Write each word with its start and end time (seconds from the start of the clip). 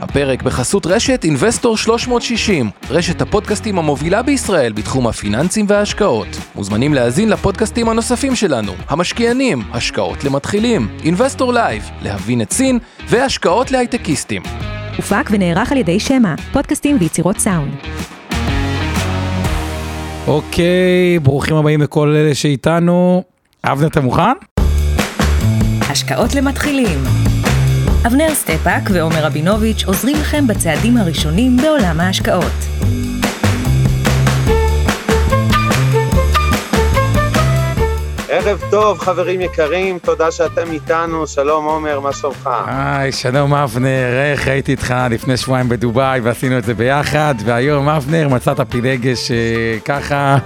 הפרק 0.00 0.42
בחסות 0.42 0.86
רשת 0.86 1.24
אינבסטור 1.24 1.76
360, 1.76 2.70
רשת 2.90 3.22
הפודקאסטים 3.22 3.78
המובילה 3.78 4.22
בישראל 4.22 4.72
בתחום 4.72 5.06
הפיננסים 5.06 5.66
וההשקעות. 5.68 6.26
מוזמנים 6.54 6.94
להאזין 6.94 7.28
לפודקאסטים 7.28 7.88
הנוספים 7.88 8.36
שלנו, 8.36 8.72
המשקיענים, 8.88 9.62
השקעות 9.72 10.24
למתחילים, 10.24 10.88
אינבסטור 11.04 11.52
לייב, 11.52 11.90
להבין 12.02 12.42
את 12.42 12.52
סין 12.52 12.78
והשקעות 13.08 13.70
להייטקיסטים. 13.70 14.42
הופק 14.96 15.28
ונערך 15.30 15.72
על 15.72 15.78
ידי 15.78 16.00
שמע, 16.00 16.34
פודקאסטים 16.52 16.96
ויצירות 17.00 17.38
סאונד. 17.38 17.74
אוקיי, 20.26 21.18
ברוכים 21.22 21.56
הבאים 21.56 21.80
לכל 21.80 22.08
אלה 22.08 22.34
שאיתנו. 22.34 23.22
אבנר, 23.64 23.86
אתה 23.86 24.00
מוכן? 24.00 24.22
השקעות 25.90 26.34
למתחילים. 26.34 27.29
אבנר 28.06 28.34
סטפאק 28.34 28.82
ועומר 28.92 29.24
רבינוביץ' 29.24 29.84
עוזרים 29.86 30.16
לכם 30.20 30.46
בצעדים 30.46 30.96
הראשונים 30.96 31.56
בעולם 31.56 32.00
ההשקעות. 32.00 32.52
ערב 38.28 38.60
טוב, 38.70 38.98
חברים 38.98 39.40
יקרים, 39.40 39.98
תודה 39.98 40.30
שאתם 40.30 40.70
איתנו, 40.72 41.26
שלום 41.26 41.64
עומר, 41.64 42.00
מה 42.00 42.12
שלומך? 42.12 42.50
היי, 42.66 43.12
שלום 43.12 43.54
אבנר, 43.54 44.30
איך 44.32 44.48
הייתי 44.48 44.72
איתך 44.72 44.94
לפני 45.10 45.36
שבועיים 45.36 45.68
בדובאי 45.68 46.20
ועשינו 46.20 46.58
את 46.58 46.64
זה 46.64 46.74
ביחד, 46.74 47.34
והיום 47.44 47.88
אבנר 47.88 48.28
מצאת 48.28 48.60
פילגש 48.70 49.30
אה, 49.30 49.36
ככה, 49.84 50.38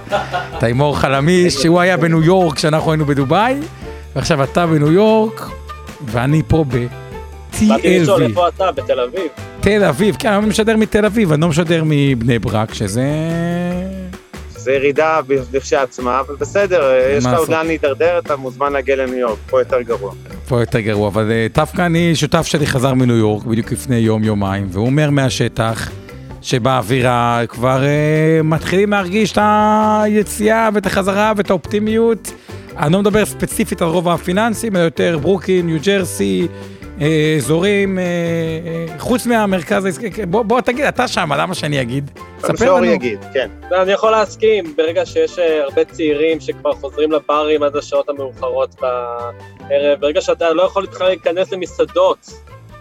תימור 0.59 0.99
חלמיש, 0.99 1.53
שהוא 1.53 1.79
היה 1.79 1.97
בניו 1.97 2.23
יורק 2.23 2.55
כשאנחנו 2.55 2.91
היינו 2.91 3.05
בדובאי, 3.05 3.55
ועכשיו 4.15 4.43
אתה 4.43 4.67
בניו 4.67 4.91
יורק, 4.91 5.49
ואני 6.05 6.41
פה 6.47 6.65
ב-TLV. 7.61 7.67
באתי 7.67 7.99
לשאול 7.99 8.23
איפה 8.23 8.47
אתה, 8.47 8.71
בתל 8.71 8.99
אביב. 8.99 9.27
תל 9.61 9.83
אביב, 9.83 10.15
כן, 10.19 10.33
אני 10.33 10.45
משדר 10.45 10.77
מתל 10.77 11.05
אביב, 11.05 11.31
אני 11.31 11.41
לא 11.41 11.47
משדר 11.47 11.83
מבני 11.85 12.39
ברק, 12.39 12.73
שזה... 12.73 13.05
זה 14.65 14.71
ירידה 14.71 15.19
לכשעצמה, 15.53 16.19
אבל 16.19 16.35
בסדר, 16.35 16.91
יש 17.17 17.25
לך 17.25 17.33
עוד? 17.37 17.49
לאן 17.49 17.65
להידרדר, 17.65 18.19
אתה 18.19 18.35
מוזמן 18.35 18.73
להגיע 18.73 18.95
לניו 18.95 19.17
יורק, 19.17 19.39
פה 19.49 19.61
יותר 19.61 19.81
גרוע. 19.81 20.11
פה 20.47 20.59
יותר 20.59 20.79
גרוע, 20.79 21.07
אבל 21.07 21.31
אה, 21.31 21.47
דווקא 21.55 21.85
אני, 21.85 22.15
שותף 22.15 22.45
שלי 22.45 22.67
חזר 22.67 22.93
מניו 22.93 23.15
יורק 23.15 23.45
בדיוק 23.45 23.71
לפני 23.71 23.95
יום-יומיים, 23.95 24.67
והוא 24.71 24.85
אומר 24.85 25.09
מהשטח 25.09 25.91
שבאווירה 26.41 27.41
כבר 27.49 27.83
אה, 27.83 28.41
מתחילים 28.43 28.91
להרגיש 28.91 29.31
את 29.31 29.37
היציאה 29.41 30.69
ואת 30.73 30.85
החזרה 30.85 31.33
ואת 31.37 31.49
האופטימיות. 31.49 32.31
אני 32.77 32.93
לא 32.93 32.99
מדבר 32.99 33.25
ספציפית 33.25 33.81
על 33.81 33.87
רוב 33.87 34.09
הפיננסים, 34.09 34.75
אלא 34.75 34.81
יותר 34.81 35.17
ברוקין, 35.21 35.65
ניו 35.65 35.77
ג'רסי, 35.83 36.47
אזורים, 37.37 37.99
אה, 37.99 38.03
אה, 38.03 38.99
חוץ 38.99 39.25
מהמרכז 39.25 39.85
העסקי, 39.85 40.25
בוא, 40.25 40.43
בוא 40.43 40.61
תגיד, 40.61 40.85
אתה 40.85 41.07
שם, 41.07 41.33
למה 41.37 41.55
שאני 41.55 41.81
אגיד? 41.81 42.11
אבל 42.41 42.57
שאורי 42.57 42.87
יגיד, 42.87 43.19
כן. 43.33 43.49
אני 43.71 43.91
יכול 43.91 44.11
להסכים, 44.11 44.75
ברגע 44.77 45.05
שיש 45.05 45.39
אה, 45.39 45.63
הרבה 45.63 45.85
צעירים 45.85 46.39
שכבר 46.39 46.73
חוזרים 46.73 47.11
לברים 47.11 47.63
עד 47.63 47.75
השעות 47.75 48.09
המאוחרות 48.09 48.75
בערב, 48.81 49.99
ברגע 49.99 50.21
שאתה 50.21 50.53
לא 50.53 50.63
יכול 50.63 50.85
בכלל 50.85 51.07
להיכנס 51.07 51.51
למסעדות 51.51 52.31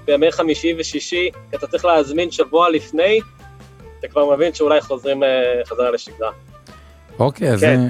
בימי 0.04 0.32
חמישי 0.32 0.74
ושישי, 0.78 1.30
כי 1.50 1.56
אתה 1.56 1.66
צריך 1.66 1.84
להזמין 1.84 2.30
שבוע 2.30 2.70
לפני, 2.70 3.20
אתה 4.00 4.08
כבר 4.08 4.34
מבין 4.34 4.54
שאולי 4.54 4.80
חוזרים 4.80 5.22
אה, 5.22 5.28
חזרה 5.66 5.90
לשגרה. 5.90 6.30
אוקיי, 7.18 7.52
אז, 7.52 7.60
כן. 7.60 7.80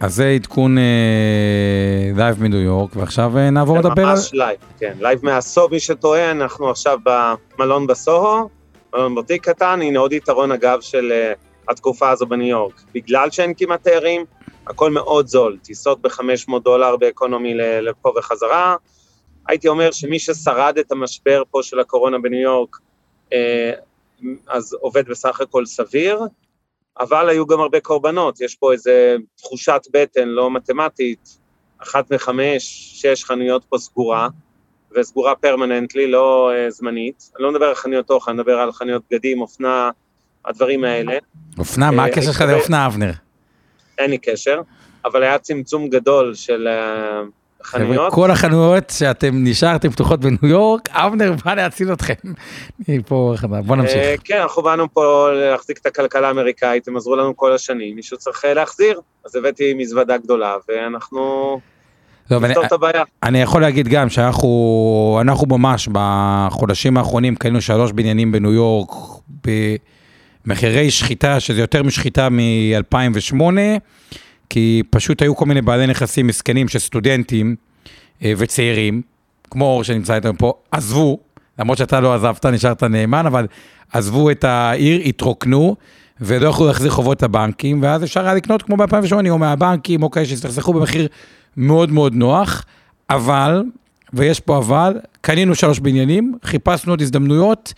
אז 0.00 0.14
זה 0.14 0.28
עדכון 0.28 0.78
אה, 0.78 2.10
live 2.16 2.42
מניו 2.42 2.60
יורק, 2.60 2.96
ועכשיו 2.96 3.38
אה, 3.38 3.50
נעבור 3.50 3.82
זה 3.82 3.88
לדבר 3.88 4.02
על... 4.02 4.14
ממש 4.14 4.30
live, 4.32 4.58
כן, 4.78 4.96
live 5.00 5.18
מהסוהו, 5.22 5.72
מי 5.72 5.80
שטועה, 5.80 6.30
אנחנו 6.30 6.70
עכשיו 6.70 6.98
במלון 7.02 7.86
בסוהו, 7.86 8.48
מלון 8.94 9.14
בוטיק 9.14 9.48
קטן, 9.48 9.80
הנה 9.82 9.98
עוד 9.98 10.12
יתרון 10.12 10.52
אגב 10.52 10.80
של 10.80 11.12
אה, 11.12 11.32
התקופה 11.68 12.10
הזו 12.10 12.26
בניו 12.26 12.48
יורק. 12.48 12.82
בגלל 12.94 13.30
שאין 13.30 13.52
כמעט 13.56 13.82
תיירים, 13.82 14.24
הכל 14.66 14.90
מאוד 14.90 15.26
זול, 15.26 15.58
טיסות 15.62 16.02
ב-500 16.02 16.58
דולר 16.64 16.96
ב 16.96 17.03
economy 17.03 17.54
לפה 17.54 18.12
וחזרה. 18.18 18.76
הייתי 19.48 19.68
אומר 19.68 19.90
שמי 19.90 20.18
ששרד 20.18 20.78
את 20.78 20.92
המשבר 20.92 21.42
פה 21.50 21.62
של 21.62 21.80
הקורונה 21.80 22.18
בניו 22.18 22.40
יורק, 22.40 22.76
אה, 23.32 23.72
אז 24.48 24.74
עובד 24.80 25.08
בסך 25.08 25.40
הכל 25.40 25.66
סביר, 25.66 26.20
אבל 27.00 27.28
היו 27.28 27.46
גם 27.46 27.60
הרבה 27.60 27.80
קורבנות, 27.80 28.40
יש 28.40 28.54
פה 28.54 28.72
איזה 28.72 29.16
תחושת 29.36 29.80
בטן 29.92 30.28
לא 30.28 30.50
מתמטית, 30.50 31.38
אחת 31.78 32.12
מחמש, 32.12 32.92
שש 33.02 33.24
חנויות 33.24 33.64
פה 33.68 33.78
סגורה, 33.78 34.28
וסגורה 34.96 35.34
פרמננטלי, 35.34 36.10
לא 36.10 36.50
uh, 36.52 36.70
זמנית. 36.70 37.30
אני 37.36 37.44
לא 37.44 37.50
מדבר 37.52 37.64
על 37.64 37.74
חנויות 37.74 38.06
תוכן, 38.06 38.30
אני 38.30 38.40
מדבר 38.40 38.58
על 38.58 38.72
חנויות 38.72 39.02
בגדים, 39.10 39.40
אופנה, 39.40 39.90
הדברים 40.44 40.84
האלה. 40.84 41.18
אופנה, 41.58 41.90
מה 41.90 42.02
אה, 42.02 42.08
הקשר 42.08 42.32
שלך 42.32 42.40
לאופנה, 42.40 42.86
אבנר? 42.86 43.12
אין 43.98 44.10
לי 44.10 44.18
קשר, 44.18 44.60
אבל 45.04 45.22
היה 45.22 45.38
צמצום 45.38 45.88
גדול 45.88 46.34
של 46.34 46.68
uh, 46.68 47.26
חנויות. 47.64 48.12
כל 48.12 48.30
החנויות 48.30 48.90
שאתם 48.90 49.30
נשארתם 49.34 49.90
פתוחות 49.90 50.20
בניו 50.20 50.38
יורק, 50.42 50.88
אבנר 50.92 51.34
בא 51.44 51.54
להציל 51.54 51.92
אתכם. 51.92 52.14
אני 52.88 53.02
פה, 53.06 53.34
בוא 53.66 53.76
נמשיך. 53.76 53.96
אה, 53.96 54.14
כן, 54.24 54.40
אנחנו 54.40 54.62
באנו 54.62 54.94
פה 54.94 55.28
להחזיק 55.32 55.78
את 55.78 55.86
הכלכלה 55.86 56.28
האמריקאית, 56.28 56.88
הם 56.88 56.96
עזרו 56.96 57.16
לנו 57.16 57.36
כל 57.36 57.52
השנים, 57.52 57.96
מישהו 57.96 58.16
צריך 58.16 58.44
אה, 58.44 58.54
להחזיר, 58.54 59.00
אז 59.24 59.36
הבאתי 59.36 59.74
מזוודה 59.74 60.16
גדולה, 60.16 60.56
ואנחנו 60.68 61.60
לא, 62.30 62.40
נפתור 62.40 62.64
את 62.64 62.72
הבעיה. 62.72 63.04
אני 63.22 63.42
יכול 63.42 63.62
להגיד 63.62 63.88
גם 63.88 64.08
שאנחנו 64.08 65.18
אנחנו 65.20 65.46
ממש 65.46 65.88
בחודשים 65.92 66.96
האחרונים 66.96 67.36
קנינו 67.36 67.60
שלוש 67.60 67.92
בניינים 67.92 68.32
בניו 68.32 68.52
יורק 68.52 68.88
במחירי 70.46 70.90
שחיטה, 70.90 71.40
שזה 71.40 71.60
יותר 71.60 71.82
משחיטה 71.82 72.28
מ-2008, 72.28 73.42
כי 74.50 74.82
פשוט 74.90 75.22
היו 75.22 75.36
כל 75.36 75.46
מיני 75.46 75.62
בעלי 75.62 75.86
נכסים 75.86 76.26
מסכנים 76.26 76.68
של 76.68 76.78
סטודנטים 76.78 77.56
אה, 78.24 78.32
וצעירים, 78.36 79.02
כמו 79.50 79.64
אור 79.64 79.84
שנמצא 79.84 80.14
איתנו 80.14 80.38
פה, 80.38 80.52
עזבו, 80.70 81.18
למרות 81.58 81.78
שאתה 81.78 82.00
לא 82.00 82.14
עזבת, 82.14 82.46
נשארת 82.46 82.82
נאמן, 82.82 83.26
אבל 83.26 83.46
עזבו 83.92 84.30
את 84.30 84.44
העיר, 84.44 85.00
התרוקנו. 85.00 85.76
ולא 86.20 86.48
יכלו 86.48 86.66
להחזיר 86.66 86.90
חובות 86.90 87.22
לבנקים, 87.22 87.82
ואז 87.82 88.04
אפשר 88.04 88.24
היה 88.24 88.34
לקנות 88.34 88.62
כמו 88.62 88.76
ב-2008, 88.76 89.30
או 89.30 89.38
מהבנקים, 89.38 90.02
או 90.02 90.10
כאלה 90.10 90.26
שהסתכסכו 90.26 90.72
במחיר 90.72 91.08
מאוד 91.56 91.92
מאוד 91.92 92.14
נוח, 92.14 92.64
אבל, 93.10 93.64
ויש 94.12 94.40
פה 94.40 94.58
אבל, 94.58 94.98
קנינו 95.20 95.54
שלוש 95.54 95.78
בניינים, 95.78 96.34
חיפשנו 96.44 96.92
עוד 96.92 97.02
הזדמנויות, 97.02 97.74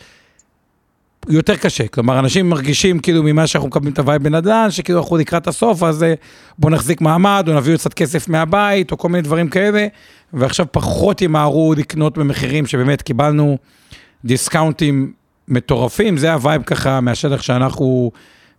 יותר 1.28 1.56
קשה. 1.56 1.88
כלומר, 1.88 2.19
אנשים 2.19 2.48
מרגישים 2.50 2.98
כאילו 2.98 3.22
ממה 3.22 3.47
שאנחנו 3.47 3.69
מקבלים 3.69 3.92
את 3.92 3.98
ה 3.98 4.03
vibe 4.03 4.22
בנדל"ן, 4.22 4.66
שכאילו 4.70 5.00
אנחנו 5.00 5.16
לקראת 5.16 5.47
הסוף, 5.47 5.82
אז 5.82 6.03
אה, 6.03 6.14
בואו 6.58 6.72
נחזיק 6.72 7.00
מעמד, 7.00 7.44
או 7.48 7.54
נביא 7.54 7.76
קצת 7.76 7.94
כסף 7.94 8.28
מהבית, 8.28 8.92
או 8.92 8.98
כל 8.98 9.08
מיני 9.08 9.22
דברים 9.22 9.48
כאלה, 9.48 9.86
ועכשיו 10.32 10.66
פחות 10.72 11.22
ימהרו 11.22 11.75
לקנות 11.76 12.19
במחירים 12.19 12.66
שבאמת 12.66 13.03
קיבלנו 13.03 13.58
דיסקאונטים 14.25 15.12
מטורפים, 15.48 16.16
זה 16.16 16.32
ה 16.32 16.38
vibe 16.38 16.62
ככה 16.62 17.00
מהשטח 17.00 17.42
שאנחנו 17.42 18.10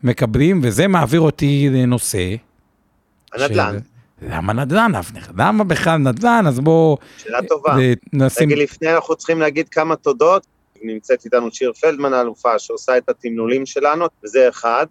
מקבלים, 0.04 0.60
וזה 0.64 0.88
מעביר 0.88 1.22
אותי 1.22 1.70
לנושא. 1.72 2.36
הנדל"ן, 3.34 3.74
של- 3.74 4.30
למה 4.30 4.54
נדל"ן, 4.54 4.92
אבנר? 4.96 5.22
למה 5.38 5.64
בכלל 5.64 5.98
נדל"ן? 5.98 6.44
אז 6.48 6.60
בואו 6.60 6.98
שאלה 7.18 7.38
טובה. 7.50 7.76
נשים... 8.14 8.50
רגע 8.50 8.62
לפני 8.64 8.94
אנחנו 8.96 9.16
צריכים 9.16 9.40
להגיד 9.40 9.70
כמה 9.70 9.96
תודות. 9.96 10.48
נמצאת 10.82 11.26
איתנו 11.26 11.52
שיר 11.52 11.74
פלדמן 11.74 12.14
האלופה 12.14 12.60
שעושה 12.60 12.98
את 12.98 13.10
התמלולים 13.10 13.66
שלנו, 13.66 14.06
וזה 14.24 14.50
אחד. 14.50 14.86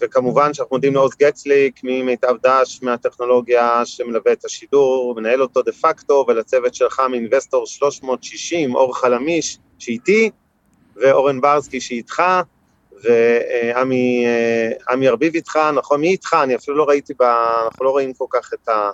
וכמובן 0.00 0.54
שאנחנו 0.54 0.76
מודים 0.76 0.94
לעוז 0.94 1.12
גצליק 1.18 1.80
ממיטב 1.84 2.34
דש 2.42 2.82
מהטכנולוגיה 2.82 3.82
שמלווה 3.84 4.32
את 4.32 4.44
השידור, 4.44 5.14
מנהל 5.16 5.42
אותו 5.42 5.62
דה 5.62 5.72
פקטו, 5.72 6.24
ולצוות 6.28 6.74
שלך 6.74 7.02
מאינבסטור 7.10 7.66
360, 7.66 8.74
אור 8.74 8.98
חלמיש 8.98 9.58
שאיתי, 9.78 10.30
ואורן 10.96 11.40
ברסקי 11.40 11.80
שאיתך, 11.80 12.22
ועמי 13.04 14.24
אה, 14.88 15.08
ארביב 15.08 15.34
איתך, 15.34 15.58
נכון, 15.74 16.00
מי 16.00 16.08
איתך? 16.08 16.36
אני 16.42 16.56
אפילו 16.56 16.76
לא 16.76 16.84
ראיתי, 16.84 17.14
ב... 17.18 17.22
אנחנו 17.22 17.84
לא 17.84 17.90
רואים 17.90 18.12
כל 18.12 18.26
כך 18.30 18.50
את 18.54 18.68
ה... 18.68 18.90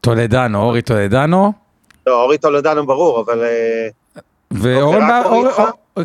טולדנו, 0.00 0.62
אורי 0.62 0.82
טולדנו, 0.82 1.52
לא, 2.06 2.22
אורי 2.22 2.38
טולדנו 2.38 2.86
ברור, 2.86 3.20
אבל... 3.20 3.44
ואורן... 4.52 5.22
אור- 5.24 5.48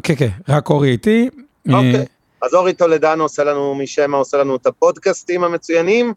כן, 0.04 0.16
כן, 0.16 0.30
רק 0.50 0.70
אורי 0.70 0.90
איתי. 0.92 1.30
אוקיי. 1.74 2.06
אז 2.42 2.54
אורי 2.54 2.74
טולדנו 2.74 3.24
עושה 3.24 3.44
לנו 3.44 3.76
משמע, 3.76 4.18
עושה 4.18 4.38
לנו 4.38 4.56
את 4.56 4.66
הפודקאסטים 4.66 5.44
המצוינים, 5.44 6.14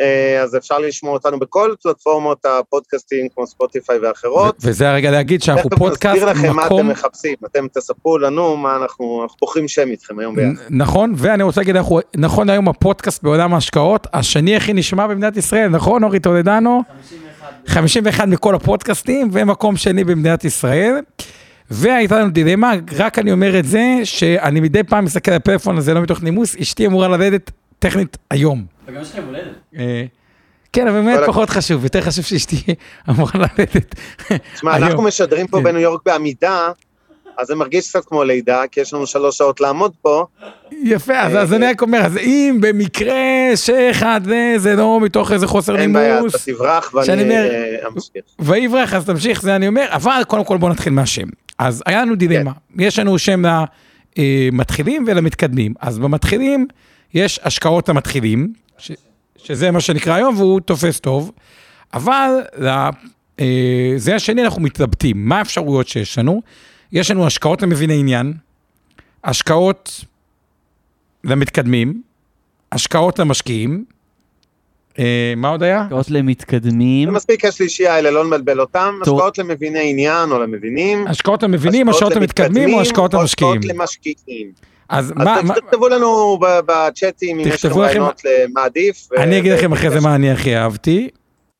אה, 0.00 0.42
אז 0.42 0.56
אפשר 0.56 0.78
לשמוע 0.78 1.12
אותנו 1.12 1.38
בכל 1.38 1.74
פלטפורמות 1.82 2.46
הפודקאסטים 2.46 3.28
כמו 3.34 3.46
ספוטיפיי 3.46 3.98
ואחרות. 3.98 4.56
וזה 4.60 4.90
הרגע 4.90 5.10
להגיד 5.10 5.42
שאנחנו 5.42 5.70
תכף 5.70 5.78
פודקאסט, 5.78 6.16
נסביר 6.22 6.30
לכם 6.30 6.56
מה 6.56 6.66
אתם 6.66 6.74
מקום... 6.74 6.88
מחפשים, 6.88 7.34
אתם 7.46 7.66
תספרו 7.74 8.18
לנו 8.18 8.56
מה 8.56 8.76
אנחנו, 8.76 9.20
אנחנו 9.22 9.36
בוחרים 9.40 9.68
שם 9.68 9.88
איתכם 9.88 10.18
היום 10.18 10.36
ביחד. 10.36 10.62
נכון, 10.70 11.14
ואני 11.16 11.42
רוצה 11.42 11.60
להגיד, 11.60 11.76
אנחנו, 11.76 12.00
נכון 12.16 12.50
היום 12.50 12.68
הפודקאסט 12.68 13.22
בעולם 13.22 13.54
ההשקעות, 13.54 14.06
השני 14.12 14.56
הכי 14.56 14.72
נשמע 14.72 15.06
במדינת 15.06 15.36
ישראל, 15.36 15.68
נכון 15.68 16.04
אורי 16.04 16.20
טולדנו? 16.20 16.82
51. 16.88 17.52
51 17.66 18.28
מכל 18.28 18.54
הפודקאסטים, 18.54 19.28
ומקום 19.32 19.76
שני 19.76 20.04
במדינת 20.04 20.44
ישראל. 20.44 21.00
והייתה 21.70 22.18
לנו 22.18 22.30
דילמה, 22.30 22.72
רק 22.96 23.18
אני 23.18 23.32
אומר 23.32 23.58
את 23.58 23.64
זה, 23.64 24.00
שאני 24.04 24.60
מדי 24.60 24.82
פעם 24.82 25.04
מסתכל 25.04 25.30
על 25.30 25.36
הפלאפון 25.36 25.78
הזה, 25.78 25.94
לא 25.94 26.00
מתוך 26.00 26.22
נימוס, 26.22 26.56
אשתי 26.56 26.86
אמורה 26.86 27.08
לרדת 27.08 27.50
טכנית 27.78 28.16
היום. 28.30 28.64
וגם 28.86 29.02
יש 29.02 29.10
לכם 29.10 29.22
הולדת. 29.26 29.52
אה, 29.78 30.04
כן, 30.72 30.88
אבל 30.88 31.00
באמת 31.02 31.20
פחות 31.26 31.50
חשוב, 31.50 31.84
יותר 31.84 32.00
חשוב 32.00 32.24
שאשתי 32.24 32.56
אמורה 33.10 33.32
לרדת. 33.34 33.94
תשמע. 34.54 34.76
אנחנו 34.76 35.02
משדרים 35.02 35.46
פה 35.46 35.58
כן. 35.58 35.64
בניו 35.64 35.80
יורק 35.80 36.00
בעמידה, 36.06 36.70
אז 37.38 37.46
זה 37.46 37.54
מרגיש 37.54 37.88
קצת 37.88 38.04
כמו 38.04 38.24
לידה, 38.24 38.62
כי 38.70 38.80
יש 38.80 38.94
לנו 38.94 39.06
שלוש 39.06 39.38
שעות 39.38 39.60
לעמוד 39.60 39.92
פה. 40.02 40.26
יפה, 40.72 41.20
אז, 41.20 41.36
אז 41.36 41.52
אני 41.52 41.66
רק 41.66 41.82
אומר, 41.82 41.98
אז 41.98 42.16
אם 42.16 42.58
במקרה 42.60 43.16
שאחד 43.54 44.20
זה, 44.24 44.54
זה 44.56 44.76
לא 44.76 45.00
מתוך 45.00 45.32
איזה 45.32 45.46
חוסר 45.46 45.76
אין 45.76 45.92
בעיה, 45.92 46.14
אתה 46.14 46.16
נימוס, 46.16 46.48
תברח 46.48 46.94
ואני 46.94 47.36
אה, 47.36 47.88
אמשיך. 47.88 48.22
ויברח, 48.38 48.94
אז 48.94 49.04
תמשיך, 49.04 49.42
זה 49.42 49.56
אני 49.56 49.68
אומר, 49.68 49.86
אבל 49.88 50.22
קודם 50.26 50.44
כל 50.44 50.56
בוא 50.56 50.70
נתחיל 50.70 50.92
מהשם. 50.92 51.26
אז 51.58 51.82
היה 51.86 52.02
לנו 52.02 52.14
דילמה, 52.14 52.52
יש 52.78 52.98
לנו 52.98 53.18
שם 53.18 53.42
למתחילים 54.18 55.04
ולמתקדמים. 55.06 55.74
אז 55.80 55.98
במתחילים 55.98 56.66
יש 57.14 57.40
השקעות 57.42 57.88
למתחילים, 57.88 58.52
ש, 58.78 58.92
שזה 59.36 59.70
מה 59.70 59.80
שנקרא 59.80 60.14
היום, 60.14 60.36
והוא 60.36 60.60
תופס 60.60 61.00
טוב, 61.00 61.32
אבל 61.94 62.30
אה, 63.40 63.94
זה 63.96 64.14
השני 64.14 64.44
אנחנו 64.44 64.62
מתלבטים, 64.62 65.28
מה 65.28 65.38
האפשרויות 65.38 65.88
שיש 65.88 66.18
לנו? 66.18 66.42
יש 66.92 67.10
לנו 67.10 67.26
השקעות 67.26 67.62
למביני 67.62 68.00
עניין, 68.00 68.32
השקעות 69.24 70.04
למתקדמים, 71.24 72.02
השקעות 72.72 73.18
למשקיעים, 73.18 73.84
מה 75.36 75.48
עוד 75.48 75.62
היה? 75.62 75.80
השקעות 75.82 76.10
למתקדמים. 76.10 77.08
זה 77.08 77.14
מספיק 77.16 77.44
השלישייה 77.44 77.94
האלה, 77.94 78.10
לא 78.10 78.24
נבלבל 78.24 78.60
אותם. 78.60 78.94
השקעות 79.02 79.38
למביני 79.38 79.90
עניין 79.90 80.30
או 80.30 80.38
למבינים. 80.38 81.06
השקעות 81.06 81.42
למבינים, 81.42 81.88
השקעות 81.88 82.16
למתקדמים 82.16 82.74
או 82.74 82.80
השקעות 82.80 83.14
למשקיעים? 83.14 83.58
השקעות 83.58 83.76
למשקיעים. 83.76 84.50
אז 84.88 85.04
אז 85.10 85.12
מה, 85.16 85.42
מה, 85.42 85.54
תכתבו 85.54 85.88
לנו 85.88 86.38
בצ'אטים 86.66 87.38
אם 87.38 87.48
יש 87.48 87.64
לכם 87.64 87.78
רעיונות 87.78 88.22
למה 88.24 88.64
עדיף. 88.64 89.08
ו- 89.12 89.16
אני 89.22 89.38
אגיד 89.38 89.52
לכם 89.52 89.72
אחרי 89.72 89.90
זה 89.90 90.00
מה 90.00 90.14
אני 90.14 90.30
הכי 90.30 90.56
אהבתי, 90.56 91.08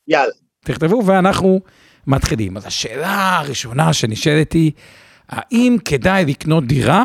יאללה. 0.08 0.32
תכתבו 0.64 1.02
ואנחנו 1.06 1.60
מתחילים. 2.06 2.56
אז 2.56 2.66
השאלה 2.66 3.38
הראשונה 3.38 3.92
שנשאלת 3.92 4.52
היא, 4.52 4.72
האם 5.28 5.76
כדאי 5.84 6.24
לקנות 6.24 6.66
דירה 6.66 7.04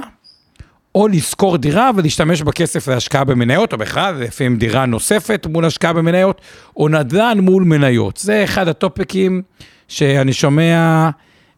או 0.96 1.08
לשכור 1.08 1.58
דירה 1.58 1.92
ולהשתמש 1.96 2.42
בכסף 2.42 2.88
להשקעה 2.88 3.24
במניות, 3.24 3.74
או 3.74 3.78
בכלל, 3.78 4.16
לפעמים 4.16 4.58
דירה 4.58 4.86
נוספת 4.86 5.48
מול 5.50 5.66
השקעה 5.66 5.94
במניות, 5.94 6.42
או 6.78 6.90
נדל"ן 6.90 7.40
מול 7.40 7.64
מניות. 7.64 8.18
זה 8.18 8.44
אחד 8.44 8.68
הטופיקים 8.68 9.42
שאני 9.88 10.34
שומע 10.34 11.10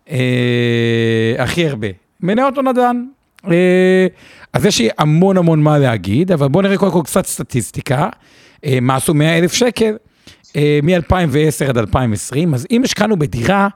אה, 0.09 1.35
הכי 1.37 1.67
הרבה. 1.67 1.87
מניות 2.21 2.57
או 2.57 2.61
נדל"ן. 2.61 3.05
אה, 3.51 4.07
אז 4.53 4.65
יש 4.65 4.79
לי 4.79 4.89
המון 4.97 5.37
המון 5.37 5.63
מה 5.63 5.77
להגיד, 5.77 6.31
אבל 6.31 6.47
בואו 6.47 6.63
נראה 6.63 6.77
קודם 6.77 6.91
כל 6.91 7.01
קצת 7.03 7.25
סטטיסטיקה. 7.25 8.09
אה, 8.65 8.77
מה 8.81 8.95
עשו 8.95 9.13
100 9.13 9.37
אלף 9.37 9.53
שקל 9.53 9.95
אה, 10.55 10.79
מ-2010 10.83 11.69
עד 11.69 11.77
2020, 11.77 12.53
אז 12.53 12.67
אם 12.71 12.83
השקענו 12.83 13.19
בדירה, 13.19 13.67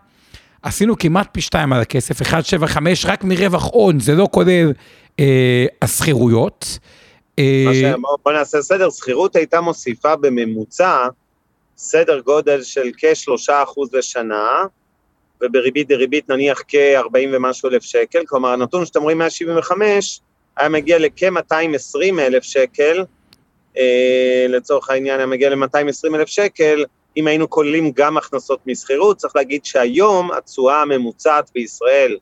עשינו 0.63 0.97
כמעט 0.97 1.27
פי 1.31 1.41
שתיים 1.41 1.73
על 1.73 1.81
הכסף, 1.81 2.21
1.75 2.21 2.77
רק 3.05 3.23
מרווח 3.23 3.69
הון, 3.73 3.99
זה 3.99 4.15
לא 4.15 4.27
כולל 4.31 4.71
השכירויות. 5.81 6.65
אה, 7.39 7.65
ש- 7.73 7.83
בוא- 8.23 8.31
נעשה 8.33 8.61
סדר, 8.61 8.89
שכירות 8.89 9.35
הייתה 9.35 9.61
מוסיפה 9.61 10.15
בממוצע 10.15 11.07
סדר 11.77 12.19
גודל 12.19 12.63
של 12.63 12.89
כ-3% 12.97 13.53
לשנה, 13.93 14.63
ובריבית 15.41 15.87
דריבית 15.87 16.29
נניח 16.29 16.61
כ-40 16.67 17.07
ומשהו 17.33 17.69
אלף 17.69 17.83
שקל, 17.83 18.19
כלומר 18.27 18.49
הנתון 18.49 18.85
שאתם 18.85 19.01
רואים 19.01 19.17
175 19.17 20.19
היה 20.57 20.69
מגיע 20.69 20.97
לכ-220 20.99 22.19
אלף 22.19 22.43
שקל, 22.43 23.03
אה, 23.77 24.45
לצורך 24.49 24.89
העניין 24.89 25.19
היה 25.19 25.25
מגיע 25.27 25.49
ל-220 25.49 26.15
אלף 26.15 26.27
שקל, 26.27 26.85
אם 27.17 27.27
היינו 27.27 27.49
כוללים 27.49 27.91
גם 27.95 28.17
הכנסות 28.17 28.59
משכירות, 28.67 29.17
צריך 29.17 29.35
להגיד 29.35 29.65
שהיום 29.65 30.31
התשואה 30.31 30.81
הממוצעת 30.81 31.49
בישראל 31.55 32.17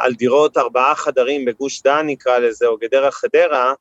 על 0.00 0.14
דירות 0.14 0.56
ארבעה 0.56 0.94
חדרים 0.94 1.44
בגוש 1.44 1.82
דן 1.82 2.06
נקרא 2.06 2.38
לזה, 2.38 2.66
או 2.66 2.78
גדרה 2.78 3.10
חדרה, 3.10 3.74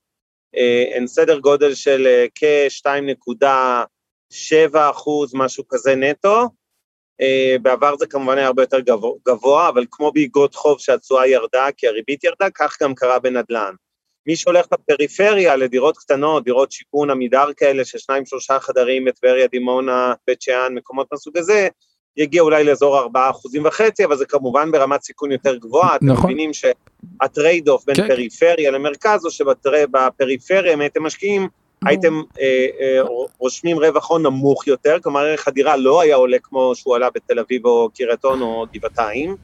אה, 0.55 0.83
הן 0.95 1.07
סדר 1.07 1.39
גודל 1.39 1.73
של 1.73 2.07
אה, 2.07 2.25
כ-2.7 2.35 4.77
אחוז, 4.91 5.31
משהו 5.35 5.63
כזה 5.69 5.95
נטו. 5.95 6.49
אה, 7.21 7.55
בעבר 7.61 7.97
זה 7.97 8.07
כמובן 8.07 8.37
היה 8.37 8.47
הרבה 8.47 8.63
יותר 8.63 8.79
גבוה, 9.27 9.69
אבל 9.69 9.85
כמו 9.91 10.11
באגרות 10.11 10.55
חוב 10.55 10.79
שהתשואה 10.79 11.27
ירדה, 11.27 11.67
כי 11.77 11.87
הריבית 11.87 12.23
ירדה, 12.23 12.49
כך 12.55 12.77
גם 12.81 12.95
קרה 12.95 13.19
בנדל"ן. 13.19 13.73
מי 14.27 14.35
שהולך 14.35 14.65
לפריפריה, 14.73 15.55
לדירות 15.55 15.97
קטנות, 15.97 16.43
דירות 16.43 16.71
שיכון 16.71 17.09
עמידר 17.09 17.53
כאלה, 17.57 17.85
של 17.85 17.97
שניים 17.97 18.25
שלושה 18.25 18.59
חדרים 18.59 19.05
בטבריה, 19.05 19.47
דימונה, 19.47 20.13
בית 20.27 20.41
שאן, 20.41 20.75
מקומות 20.75 21.07
מהסוג 21.11 21.37
הזה, 21.37 21.67
יגיע 22.19 22.41
אולי 22.41 22.63
לאזור 22.63 22.99
ארבעה 22.99 23.29
אחוזים 23.29 23.65
וחצי, 23.65 24.05
אבל 24.05 24.17
זה 24.17 24.25
כמובן 24.25 24.71
ברמת 24.71 25.03
סיכון 25.03 25.31
יותר 25.31 25.55
גבוהה. 25.55 25.95
אתם 25.95 26.05
נכון. 26.05 26.25
מבינים 26.25 26.51
שה 26.53 27.69
trade-off 27.69 27.85
בין 27.85 27.95
כן. 27.95 28.07
פריפריה 28.07 28.71
למרכז, 28.71 29.25
או 29.25 29.31
שבפריפריה, 29.31 30.73
אם 30.73 30.81
הייתם 30.81 31.03
משקיעים, 31.03 31.47
הייתם 31.85 32.21
אה, 32.41 32.67
אה, 32.81 33.01
רושמים 33.37 33.79
רווח 33.79 34.09
הון 34.09 34.23
נמוך 34.23 34.67
יותר, 34.67 34.97
כלומר 35.03 35.19
ערך 35.19 35.47
הדירה 35.47 35.77
לא 35.77 36.01
היה 36.01 36.15
עולה 36.15 36.37
כמו 36.43 36.75
שהוא 36.75 36.95
עלה 36.95 37.09
בתל 37.15 37.39
אביב 37.39 37.65
או 37.65 37.89
קריית 37.95 38.25
אונו 38.25 38.45
או 38.45 38.65
גבעתיים, 38.73 39.35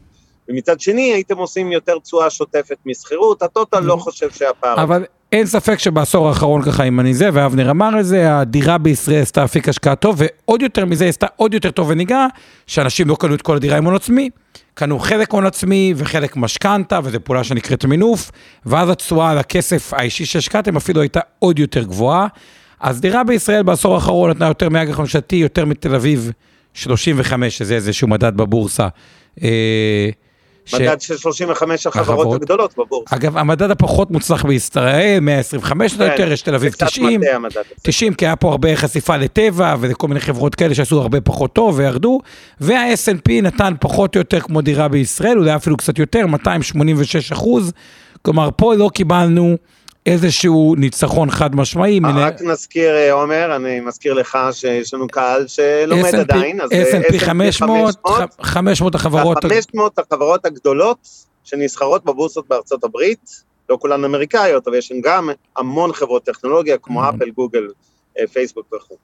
ומצד 0.50 0.80
שני 0.80 1.13
הייתם 1.13 1.38
עושים 1.38 1.71
יותר 1.71 2.00
תשואה 2.00 2.30
שוטפת 2.30 2.78
משכירות, 2.86 3.42
ה 3.42 3.48
total 3.48 3.80
לא 3.80 3.95
חושב 3.95 4.30
שהפער... 4.30 4.83
אבל 4.83 5.06
אין 5.36 5.46
ספק 5.46 5.80
שבעשור 5.80 6.28
האחרון 6.28 6.62
ככה, 6.62 6.84
אם 6.84 7.00
אני 7.00 7.14
זה, 7.14 7.30
ואבנר 7.34 7.72
אמר 7.72 8.00
את 8.00 8.06
זה, 8.06 8.38
הדירה 8.38 8.78
בישראל 8.78 9.22
עשתה 9.22 9.44
אפיק 9.44 9.70
השקעה 9.70 9.96
טוב, 9.96 10.18
ועוד 10.18 10.62
יותר 10.62 10.86
מזה 10.86 11.06
עשתה 11.06 11.28
עוד 11.36 11.54
יותר 11.54 11.72
טוב 11.72 11.90
וניגע, 11.90 12.28
שאנשים 12.68 13.08
לא 13.08 13.16
קנו 13.20 13.36
את 13.36 13.42
כל 13.42 13.56
הדירה 13.56 13.78
עם 13.78 13.86
הון 13.86 13.96
עצמי, 13.96 14.30
קנו 14.74 15.00
חלק 15.00 15.32
הון 15.32 15.46
עצמי 15.46 15.94
וחלק 15.98 16.38
משכנתה, 16.38 17.00
וזו 17.04 17.18
פעולה 17.24 17.44
שנקראת 17.44 17.86
מינוף, 17.86 18.32
ואז 18.66 18.90
התשואה 18.90 19.30
על 19.30 19.38
הכסף 19.38 19.94
האישי 19.94 20.26
שהשקעתם 20.26 20.76
אפילו 20.76 21.02
הייתה 21.02 21.20
עוד 21.40 21.60
יותר 21.60 21.84
גבוהה. 21.84 22.28
אז 22.80 23.02
דירה 23.02 23.24
בישראל 23.24 23.64
בעשור 23.64 23.96
האחרון 23.96 24.30
נתנה 24.30 24.48
יותר 24.48 24.70
מאג"ח 24.70 25.00
ממשלתי, 25.00 25.36
יותר 25.36 25.66
מתל 25.66 25.96
אביב 25.96 26.31
35, 26.74 27.58
שזה 27.58 27.76
איזשהו 27.76 28.08
מדד 28.08 28.38
בבורסה. 28.38 28.88
אה, 29.44 30.10
מדד 30.74 31.02
של 31.02 31.18
35 31.18 31.88
החברות 31.88 32.08
החברות. 32.08 32.42
הגדולות 32.42 32.78
בבורסה. 32.78 33.16
אגב, 33.16 33.38
המדד 33.38 33.72
הפחות 33.72 34.12
מוצלח 34.12 34.46
בישראל, 34.46 35.19
125 35.19 35.94
כן, 35.94 36.04
יותר, 36.04 36.31
יש 36.31 36.42
תל 36.42 36.56
אביב 36.56 36.72
זה 36.72 36.78
קצת 36.78 36.88
90, 36.88 37.19
מטעה 37.19 37.36
המדד 37.36 37.57
הזה. 37.57 37.69
90 37.81 38.14
כי 38.14 38.26
היה 38.26 38.36
פה 38.36 38.52
הרבה 38.52 38.76
חשיפה 38.76 39.18
לטבע 39.18 39.76
ולכל 39.80 40.07
מיני 40.07 40.19
חברות 40.19 40.56
כאלה 40.56 40.76
שעשו 40.76 41.02
הרבה 41.02 41.22
פחות 41.22 41.54
טוב 41.54 41.78
וירדו, 41.78 42.19
וה-S&P 42.62 43.31
נתן 43.42 43.74
פחות 43.80 44.16
או 44.16 44.19
יותר 44.19 44.40
כמו 44.40 44.62
דירה 44.62 44.88
בישראל, 44.88 45.38
אולי 45.38 45.56
אפילו 45.56 45.78
קצת 45.78 46.00
יותר, 46.00 46.28
286 46.28 47.31
אחוז, 47.31 47.72
כלומר 48.22 48.50
פה 48.56 48.74
לא 48.76 48.90
קיבלנו 48.94 49.57
איזשהו 50.06 50.76
ניצחון 50.78 51.31
חד 51.31 51.56
משמעי. 51.56 52.00
מנה- 52.00 52.26
רק 52.28 52.42
נזכיר, 52.42 52.95
אה, 52.95 53.12
עומר, 53.12 53.56
אני 53.56 53.80
מזכיר 53.80 54.14
לך 54.14 54.38
שיש 54.52 54.94
לנו 54.94 55.07
קהל 55.07 55.47
שלומד 55.47 56.06
S&P 56.14 56.18
עדיין, 56.18 56.62
אה, 56.62 56.68
S&P 56.68 57.19
500, 57.19 57.95
500 58.42 58.95
החברות, 58.95 59.38
ה-500 59.45 59.81
החברות 59.97 60.45
הגדולות 60.45 60.97
שנסחרות 61.44 62.06
בבורסות 62.06 62.45
בארצות 62.50 62.83
הברית, 62.83 63.30
לא 63.69 63.78
כולן 63.81 64.04
אמריקאיות, 64.04 64.68
אבל 64.68 64.78
יש 64.78 64.88
שם 64.88 64.95
גם 65.04 65.30
המון 65.57 65.94
חברות 65.94 66.24
טכנולוגיה, 66.24 66.78
כמו 66.78 67.04
Mhm. 67.04 67.09
אפל, 67.16 67.30
גוגל, 67.30 67.68
אה, 68.19 68.28
פייסבוק 68.33 68.66
וכו'. 68.76 68.95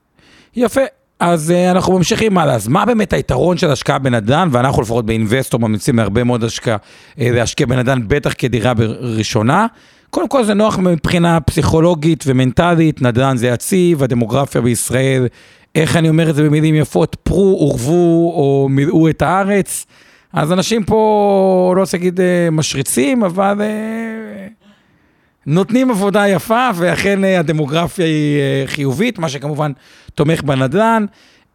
יפה. 0.55 0.81
אז 1.20 1.53
אה, 1.53 1.72
אנחנו 1.72 1.98
ממשיכים 1.98 2.38
הלאה. 2.38 2.55
אז 2.55 2.67
מה 2.67 2.86
באמת 2.86 3.13
היתרון 3.13 3.58
של 3.58 3.72
השקעה 3.72 4.00
בנדל"ן, 4.00 4.50
ואנחנו 4.51 4.81
לפחות 4.81 5.05
באינבסטור 5.05 5.60
ממליצים 5.60 5.98
להרבה 5.98 6.24
מאוד 6.24 6.43
השקעה, 6.43 6.77
אה, 6.77 6.81
להשקיע 7.20 7.65
בנדל"ן, 7.65 8.00
בטח 8.08 8.34
כדירה 8.38 8.74
ראשונה. 9.17 9.67
קודם 10.12 10.27
כל 10.27 10.44
זה 10.44 10.53
נוח 10.53 10.80
מבחינה 10.80 11.39
פסיכולוגית 11.39 12.24
ומנטלית, 12.27 13.01
נדל"ן 13.01 13.38
זה 13.38 13.48
יציב, 13.48 14.03
הדמוגרפיה 14.03 14.62
בישראל, 14.62 15.27
איך 15.75 15.98
אני 15.98 16.10
אומר 16.10 16.30
את 16.30 16.36
זה 16.36 16.44
במילים 16.44 16.75
יפות, 16.75 17.15
פרו, 17.24 17.56
ורבו 17.60 18.34
ומלאו 18.36 19.10
את 19.10 19.22
הארץ. 19.22 19.86
אז 20.34 20.51
אנשים 20.51 20.84
פה, 20.84 21.74
לא 21.75 21.82
רוצה 21.82 21.98
להגיד 21.98 22.22
אה, 22.22 22.50
משריצים, 22.51 23.24
אבל 23.24 23.62
אה, 23.62 24.48
נותנים 25.46 25.91
עבודה 25.91 26.27
יפה, 26.27 26.70
ואכן 26.75 27.24
אה, 27.24 27.39
הדמוגרפיה 27.39 28.06
היא 28.06 28.39
חיובית, 28.65 29.20
מה 29.20 29.30
שכמובן 29.30 29.72
תומך 30.15 30.44
בנדל"ן. 30.44 31.06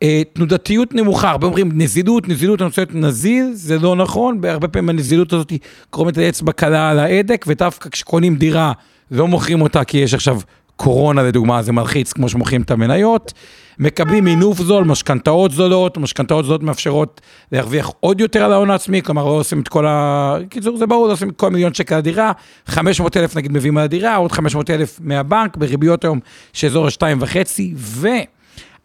אה, 0.03 0.23
תנודתיות 0.33 0.95
נמוכה, 0.95 1.31
הרבה 1.31 1.47
אומרים 1.47 1.71
נזילות, 1.75 2.29
נזילות, 2.29 2.61
אני 2.61 2.67
רוצה 2.67 2.81
להיות 2.83 2.95
נזיל, 2.95 3.51
זה 3.53 3.79
לא 3.79 3.97
נכון, 3.97 4.41
בהרבה 4.41 4.69
פעמים 4.69 4.89
הנזילות 4.89 5.33
הזאת 5.33 5.51
היא 5.51 5.59
גורמת 5.93 6.17
לאצבע 6.17 6.53
קלה 6.53 6.91
על 6.91 6.99
ההדק, 6.99 7.45
ודווקא 7.49 7.91
כשקונים 7.91 8.37
דירה, 8.37 8.73
לא 9.11 9.29
מוכרים 9.29 9.63
אותה 9.63 9.85
כי 9.85 9.99
יש 9.99 10.15
עכשיו 10.15 10.41
קורונה 10.77 11.23
לדוגמה 11.23 11.63
זה 11.63 11.73
מלחיץ 11.73 12.13
כמו 12.13 12.29
שמוכרים 12.29 12.63
את 12.63 12.71
המניות, 12.71 13.33
מקבלים 13.79 14.25
מינוף 14.25 14.59
זול, 14.59 14.85
משכנתאות 14.85 15.51
זולות, 15.51 15.99
משכנתאות 15.99 16.45
זולות 16.45 16.63
מאפשרות 16.63 17.21
להרוויח 17.53 17.91
עוד 18.01 18.21
יותר 18.21 18.45
על 18.45 18.53
ההון 18.53 18.71
העצמי, 18.71 19.03
כלומר 19.03 19.25
לא 19.25 19.31
עושים 19.31 19.61
את 19.61 19.69
כל 19.69 19.87
ה... 19.87 20.37
קיצור 20.49 20.77
זה 20.77 20.87
ברור, 20.87 21.07
לא 21.07 21.13
עושים 21.13 21.31
כל 21.31 21.51
מיליון 21.51 21.75
שקל 21.75 21.99
לדירה, 21.99 22.33
500 22.67 23.17
אלף 23.17 23.37
נגיד 23.37 23.53
מביאים 23.53 23.79
על 23.79 23.85
הדירה, 23.85 24.17
עוד 24.17 24.33
500 24.33 24.71
אלף 24.71 24.99
מהבנק, 25.01 25.57
בריביות 25.57 26.05
היום 26.05 26.21
שאזור 26.53 26.87
ה-2.5, 26.87 28.07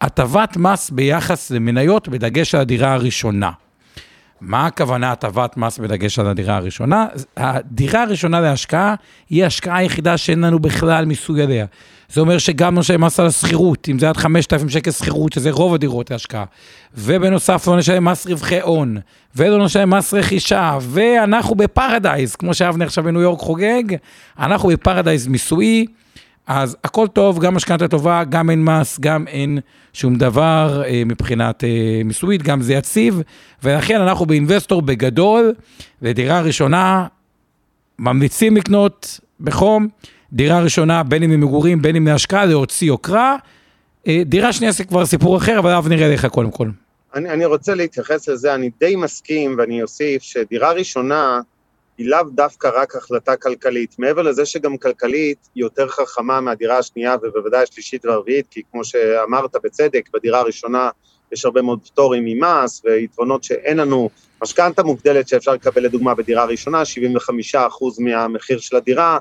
והטבת 0.02 0.58
מס 0.58 0.90
ביחס 0.90 1.52
למניות 1.52 2.08
בדגש 2.08 2.56
על 2.56 2.62
הדירה 2.62 2.94
הראשונה. 2.94 3.52
מה 4.42 4.66
הכוונה 4.66 5.12
הטבת 5.12 5.58
מס 5.58 5.78
בדגש 5.78 6.20
על 6.20 6.28
הדירה 6.28 6.56
הראשונה? 6.56 7.08
הדירה 7.38 8.04
הראשונה 8.04 8.42
להשקעה 8.42 8.96
היא 9.30 9.44
ההשקעה 9.44 9.78
היחידה 9.78 10.18
שאין 10.18 10.42
לנו 10.42 10.60
בכלל 10.60 11.06
מיסוי 11.06 11.44
עליה. 11.44 11.66
זה 12.10 12.22
אומר 12.22 12.38
שגם 12.38 12.80
נשלם 12.80 13.02
מס 13.04 13.20
על 13.20 13.26
השכירות, 13.28 13.88
אם 13.92 14.00
זה 14.00 14.10
עד 14.10 14.18
5,000 14.18 14.70
שקל 14.70 14.92
שכירות, 14.92 15.34
שזה 15.34 15.52
רוב 15.52 15.74
הדירות 15.74 16.12
להשקעה. 16.12 16.46
ובנוסף 16.96 17.68
לא 17.68 17.78
נשלם 17.78 18.06
מס 18.06 18.28
רווחי 18.28 18.62
הון, 18.62 18.98
ולא 19.36 19.66
נשלם 19.66 19.90
מס 19.90 20.14
רכישה, 20.14 20.78
ואנחנו 20.82 21.56
בפרדייז, 21.56 22.36
כמו 22.36 22.54
שאבנר 22.54 22.86
עכשיו 22.86 23.04
בניו 23.04 23.22
יורק 23.22 23.40
חוגג, 23.40 23.84
אנחנו 24.40 24.70
בפרדייז 24.70 25.28
מיסויי. 25.28 25.86
אז 26.48 26.78
הכל 26.84 27.08
טוב, 27.08 27.40
גם 27.40 27.56
משכנתה 27.56 27.88
טובה, 27.88 28.24
גם 28.24 28.50
אין 28.50 28.64
מס, 28.64 29.00
גם 29.00 29.28
אין 29.28 29.60
שום 29.94 30.16
דבר 30.16 30.84
אה, 30.86 31.04
מבחינת 31.06 31.64
אה, 31.64 32.02
מיסויית, 32.06 32.44
גם 32.44 32.62
זה 32.62 32.74
יציב, 32.74 33.22
ולכן 33.64 34.02
אנחנו 34.02 34.26
באינבסטור 34.26 34.82
בגדול, 34.82 35.54
ודירה 36.02 36.42
ראשונה, 36.42 37.08
ממליצים 38.00 38.58
לקנות 38.58 39.20
בחום, 39.40 39.88
דירה 40.34 40.60
ראשונה, 40.60 41.04
בין 41.04 41.24
אם 41.24 41.30
ממגורים, 41.30 41.82
בין 41.82 41.96
אם 41.96 42.04
מהשקעה, 42.04 42.46
להוציא 42.46 42.88
יוקרה. 42.88 43.36
אה, 44.08 44.22
דירה 44.26 44.54
שנייה 44.54 44.72
זה 44.72 44.84
כבר 44.84 45.06
סיפור 45.06 45.38
אחר, 45.38 45.60
אבל 45.60 45.72
אב 45.72 45.88
נראה 45.88 46.14
לך 46.14 46.26
קודם 46.26 46.52
כל. 46.52 46.70
אני, 47.16 47.30
אני 47.30 47.46
רוצה 47.46 47.76
להתייחס 47.76 48.30
לזה, 48.30 48.56
אני 48.56 48.70
די 48.80 48.96
מסכים, 48.96 49.56
ואני 49.58 49.82
אוסיף 49.82 50.24
שדירה 50.24 50.72
ראשונה, 50.72 51.40
היא 52.02 52.10
לאו 52.10 52.24
דווקא 52.36 52.70
רק 52.76 52.96
החלטה 52.96 53.36
כלכלית, 53.36 53.96
מעבר 54.00 54.22
לזה 54.22 54.46
שגם 54.46 54.78
כלכלית 54.78 55.38
היא 55.56 55.64
יותר 55.64 55.88
חכמה 55.88 56.42
מהדירה 56.42 56.78
השנייה 56.78 57.16
ובוודאי 57.24 57.64
השלישית 57.64 58.06
והרביעית, 58.06 58.46
כי 58.52 58.62
כמו 58.72 58.84
שאמרת 58.84 59.56
בצדק, 59.64 60.10
בדירה 60.14 60.40
הראשונה 60.40 60.90
יש 61.32 61.46
הרבה 61.46 61.62
מאוד 61.62 61.80
פטורים 61.86 62.24
ממס 62.26 62.82
ויתרונות 62.86 63.44
שאין 63.44 63.78
לנו, 63.78 64.10
משכנתה 64.44 64.84
מוגדלת 64.84 65.28
שאפשר 65.28 65.54
לקבל 65.54 65.84
לדוגמה 65.84 66.16
בדירה 66.16 66.46
ראשונה, 66.46 66.84
75% 67.54 67.58
מהמחיר 68.00 68.60
של 68.60 68.76
הדירה, 68.76 69.18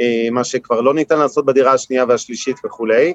אה, 0.00 0.28
מה 0.32 0.44
שכבר 0.44 0.80
לא 0.80 0.94
ניתן 0.94 1.18
לעשות 1.18 1.46
בדירה 1.46 1.72
השנייה 1.72 2.04
והשלישית 2.08 2.56
וכולי. 2.64 3.14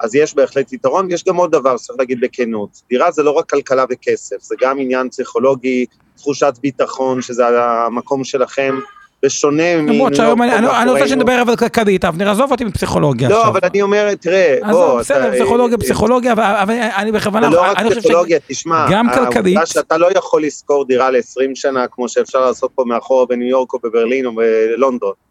אז 0.00 0.14
יש 0.14 0.34
בהחלט 0.34 0.72
יתרון, 0.72 1.10
יש 1.10 1.24
גם 1.24 1.36
עוד 1.36 1.50
דבר 1.50 1.76
שצריך 1.76 1.98
להגיד 1.98 2.20
בכנות, 2.20 2.82
דירה 2.88 3.10
זה 3.10 3.22
לא 3.22 3.30
רק 3.30 3.50
כלכלה 3.50 3.84
וכסף, 3.90 4.42
זה 4.42 4.54
גם 4.60 4.78
עניין 4.78 5.10
פסיכולוגי, 5.10 5.86
תחושת 6.20 6.54
ביטחון, 6.62 7.22
שזה 7.22 7.44
המקום 7.86 8.24
שלכם, 8.24 8.78
בשונה 9.22 9.82
מ... 9.82 9.88
למרות 9.88 10.14
שהיום 10.14 10.42
אני 10.42 10.90
רוצה 10.90 11.08
שנדבר 11.08 11.42
אבל 11.42 11.56
כלכלית, 11.56 12.04
אבנר, 12.04 12.30
עזוב 12.30 12.50
אותי 12.52 12.64
מפסיכולוגיה 12.64 13.28
לא, 13.28 13.46
אבל 13.46 13.60
אני 13.62 13.82
אומר, 13.82 14.14
תראה, 14.14 14.58
בוא, 14.70 15.00
בסדר, 15.00 15.32
פסיכולוגיה, 15.32 15.78
פסיכולוגיה, 15.78 16.32
אבל 16.32 16.74
אני 16.96 17.12
בכוונה, 17.12 17.50
לא 17.50 17.60
רק 17.60 17.78
פסיכולוגיה, 17.90 18.38
תשמע, 18.46 18.86
גם 18.90 19.06
כלכלית, 19.14 19.56
העובדה 19.56 19.66
שאתה 19.66 19.98
לא 19.98 20.08
יכול 20.14 20.44
לשכור 20.44 20.84
דירה 20.84 21.10
ל-20 21.10 21.50
שנה, 21.54 21.86
כמו 21.90 22.08
שאפשר 22.08 22.40
לעשות 22.40 22.70
פה 22.74 22.84
מאחורה 22.86 23.26
בניו 23.26 23.48
יורק 23.48 23.72
או 23.72 23.78
בברלין 23.82 24.26
או 24.26 24.32
בלונדון, 24.34 25.10
אה, 25.10 25.29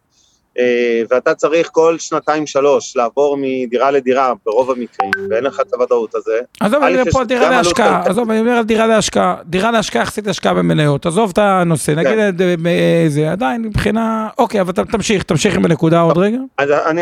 ואתה 1.09 1.33
צריך 1.35 1.69
כל 1.71 1.95
שנתיים-שלוש 1.99 2.95
לעבור 2.95 3.37
מדירה 3.41 3.91
לדירה 3.91 4.33
ברוב 4.45 4.71
המקרים, 4.71 5.11
ואין 5.29 5.43
לך 5.43 5.59
את 5.59 5.73
הוודאות 5.73 6.15
הזה. 6.15 6.39
עזוב, 6.59 6.83
אני 6.83 6.97
מדבר 6.97 7.11
פה 7.11 7.19
על 7.19 7.25
דירה 7.25 7.49
להשקעה, 7.49 8.03
עזוב, 8.05 8.31
אני 8.31 8.41
מדבר 8.41 8.53
על 8.53 8.63
דירה 8.63 8.87
להשקעה, 8.87 9.35
דירה 9.45 9.71
להשקעה 9.71 10.01
יחסית 10.01 10.27
להשקעה 10.27 10.53
במניות, 10.53 11.05
עזוב 11.05 11.29
את 11.33 11.37
הנושא, 11.37 11.91
נגיד 11.91 12.11
כן. 12.37 12.65
אה, 12.65 13.05
זה 13.07 13.31
עדיין 13.31 13.61
מבחינה, 13.61 14.29
אוקיי, 14.37 14.61
אבל 14.61 14.73
תמשיך, 14.73 15.23
תמשיך 15.23 15.55
עם 15.55 15.65
הנקודה 15.65 16.01
עוד 16.01 16.17
רגע. 16.17 16.37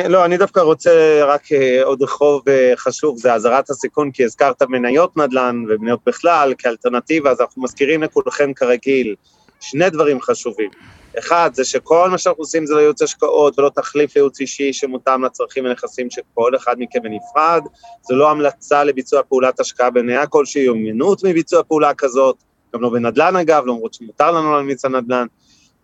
לא, 0.08 0.26
אני 0.26 0.38
דווקא 0.38 0.60
רוצה 0.60 1.22
רק 1.26 1.52
אה, 1.52 1.84
עוד 1.84 2.02
רחוב 2.02 2.42
חשוב, 2.76 3.18
זה 3.18 3.34
אזהרת 3.34 3.70
הסיכון, 3.70 4.12
כי 4.12 4.24
הזכרת 4.24 4.64
מניות 4.64 5.18
נדל"ן 5.18 5.64
ומניות 5.70 6.00
בכלל 6.06 6.54
כאלטרנטיבה, 6.58 7.32
אז 7.32 7.42
אנחנו 7.42 7.64
מזכירים 7.64 8.04
לכולכם 8.04 8.54
כרגיל 8.54 9.16
שני 9.60 9.90
דברים 9.90 10.22
חשובים. 10.22 10.70
אחד, 11.18 11.50
זה 11.54 11.66
שכל 11.66 12.10
מה 12.10 12.18
שאנחנו 12.18 12.42
עושים 12.42 12.66
זה 12.66 12.74
לא 12.74 12.80
ייעוץ 12.80 13.02
השקעות 13.02 13.60
ולא 13.60 13.70
תחליף 13.70 14.16
לייעוץ 14.16 14.40
אישי 14.40 14.74
שמותאם 14.74 15.26
לצרכים 15.26 15.66
ונכסים 15.66 16.10
של 16.10 16.22
כל 16.34 16.56
אחד 16.56 16.76
מכם 16.80 17.00
בנפרד, 17.02 17.64
זה 18.02 18.16
לא 18.16 18.32
המלצה 18.32 18.84
לביצוע 18.84 19.22
פעולת 19.30 19.60
השקעה 19.60 19.90
בניה 19.90 20.28
כלשהי 20.28 20.68
או 20.68 20.76
מיונות 20.76 21.24
מביצוע 21.24 21.64
פעולה 21.64 21.94
כזאת, 21.94 22.44
גם 22.76 22.82
לא 22.82 22.90
בנדל"ן 22.90 23.36
אגב, 23.36 23.66
למרות 23.66 23.94
שמותר 23.94 24.32
לנו 24.32 24.56
להמליץ 24.56 24.86
על 24.86 25.00
נדל"ן, 25.00 25.26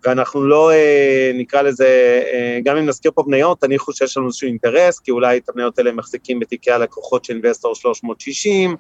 ואנחנו 0.05 0.43
לא, 0.43 0.71
אה, 0.71 1.31
נקרא 1.33 1.61
לזה, 1.61 2.21
אה, 2.33 2.59
גם 2.63 2.77
אם 2.77 2.85
נזכיר 2.85 3.11
פה 3.15 3.23
מניות, 3.27 3.63
אני 3.63 3.77
חושב 3.77 4.05
שיש 4.05 4.17
לנו 4.17 4.27
איזשהו 4.27 4.47
אינטרס, 4.47 4.99
כי 4.99 5.11
אולי 5.11 5.37
את 5.37 5.49
המניות 5.49 5.79
האלה 5.79 5.91
מחזיקים 5.91 6.39
בתיקי 6.39 6.71
הלקוחות 6.71 7.25
של 7.25 7.33
אינבסטור 7.33 7.75
360, 7.75 8.75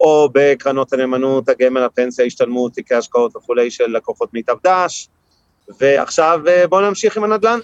או 0.00 0.28
בקרנות 0.32 0.92
הנאמנות, 0.92 1.48
הגמל, 1.48 1.82
הפנסיה, 1.82 2.24
השתלמות, 2.24 2.72
תיקי 2.72 2.94
השקעות 2.94 3.36
וכולי 3.36 3.70
של 3.70 3.86
לקוחות 3.86 4.34
מיטב 4.34 4.56
דש, 4.66 5.08
ועכשיו 5.80 6.40
אה, 6.48 6.66
בואו 6.66 6.88
נמשיך 6.88 7.16
עם 7.16 7.24
הנדל"ן. 7.24 7.58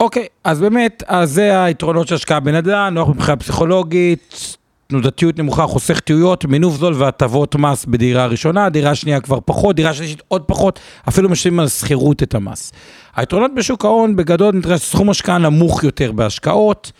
אוקיי, 0.00 0.26
אז 0.44 0.60
באמת, 0.60 1.02
אז 1.06 1.30
זה 1.30 1.64
היתרונות 1.64 2.08
של 2.08 2.14
השקעה 2.14 2.40
בנדל"ן, 2.40 2.94
נוח 2.94 3.08
מבחינה 3.08 3.36
פסיכולוגית, 3.36 4.56
תנודתיות 4.86 5.38
נמוכה, 5.38 5.66
חוסך 5.66 6.00
תיעויות, 6.00 6.44
מינוף 6.44 6.76
זול 6.76 6.94
והטבות 6.94 7.56
מס 7.56 7.84
בדירה 7.84 8.26
ראשונה, 8.26 8.68
דירה 8.68 8.94
שנייה 8.94 9.20
כבר 9.20 9.38
פחות, 9.44 9.76
דירה 9.76 9.94
שלישית 9.94 10.22
עוד 10.28 10.42
פחות, 10.42 10.80
אפילו 11.08 11.28
משלמים 11.28 11.60
על 11.60 11.68
שכירות 11.68 12.22
את 12.22 12.34
המס. 12.34 12.72
היתרונות 13.16 13.50
בשוק 13.54 13.84
ההון, 13.84 14.16
בגדול 14.16 14.54
נדרש 14.54 14.80
סכום 14.80 15.10
השקעה 15.10 15.38
נמוך 15.38 15.84
יותר 15.84 16.12
בהשקעות, 16.12 16.92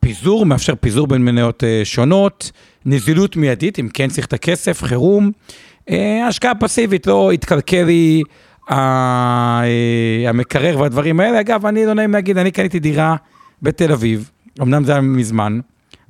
פיזור, 0.00 0.46
מאפשר 0.46 0.74
פיזור 0.80 1.06
בין 1.06 1.24
מניות 1.24 1.62
uh, 1.62 1.84
שונות, 1.84 2.50
נזילות 2.86 3.36
מיידית, 3.36 3.78
אם 3.78 3.88
כן 3.88 4.08
צריך 4.08 4.26
את 4.26 4.32
הכסף, 4.32 4.82
חירום, 4.82 5.30
uh, 5.90 5.92
השקעה 6.28 6.54
פסיבית, 6.54 7.06
לא 7.06 7.32
יתקלקל 7.32 7.82
לי 7.82 8.22
אה, 8.22 8.30
המקרר 10.28 10.80
והדברים 10.80 11.20
האלה. 11.20 11.40
אגב, 11.40 11.66
אני 11.66 11.86
לא 11.86 11.94
נעים 11.94 12.12
להגיד, 12.12 12.38
אני 12.38 12.50
קניתי 12.50 12.78
דירה 12.78 13.16
בתל 13.62 13.92
אביב, 13.92 14.30
אמנם 14.62 14.84
זה 14.84 14.92
היה 14.92 15.00
מזמן, 15.00 15.60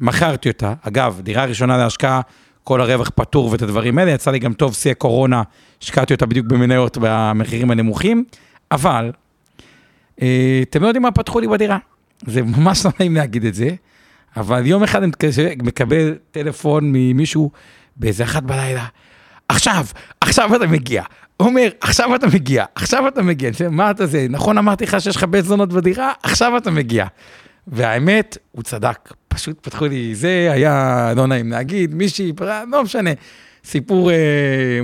מכרתי 0.00 0.48
אותה. 0.48 0.74
אגב, 0.82 1.20
דירה 1.22 1.44
ראשונה 1.44 1.76
להשקעה, 1.76 2.20
כל 2.64 2.80
הרווח 2.80 3.10
פטור 3.14 3.48
ואת 3.52 3.62
הדברים 3.62 3.98
האלה, 3.98 4.10
יצא 4.10 4.30
לי 4.30 4.38
גם 4.38 4.52
טוב 4.52 4.74
שיא 4.74 4.90
הקורונה, 4.90 5.42
השקעתי 5.82 6.14
אותה 6.14 6.26
בדיוק 6.26 6.46
במניות 6.46 6.98
במחירים 7.00 7.70
הנמוכים, 7.70 8.24
אבל 8.70 9.12
אה, 10.22 10.60
אתם 10.62 10.82
לא 10.82 10.86
יודעים 10.86 11.02
מה 11.02 11.10
פתחו 11.10 11.40
לי 11.40 11.48
בדירה. 11.48 11.78
זה 12.26 12.42
ממש 12.42 12.86
לא 12.86 12.92
נעים 13.00 13.14
להגיד 13.14 13.44
את 13.44 13.54
זה, 13.54 13.70
אבל 14.36 14.66
יום 14.66 14.82
אחד 14.82 15.02
אני 15.02 15.12
מקבל 15.62 16.14
טלפון 16.30 16.84
ממישהו 16.92 17.50
באיזה 17.96 18.24
אחת 18.24 18.42
בלילה, 18.42 18.86
עכשיו, 19.48 19.86
עכשיו 20.20 20.56
אתה 20.56 20.66
מגיע, 20.66 21.02
אומר, 21.40 21.68
עכשיו 21.80 22.14
אתה 22.14 22.26
מגיע, 22.26 22.64
עכשיו 22.74 23.08
אתה 23.08 23.22
מגיע. 23.22 23.50
מה 23.70 23.90
אתה 23.90 24.06
זה, 24.06 24.26
נכון 24.30 24.58
אמרתי 24.58 24.84
לך 24.84 25.00
שיש 25.00 25.16
לך 25.16 25.24
בית 25.24 25.44
זונות 25.44 25.72
בדירה? 25.72 26.12
עכשיו 26.22 26.56
אתה 26.56 26.70
מגיע. 26.70 27.06
והאמת, 27.66 28.38
הוא 28.52 28.62
צדק. 28.62 29.12
פשוט 29.28 29.58
פתחו 29.62 29.86
לי, 29.86 30.14
זה 30.14 30.48
היה 30.52 31.12
לא 31.16 31.26
נעים 31.26 31.50
להגיד, 31.50 31.94
מישהי, 31.94 32.32
לא 32.72 32.82
משנה, 32.82 33.10
סיפור 33.64 34.10
אה, 34.10 34.16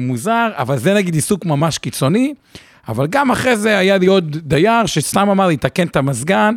מוזר, 0.00 0.50
אבל 0.54 0.78
זה 0.78 0.94
נגיד 0.94 1.14
עיסוק 1.14 1.44
ממש 1.44 1.78
קיצוני. 1.78 2.34
אבל 2.88 3.06
גם 3.06 3.30
אחרי 3.30 3.56
זה 3.56 3.78
היה 3.78 3.98
לי 3.98 4.06
עוד 4.06 4.36
דייר 4.36 4.86
שסתם 4.86 5.28
אמר 5.28 5.46
לי, 5.46 5.56
תקן 5.56 5.86
את 5.86 5.96
המזגן, 5.96 6.54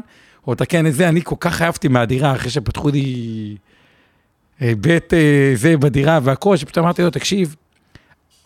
או 0.48 0.56
תקן 0.56 0.88
את 0.88 0.94
זה, 0.94 1.10
אני 1.10 1.22
כל 1.24 1.36
כך 1.40 1.62
אהבתי 1.62 1.88
מהדירה, 1.88 2.36
אחרי 2.36 2.50
שפתחו 2.50 2.90
לי 2.90 3.58
אה, 4.62 4.74
בית 4.78 5.14
אה, 5.14 5.52
זה 5.56 5.78
בדירה 5.78 6.20
והכל, 6.24 6.58
שפתאום 6.58 6.86
אמרתי 6.86 7.02
לו, 7.02 7.10
תקשיב, 7.10 7.56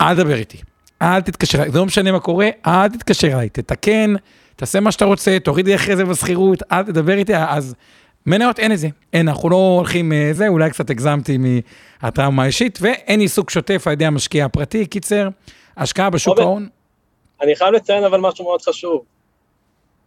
אל 0.00 0.14
תדבר 0.14 0.34
איתי. 0.34 0.58
אל 1.02 1.20
תתקשר 1.20 1.58
אליי, 1.58 1.70
זה 1.70 1.78
לא 1.78 1.86
משנה 1.86 2.12
מה 2.12 2.20
קורה, 2.20 2.48
אל 2.66 2.88
תתקשר 2.88 3.32
אליי, 3.32 3.48
תתקן, 3.48 4.14
תעשה 4.56 4.80
מה 4.80 4.92
שאתה 4.92 5.04
רוצה, 5.04 5.38
תוריד 5.44 5.66
לי 5.66 5.74
אחרי 5.74 5.96
זה 5.96 6.04
בשכירות, 6.04 6.62
אל 6.72 6.82
תדבר 6.82 7.12
איתי, 7.12 7.32
אז 7.36 7.74
מניות 8.26 8.58
אין 8.58 8.72
את 8.72 8.78
זה, 8.78 8.88
אין, 9.12 9.28
אנחנו 9.28 9.50
לא 9.50 9.56
הולכים 9.56 10.12
אה, 10.12 10.30
זה, 10.32 10.48
אולי 10.48 10.70
קצת 10.70 10.90
הגזמתי 10.90 11.38
מהטראומה 12.02 12.42
האישית, 12.42 12.78
ואין 12.82 13.20
עיסוק 13.20 13.50
שוטף 13.50 13.86
על 13.86 13.92
ידי 13.92 14.04
המשקיע 14.04 14.44
הפרטי, 14.44 14.86
קיצר, 14.86 15.28
השקעה 15.76 16.10
בשוק 16.10 16.38
ההון. 16.38 16.68
אני 17.42 17.56
חייב 17.56 17.74
לציין 17.74 18.04
אבל 18.04 18.20
משהו 18.20 18.44
מאוד 18.44 18.62
חשוב. 18.62 19.04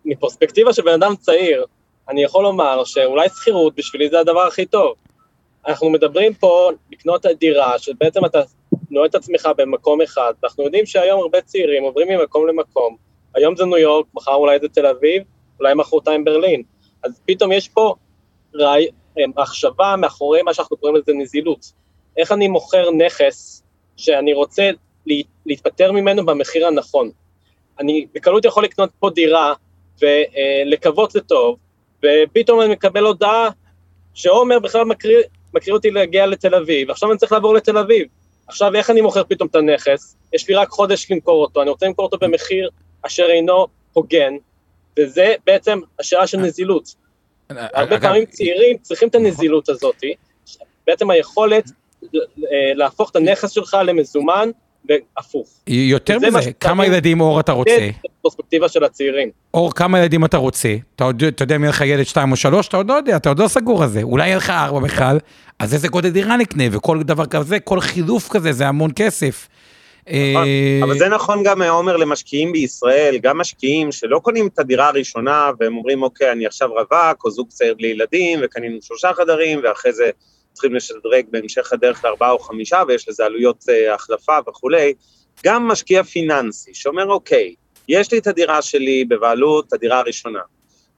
מפרספקטיבה 0.05 0.73
של 0.73 0.81
בן 0.81 0.93
אדם 0.93 1.15
צעיר, 1.15 1.65
אני 2.09 2.23
יכול 2.23 2.43
לומר 2.43 2.83
שאולי 2.83 3.29
שכירות 3.29 3.75
בשבילי 3.75 4.09
זה 4.09 4.19
הדבר 4.19 4.47
הכי 4.47 4.65
טוב. 4.65 4.93
אנחנו 5.67 5.89
מדברים 5.89 6.33
פה 6.33 6.69
לקנות 6.91 7.25
דירה, 7.39 7.79
שבעצם 7.79 8.25
אתה 8.25 8.41
נועד 8.91 9.09
את 9.09 9.15
עצמך 9.15 9.49
במקום 9.57 10.01
אחד. 10.01 10.33
אנחנו 10.43 10.63
יודעים 10.63 10.85
שהיום 10.85 11.21
הרבה 11.21 11.41
צעירים 11.41 11.83
עוברים 11.83 12.07
ממקום 12.07 12.47
למקום. 12.47 12.97
היום 13.35 13.55
זה 13.55 13.65
ניו 13.65 13.77
יורק, 13.77 14.05
מחר 14.13 14.33
אולי 14.33 14.59
זה 14.59 14.69
תל 14.69 14.85
אביב, 14.85 15.23
אולי 15.59 15.73
מחרתיים 15.73 16.25
ברלין. 16.25 16.63
אז 17.03 17.21
פתאום 17.25 17.51
יש 17.51 17.69
פה 17.69 17.95
ראי, 18.53 18.87
מחשבה 19.37 19.95
מאחורי 19.97 20.41
מה 20.41 20.53
שאנחנו 20.53 20.77
קוראים 20.77 20.95
לזה 20.95 21.13
נזילות. 21.13 21.71
איך 22.17 22.31
אני 22.31 22.47
מוכר 22.47 22.91
נכס 22.91 23.63
שאני 23.97 24.33
רוצה 24.33 24.69
להתפטר 25.45 25.91
ממנו 25.91 26.25
במחיר 26.25 26.67
הנכון. 26.67 27.11
אני 27.79 28.05
בקלות 28.13 28.45
יכול 28.45 28.63
לקנות 28.63 28.89
פה 28.99 29.09
דירה 29.09 29.53
ולקוות 30.01 31.15
לטוב, 31.15 31.57
ופתאום 32.03 32.61
אני 32.61 32.73
מקבל 32.73 33.03
הודעה 33.03 33.49
שעומר 34.13 34.59
בכלל 34.59 34.83
מקריא, 34.83 35.21
מקריא 35.53 35.73
אותי 35.73 35.91
להגיע 35.91 36.25
לתל 36.25 36.55
אביב, 36.55 36.91
עכשיו 36.91 37.11
אני 37.11 37.17
צריך 37.17 37.31
לעבור 37.31 37.53
לתל 37.53 37.77
אביב. 37.77 38.07
עכשיו 38.47 38.75
איך 38.75 38.89
אני 38.89 39.01
מוכר 39.01 39.23
פתאום 39.23 39.47
את 39.47 39.55
הנכס? 39.55 40.15
יש 40.33 40.49
לי 40.49 40.55
רק 40.55 40.69
חודש 40.69 41.11
למכור 41.11 41.41
אותו, 41.41 41.61
אני 41.61 41.69
רוצה 41.69 41.85
למכור 41.85 42.05
אותו 42.05 42.17
במחיר 42.17 42.69
אשר 43.01 43.25
אינו 43.29 43.67
הוגן, 43.93 44.33
וזה 44.99 45.35
בעצם 45.45 45.79
השאלה 45.99 46.27
של 46.27 46.37
נזילות. 46.37 46.95
הרבה 47.49 47.99
פעמים 47.99 48.25
צעירים 48.25 48.77
צריכים 48.77 49.09
את 49.09 49.15
הנזילות 49.15 49.69
הזאת, 49.69 50.03
בעצם 50.87 51.09
היכולת 51.09 51.63
להפוך 52.75 53.11
את 53.11 53.15
הנכס 53.15 53.51
שלך 53.51 53.77
למזומן 53.85 54.49
והפוך. 54.89 55.47
יותר 55.67 56.17
מזה, 56.19 56.51
כמה 56.59 56.85
ילדים 56.85 57.21
אור 57.21 57.39
אתה 57.39 57.51
רוצה? 57.51 57.77
זה 57.79 57.89
פרספקטיבה 58.21 58.69
של 58.69 58.83
הצעירים. 58.83 59.29
אור, 59.53 59.73
כמה 59.73 59.99
ילדים 59.99 60.25
אתה 60.25 60.37
רוצה? 60.37 60.75
אתה, 60.95 61.03
עוד, 61.03 61.23
אתה 61.23 61.43
יודע 61.43 61.55
אם 61.55 61.61
יהיה 61.61 61.69
לך 61.69 61.81
ילד 61.81 62.03
שתיים 62.03 62.31
או 62.31 62.35
שלוש? 62.35 62.67
אתה 62.67 62.77
עוד 62.77 62.89
לא 62.89 62.93
יודע, 62.93 63.15
אתה 63.15 63.29
עוד 63.29 63.39
לא 63.39 63.47
סגור 63.47 63.83
על 63.83 63.89
זה. 63.89 64.01
אולי 64.01 64.27
יהיה 64.27 64.37
לך 64.37 64.49
ארבע 64.49 64.79
בכלל, 64.79 65.17
אז 65.59 65.73
איזה 65.73 65.87
גודל 65.87 66.09
דירה 66.09 66.37
נקנה, 66.37 66.63
וכל 66.71 67.03
דבר 67.03 67.25
כזה, 67.25 67.59
כל 67.59 67.79
חילוף 67.79 68.29
כזה, 68.29 68.51
זה 68.51 68.67
המון 68.67 68.89
כסף. 68.95 69.47
נכון, 70.07 70.47
אבל 70.83 70.97
זה 70.97 71.09
נכון 71.09 71.43
גם, 71.43 71.61
עומר, 71.61 71.97
למשקיעים 71.97 72.51
בישראל, 72.51 73.17
גם 73.21 73.37
משקיעים 73.37 73.91
שלא 73.91 74.19
קונים 74.19 74.47
את 74.47 74.59
הדירה 74.59 74.87
הראשונה, 74.87 75.51
והם 75.59 75.77
אומרים, 75.77 76.03
אוקיי, 76.03 76.31
אני 76.31 76.45
עכשיו 76.45 76.69
רווק, 76.69 77.25
או 77.25 77.31
זוג 77.31 77.47
צעיר 77.49 77.73
בלי 77.77 77.87
ילדים, 77.87 78.39
וקנינו 78.43 78.77
שלושה 78.81 79.13
חדרים, 79.13 79.61
ואחרי 79.63 79.93
זה 79.93 80.09
צריכים 80.53 80.75
לשדרג 80.75 81.25
בהמשך 81.31 81.73
הדרך 81.73 82.05
לארבעה 82.05 82.31
או 82.31 82.39
חמישה, 82.39 82.83
ויש 82.87 83.09
לזה 83.09 83.25
עלויות 83.25 83.63
uh, 83.63 83.93
החלפה 83.93 84.37
וכולי. 84.47 84.93
גם 85.45 85.67
משקיע 85.67 86.03
פיננסי 86.03 86.73
שאומר, 86.73 87.05
אוקיי, 87.05 87.55
יש 87.87 88.11
לי 88.11 88.17
את 88.17 88.27
הדירה 88.27 88.61
שלי 88.61 89.05
בבעלות, 89.05 89.73
הדירה 89.73 89.99
הראשונה, 89.99 90.39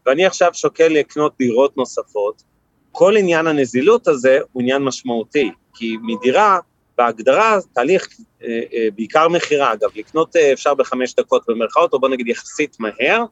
ואני 0.06 0.26
עכשיו 0.26 0.54
שוקל 0.54 0.88
לקנות 0.88 1.34
דירות 1.38 1.78
נוספות, 1.78 2.44
כל 2.92 3.18
עניין 3.18 3.48
הנזילות 3.48 4.08
הזה 4.08 4.40
הוא 4.52 4.62
עניין 4.62 4.82
משמעותי, 4.82 5.52
כי 5.74 5.98
מדירה, 6.02 6.60
בהגדרה, 6.98 7.58
תהליך, 7.74 8.08
אה, 8.44 8.62
אה, 8.74 8.88
בעיקר 8.96 9.28
מכירה, 9.28 9.74
אגב, 9.74 9.90
לקנות 9.96 10.36
אפשר 10.36 10.74
בחמש 10.74 11.16
דקות 11.16 11.44
במרכאות, 11.48 11.94
או 11.94 12.00
בוא 12.00 12.10
נגיד 12.10 12.28
יחסית 12.28 12.78
מהר, 12.80 13.24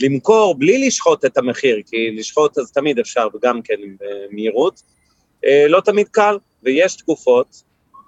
למכור 0.00 0.54
בלי 0.58 0.86
לשחוט 0.86 1.24
את 1.24 1.38
המחיר, 1.38 1.80
כי 1.86 2.10
לשחוט 2.16 2.58
אז 2.58 2.72
תמיד 2.72 2.98
אפשר, 2.98 3.28
וגם 3.34 3.62
כן 3.62 3.74
במהירות, 4.00 4.82
לא 5.68 5.80
תמיד 5.80 6.08
קל, 6.08 6.38
ויש 6.62 6.96
תקופות 6.96 7.62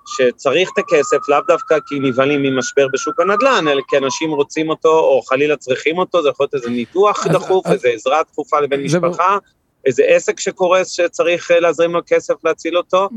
שצריך 0.06 0.70
את 0.72 0.78
הכסף, 0.78 1.28
לאו 1.28 1.38
דווקא 1.48 1.76
כי 1.86 1.98
נבהלים 1.98 2.42
ממשבר 2.42 2.86
בשוק 2.92 3.20
הנדל"ן, 3.20 3.68
אלא 3.68 3.82
כי 3.88 3.96
אנשים 3.96 4.30
רוצים 4.30 4.70
אותו, 4.70 4.98
או 4.98 5.22
חלילה 5.22 5.56
צריכים 5.56 5.98
אותו, 5.98 6.22
זה 6.22 6.28
יכול 6.28 6.44
להיות 6.44 6.54
איזה 6.54 6.70
ניתוח 6.70 7.26
דחוף, 7.26 7.66
איזה 7.66 7.88
עזרה 7.88 8.20
דחופה 8.32 8.60
לבן 8.60 8.82
משפחה, 8.82 9.38
איזה 9.86 10.02
עסק 10.06 10.40
שקורס 10.40 10.90
שצריך 10.90 11.50
אה, 11.50 11.60
להזרים 11.60 11.92
לו 11.92 12.00
כסף 12.06 12.34
להציל 12.44 12.76
אותו. 12.76 13.08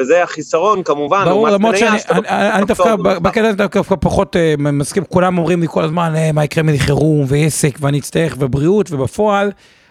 וזה 0.00 0.22
החיסרון 0.22 0.82
כמובן, 0.82 1.24
ברור, 1.24 1.48
למרות 1.48 1.76
שאני 1.76 1.98
דווקא 2.66 2.96
בקטע 2.96 3.52
דווקא 3.52 3.80
פחות 4.00 4.36
אה, 4.36 4.54
מסכים, 4.58 5.04
כולם 5.04 5.38
אומרים 5.38 5.60
לי 5.60 5.66
כל 5.70 5.84
הזמן 5.84 6.12
מה 6.34 6.44
יקרה 6.44 6.62
מחירום 6.62 7.24
ועסק 7.28 7.78
ואני 7.80 7.98
אצטרך 7.98 8.36
ובריאות 8.38 8.90
ובפועל 8.90 9.50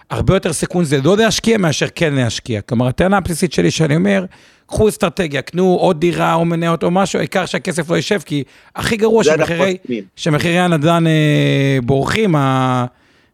הרבה 0.09 0.33
יותר 0.33 0.53
סיכון 0.53 0.83
זה 0.83 1.01
לא 1.03 1.17
להשקיע 1.17 1.57
מאשר 1.57 1.87
כן 1.95 2.13
להשקיע. 2.13 2.61
כלומר, 2.61 2.87
הטענה 2.87 3.17
הבסיסית 3.17 3.53
שלי 3.53 3.71
שאני 3.71 3.95
אומר, 3.95 4.25
קחו 4.67 4.89
אסטרטגיה, 4.89 5.41
קנו 5.41 5.77
עוד 5.79 5.99
דירה 5.99 6.33
או 6.33 6.45
מניות 6.45 6.83
או 6.83 6.91
משהו, 6.91 7.19
העיקר 7.19 7.45
שהכסף 7.45 7.89
לא 7.89 7.95
יישב, 7.95 8.19
כי 8.25 8.43
הכי 8.75 8.97
גרוע 8.97 9.23
שמחירי, 9.23 9.77
שמחירי 10.15 10.59
הנדל"ן 10.59 11.07
אה, 11.07 11.77
בורחים, 11.83 12.35
ה, 12.35 12.85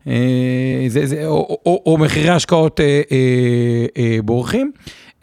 אה, 0.08 0.86
זה, 0.88 1.06
זה, 1.06 1.26
או, 1.26 1.58
או, 1.66 1.84
או 1.86 1.98
מחירי 1.98 2.30
השקעות 2.30 2.80
אה, 2.80 3.02
אה, 3.12 3.86
אה, 3.98 4.18
בורחים, 4.24 4.72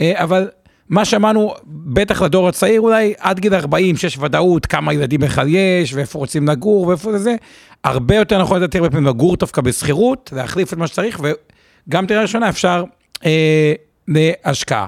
אה, 0.00 0.12
אבל 0.14 0.48
מה 0.90 1.04
שאמרנו, 1.04 1.54
בטח 1.66 2.22
לדור 2.22 2.48
הצעיר 2.48 2.80
אולי, 2.80 3.14
עד 3.18 3.40
גיל 3.40 3.54
40, 3.54 3.96
שיש 3.96 4.18
ודאות 4.18 4.66
כמה 4.66 4.94
ילדים 4.94 5.20
בכלל 5.20 5.46
יש, 5.48 5.94
ואיפה 5.94 6.18
רוצים 6.18 6.48
לגור, 6.48 6.86
ואיפה 6.86 7.18
זה, 7.18 7.36
הרבה 7.84 8.16
יותר 8.16 8.42
נכון 8.42 8.56
לדעתי 8.56 8.78
הרבה 8.78 8.90
פעמים 8.90 9.06
לגור 9.06 9.36
דווקא 9.36 9.60
בשכירות, 9.62 10.32
להחליף 10.36 10.72
את 10.72 10.78
מה 10.78 10.86
שצריך, 10.86 11.20
וגם 11.20 12.06
תראה 12.06 12.22
ראשונה 12.22 12.48
אפשר 12.48 12.84
אה, 13.24 13.72
להשקעה. 14.08 14.86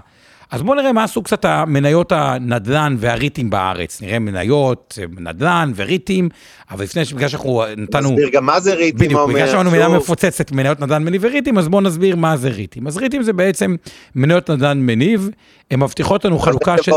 אז 0.52 0.62
בואו 0.62 0.76
נראה 0.76 0.92
מה 0.92 1.04
עשו 1.04 1.22
קצת 1.22 1.44
המניות 1.44 2.12
הנדל"ן 2.12 2.96
והריטים 2.98 3.50
בארץ. 3.50 4.02
נראה 4.02 4.18
מניות, 4.18 4.98
נדל"ן 5.18 5.72
וריטים, 5.76 6.28
אבל 6.70 6.84
לפני 6.84 7.04
שבגלל 7.04 7.28
שאנחנו 7.28 7.62
נתנו... 7.76 8.10
נסביר 8.10 8.28
גם 8.32 8.46
מה 8.46 8.60
זה 8.60 8.74
ריטים, 8.74 8.98
בדיוק, 8.98 9.30
בגלל 9.30 9.48
שאמרנו 9.48 9.70
מילה 9.70 9.88
מפוצצת, 9.88 10.52
מניות 10.52 10.80
נדל"ן 10.80 11.04
מניב 11.04 11.24
וריטים, 11.24 11.58
אז 11.58 11.68
בואו 11.68 11.80
נסביר 11.80 12.16
מה 12.16 12.36
זה 12.36 12.48
ריטים. 12.48 12.86
אז 12.86 12.96
ריטים 12.96 13.22
זה 13.22 13.32
בעצם 13.32 13.76
מניות 14.14 14.50
נדל"ן 14.50 14.80
מניב, 14.80 15.30
הן 15.70 15.80
מבטיחות 15.80 16.24
לנו 16.24 16.38
חלוקה 16.38 16.82
של... 16.82 16.92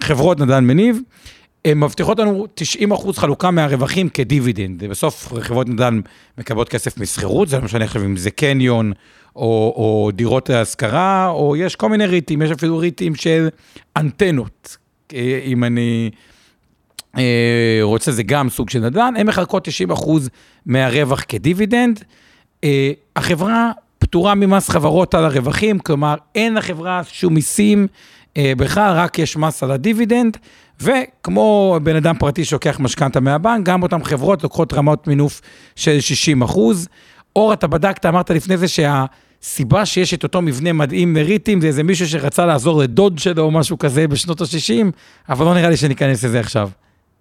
חברות 0.00 0.40
נדל"ן 0.40 0.64
מניב. 0.64 1.00
הן 1.64 1.78
מבטיחות 1.78 2.18
לנו 2.18 2.46
90 2.54 2.92
אחוז 2.92 3.18
חלוקה 3.18 3.50
מהרווחים 3.50 4.08
כדיבידנד. 4.08 4.84
בסוף 4.84 5.32
חברות 5.40 5.68
נדל"ן 5.68 6.00
מקבלות 6.38 6.68
כסף 6.68 6.98
משכירות, 6.98 7.48
זה 7.48 7.58
לא 7.58 7.64
משנה 7.64 7.84
עכשיו 7.84 8.04
אם 8.04 8.16
זה 8.16 8.30
קניון 8.30 8.92
או, 9.36 9.74
או 9.76 10.10
דירות 10.14 10.48
להשכרה, 10.48 11.28
או 11.28 11.56
יש 11.56 11.76
כל 11.76 11.88
מיני 11.88 12.06
ריטים, 12.06 12.42
יש 12.42 12.50
אפילו 12.50 12.78
ריטים 12.78 13.14
של 13.14 13.48
אנטנות, 13.96 14.76
אה, 15.14 15.40
אם 15.44 15.64
אני 15.64 16.10
אה, 17.18 17.78
רוצה, 17.82 18.12
זה 18.12 18.22
גם 18.22 18.50
סוג 18.50 18.70
של 18.70 18.78
נדל"ן, 18.78 19.14
הן 19.16 19.26
מחלקות 19.26 19.64
90 19.64 19.90
אחוז 19.90 20.30
מהרווח 20.66 21.24
כדיבידנד. 21.28 22.04
אה, 22.64 22.90
החברה 23.16 23.70
פטורה 23.98 24.34
ממס 24.34 24.70
חברות 24.70 25.14
על 25.14 25.24
הרווחים, 25.24 25.78
כלומר 25.78 26.14
אין 26.34 26.54
לחברה 26.54 27.02
שום 27.04 27.34
מיסים 27.34 27.86
בכלל, 28.38 28.92
רק 28.96 29.18
יש 29.18 29.36
מס 29.36 29.62
על 29.62 29.70
הדיבידנד. 29.70 30.36
וכמו 30.80 31.78
בן 31.82 31.96
אדם 31.96 32.14
פרטי 32.18 32.44
שלוקח 32.44 32.80
משכנתה 32.80 33.20
מהבנק, 33.20 33.66
גם 33.66 33.82
אותן 33.82 34.04
חברות 34.04 34.42
לוקחות 34.42 34.74
רמות 34.74 35.06
מינוף 35.06 35.40
של 35.76 36.00
60 36.00 36.42
אחוז. 36.42 36.88
אור, 37.36 37.52
אתה 37.52 37.66
בדקת, 37.66 38.06
אמרת 38.06 38.30
לפני 38.30 38.56
זה 38.56 38.66
שהסיבה 38.68 39.86
שיש 39.86 40.14
את 40.14 40.22
אותו 40.22 40.42
מבנה 40.42 40.72
מדהים 40.72 41.16
לריטים, 41.16 41.60
זה 41.60 41.66
איזה 41.66 41.82
מישהו 41.82 42.08
שרצה 42.08 42.46
לעזור 42.46 42.78
לדוד 42.82 43.18
שלו 43.18 43.42
או 43.42 43.50
משהו 43.50 43.78
כזה 43.78 44.08
בשנות 44.08 44.40
ה-60, 44.40 44.84
אבל 45.28 45.44
לא 45.44 45.54
נראה 45.54 45.68
לי 45.68 45.76
שניכנס 45.76 46.24
לזה 46.24 46.40
עכשיו. 46.40 46.68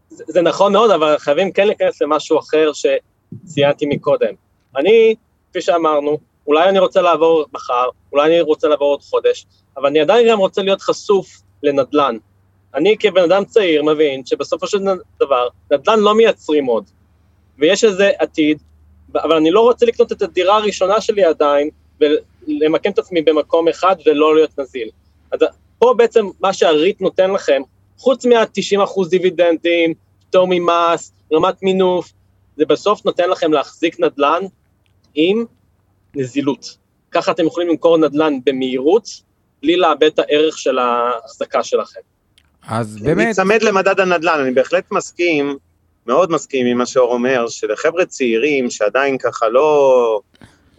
זה, 0.09 0.23
זה 0.27 0.41
נכון 0.41 0.73
מאוד, 0.73 0.91
אבל 0.91 1.17
חייבים 1.17 1.51
כן 1.51 1.67
להיכנס 1.67 2.01
למשהו 2.01 2.39
אחר 2.39 2.71
שציינתי 2.73 3.85
מקודם. 3.85 4.33
אני, 4.77 5.15
כפי 5.49 5.61
שאמרנו, 5.61 6.17
אולי 6.47 6.69
אני 6.69 6.79
רוצה 6.79 7.01
לעבור 7.01 7.45
מחר, 7.53 7.89
אולי 8.13 8.27
אני 8.27 8.41
רוצה 8.41 8.67
לעבור 8.67 8.87
עוד 8.87 9.01
חודש, 9.01 9.45
אבל 9.77 9.87
אני 9.87 9.99
עדיין 9.99 10.27
גם 10.29 10.39
רוצה 10.39 10.61
להיות 10.61 10.81
חשוף 10.81 11.41
לנדל"ן. 11.63 12.17
אני 12.75 12.95
כבן 12.99 13.23
אדם 13.23 13.45
צעיר 13.45 13.83
מבין 13.83 14.25
שבסופו 14.25 14.67
של 14.67 14.77
דבר, 15.19 15.47
נדל"ן 15.71 15.99
לא 15.99 16.15
מייצרים 16.15 16.65
עוד, 16.65 16.83
ויש 17.59 17.83
איזה 17.83 18.11
עתיד, 18.19 18.57
אבל 19.15 19.35
אני 19.35 19.51
לא 19.51 19.61
רוצה 19.61 19.85
לקנות 19.85 20.11
את 20.11 20.21
הדירה 20.21 20.57
הראשונה 20.57 21.01
שלי 21.01 21.23
עדיין, 21.23 21.69
ולמקם 21.99 22.91
את 22.91 22.99
עצמי 22.99 23.21
במקום 23.21 23.67
אחד 23.67 23.95
ולא 24.05 24.35
להיות 24.35 24.59
נזיל. 24.59 24.89
אז 25.31 25.39
פה 25.79 25.93
בעצם 25.97 26.25
מה 26.39 26.53
שהריט 26.53 27.01
נותן 27.01 27.31
לכם, 27.31 27.61
חוץ 27.97 28.25
מה-90% 28.25 29.09
דיבידנדים, 29.09 29.93
פטור 30.29 30.47
ממס, 30.49 31.11
רמת 31.33 31.63
מינוף, 31.63 32.13
זה 32.57 32.65
בסוף 32.65 33.05
נותן 33.05 33.29
לכם 33.29 33.53
להחזיק 33.53 33.99
נדל"ן 33.99 34.43
עם 35.15 35.45
נזילות. 36.15 36.77
ככה 37.11 37.31
אתם 37.31 37.45
יכולים 37.45 37.69
למכור 37.69 37.97
נדל"ן 37.97 38.33
במהירות, 38.45 39.26
בלי 39.61 39.75
לאבד 39.77 40.03
את 40.03 40.19
הערך 40.19 40.57
של 40.57 40.77
ההחזקה 40.77 41.63
שלכם. 41.63 41.99
אז 42.67 42.97
באמת... 43.01 43.25
להיצמד 43.25 43.61
למדד 43.61 43.99
הנדל"ן, 43.99 44.39
אני 44.39 44.51
בהחלט 44.51 44.91
מסכים, 44.91 45.57
מאוד 46.07 46.31
מסכים 46.31 46.65
עם 46.65 46.77
מה 46.77 46.85
שאור 46.85 47.13
אומר, 47.13 47.47
שלחבר'ה 47.47 48.05
צעירים 48.05 48.69
שעדיין 48.69 49.17
ככה 49.17 49.49
לא, 49.49 50.21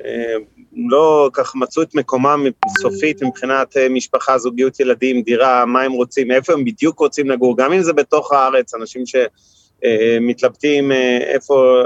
אה, 0.05 0.35
לא 0.77 1.31
ככה 1.33 1.59
מצאו 1.59 1.83
את 1.83 1.95
מקומם 1.95 2.47
סופית 2.81 3.23
מבחינת 3.23 3.77
אה, 3.77 3.88
משפחה, 3.88 4.38
זוגיות 4.38 4.81
ילדים, 4.81 5.23
דירה, 5.23 5.64
מה 5.67 5.83
הם 5.83 5.93
רוצים, 5.93 6.31
איפה 6.31 6.53
הם 6.53 6.64
בדיוק 6.64 6.99
רוצים 6.99 7.31
לגור, 7.31 7.57
גם 7.57 7.73
אם 7.73 7.83
זה 7.83 7.93
בתוך 7.93 8.33
הארץ, 8.33 8.75
אנשים 8.75 9.03
שמתלבטים 9.07 10.93
אה, 10.93 11.19
איפה 11.19 11.83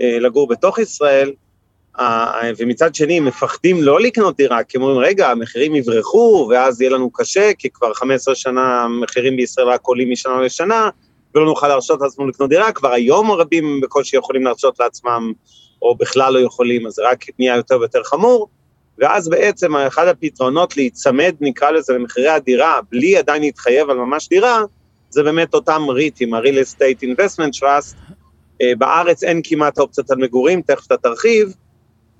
לגור 0.00 0.48
בתוך 0.48 0.78
ישראל, 0.78 1.32
ומצד 2.58 2.94
שני 2.94 3.18
הם 3.18 3.24
מפחדים 3.24 3.82
לא 3.82 4.00
לקנות 4.00 4.36
דירה, 4.36 4.62
כי 4.62 4.76
הם 4.76 4.82
אומרים, 4.82 4.98
רגע, 4.98 5.30
המחירים 5.30 5.74
יברחו, 5.74 6.48
ואז 6.50 6.80
יהיה 6.80 6.90
לנו 6.90 7.10
קשה, 7.10 7.50
כי 7.58 7.70
כבר 7.70 7.94
15 7.94 8.34
שנה 8.34 8.82
המחירים 8.82 9.36
בישראל 9.36 9.68
רק 9.68 9.80
עולים 9.82 10.10
משנה 10.10 10.40
לשנה, 10.40 10.88
ולא 11.34 11.44
נוכל 11.44 11.68
להרשות 11.68 12.00
לעצמנו 12.00 12.28
לקנות 12.28 12.50
דירה, 12.50 12.72
כבר 12.72 12.92
היום 12.92 13.30
רבים 13.30 13.80
בקושי 13.80 14.16
יכולים 14.16 14.44
להרשות 14.44 14.80
לעצמם, 14.80 15.32
או 15.82 15.94
בכלל 15.94 16.32
לא 16.32 16.38
יכולים, 16.38 16.86
אז 16.86 16.92
זה 16.92 17.02
רק 17.10 17.24
נהיה 17.38 17.56
יותר 17.56 17.78
ויותר 17.78 18.04
חמור. 18.04 18.48
ואז 18.98 19.28
בעצם 19.28 19.76
אחד 19.76 20.08
הפתרונות 20.08 20.76
להיצמד, 20.76 21.34
נקרא 21.40 21.70
לזה, 21.70 21.92
למחירי 21.92 22.28
הדירה, 22.28 22.80
בלי 22.90 23.16
עדיין 23.16 23.42
להתחייב 23.42 23.90
על 23.90 23.96
ממש 23.96 24.28
דירה, 24.28 24.62
זה 25.10 25.22
באמת 25.22 25.54
אותם 25.54 25.82
ריטים, 25.88 26.34
ה-real 26.34 26.64
estate 26.64 27.04
investment 27.04 27.60
trust. 27.60 27.96
אה, 28.62 28.72
בארץ 28.78 29.24
אין 29.24 29.40
כמעט 29.44 29.78
אופציות 29.78 30.10
על 30.10 30.18
מגורים, 30.18 30.62
תכף 30.62 30.86
אתה 30.86 30.96
תרחיב. 30.96 31.54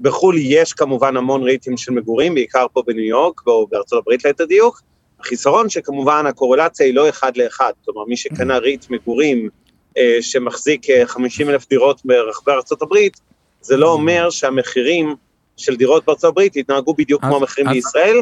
בחו"ל 0.00 0.36
יש 0.38 0.72
כמובן 0.72 1.16
המון 1.16 1.42
ריטים 1.42 1.76
של 1.76 1.92
מגורים, 1.92 2.34
בעיקר 2.34 2.66
פה 2.72 2.82
בניו 2.86 3.04
יורק 3.04 3.40
או 3.46 3.66
בארצות 3.66 4.02
הברית 4.02 4.24
ליתר 4.24 4.44
דיוק. 4.44 4.80
החיסרון 5.20 5.68
שכמובן 5.68 6.26
הקורלציה 6.26 6.86
היא 6.86 6.94
לא 6.94 7.08
אחד 7.08 7.36
לאחד, 7.36 7.72
כלומר 7.84 8.04
מי 8.04 8.16
שקנה 8.16 8.58
ריט 8.58 8.90
מגורים 8.90 9.48
אה, 9.98 10.18
שמחזיק 10.20 10.86
50 11.04 11.50
אלף 11.50 11.68
דירות 11.68 12.00
ברחבי 12.04 12.52
ארצות 12.52 12.82
הברית, 12.82 13.20
זה 13.60 13.76
לא 13.76 13.92
אומר 13.92 14.30
שהמחירים 14.30 15.14
של 15.56 15.76
דירות 15.76 16.04
בארצות 16.04 16.30
הברית 16.30 16.56
יתנהגו 16.56 16.94
בדיוק 16.94 17.22
כמו 17.22 17.36
המחירים 17.36 17.72
בישראל. 17.72 18.16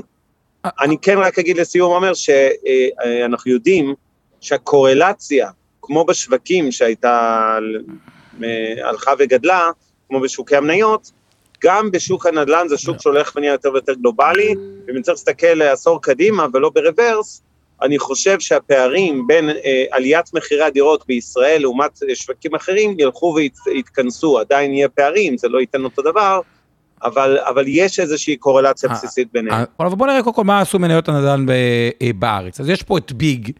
אני 0.81 0.97
כן 1.03 1.19
רק 1.19 1.39
אגיד 1.39 1.57
לסיום, 1.57 1.93
אומר 1.93 2.15
שאנחנו 2.15 3.51
יודעים 3.51 3.95
שהקורלציה, 4.41 5.51
כמו 5.83 6.05
בשווקים 6.05 6.73
שהייתה, 6.73 7.59
הלכה 8.85 9.13
וגדלה, 9.19 9.71
כמו 10.09 10.21
בשוקי 10.21 10.57
המניות, 10.57 11.11
גם 11.67 11.91
בשוק 11.91 12.27
הנדל"ן 12.27 12.69
זה 12.69 12.79
שוק 12.79 13.01
שהולך 13.01 13.33
ונהיה 13.37 13.53
יותר 13.53 13.73
ויותר 13.73 13.95
גלובלי, 13.95 14.55
ואם 14.87 15.03
צריך 15.03 15.15
להסתכל 15.15 15.63
עשור 15.63 16.03
קדימה 16.03 16.47
ולא 16.53 16.71
ברוורס, 16.75 17.43
אני 17.83 17.99
חושב 17.99 18.41
שהפערים 18.41 19.27
בין 19.27 19.51
אה, 19.51 19.85
עליית 19.91 20.35
מחירי 20.35 20.65
הדירות 20.65 21.07
בישראל 21.07 21.63
לעומת 21.63 21.99
שווקים 22.15 22.55
אחרים 22.55 22.95
ילכו 22.99 23.37
ויתכנסו, 23.67 24.39
עדיין 24.39 24.73
יהיה 24.75 24.89
פערים, 24.89 25.39
זה 25.39 25.49
לא 25.49 25.59
ייתן 25.59 25.85
אותו 25.85 26.03
דבר, 26.03 26.41
אבל, 27.03 27.39
אבל 27.39 27.65
יש 27.69 28.01
איזושהי 28.01 28.37
קורלציה 28.37 28.89
אה, 28.91 28.95
בסיסית 28.95 29.29
ביניהם. 29.33 29.61
אה, 29.61 29.65
אבל 29.81 29.97
בוא 29.97 30.07
נראה 30.07 30.23
קודם 30.23 30.37
כל 30.37 30.45
מה 30.45 30.61
עשו 30.61 30.79
מניות 30.79 31.09
הנדל"ן 31.09 31.47
אה, 32.03 32.11
בארץ. 32.19 32.61
אז 32.61 32.69
יש 32.69 32.83
פה 32.83 32.99
את 32.99 33.13
ביג, 33.13 33.51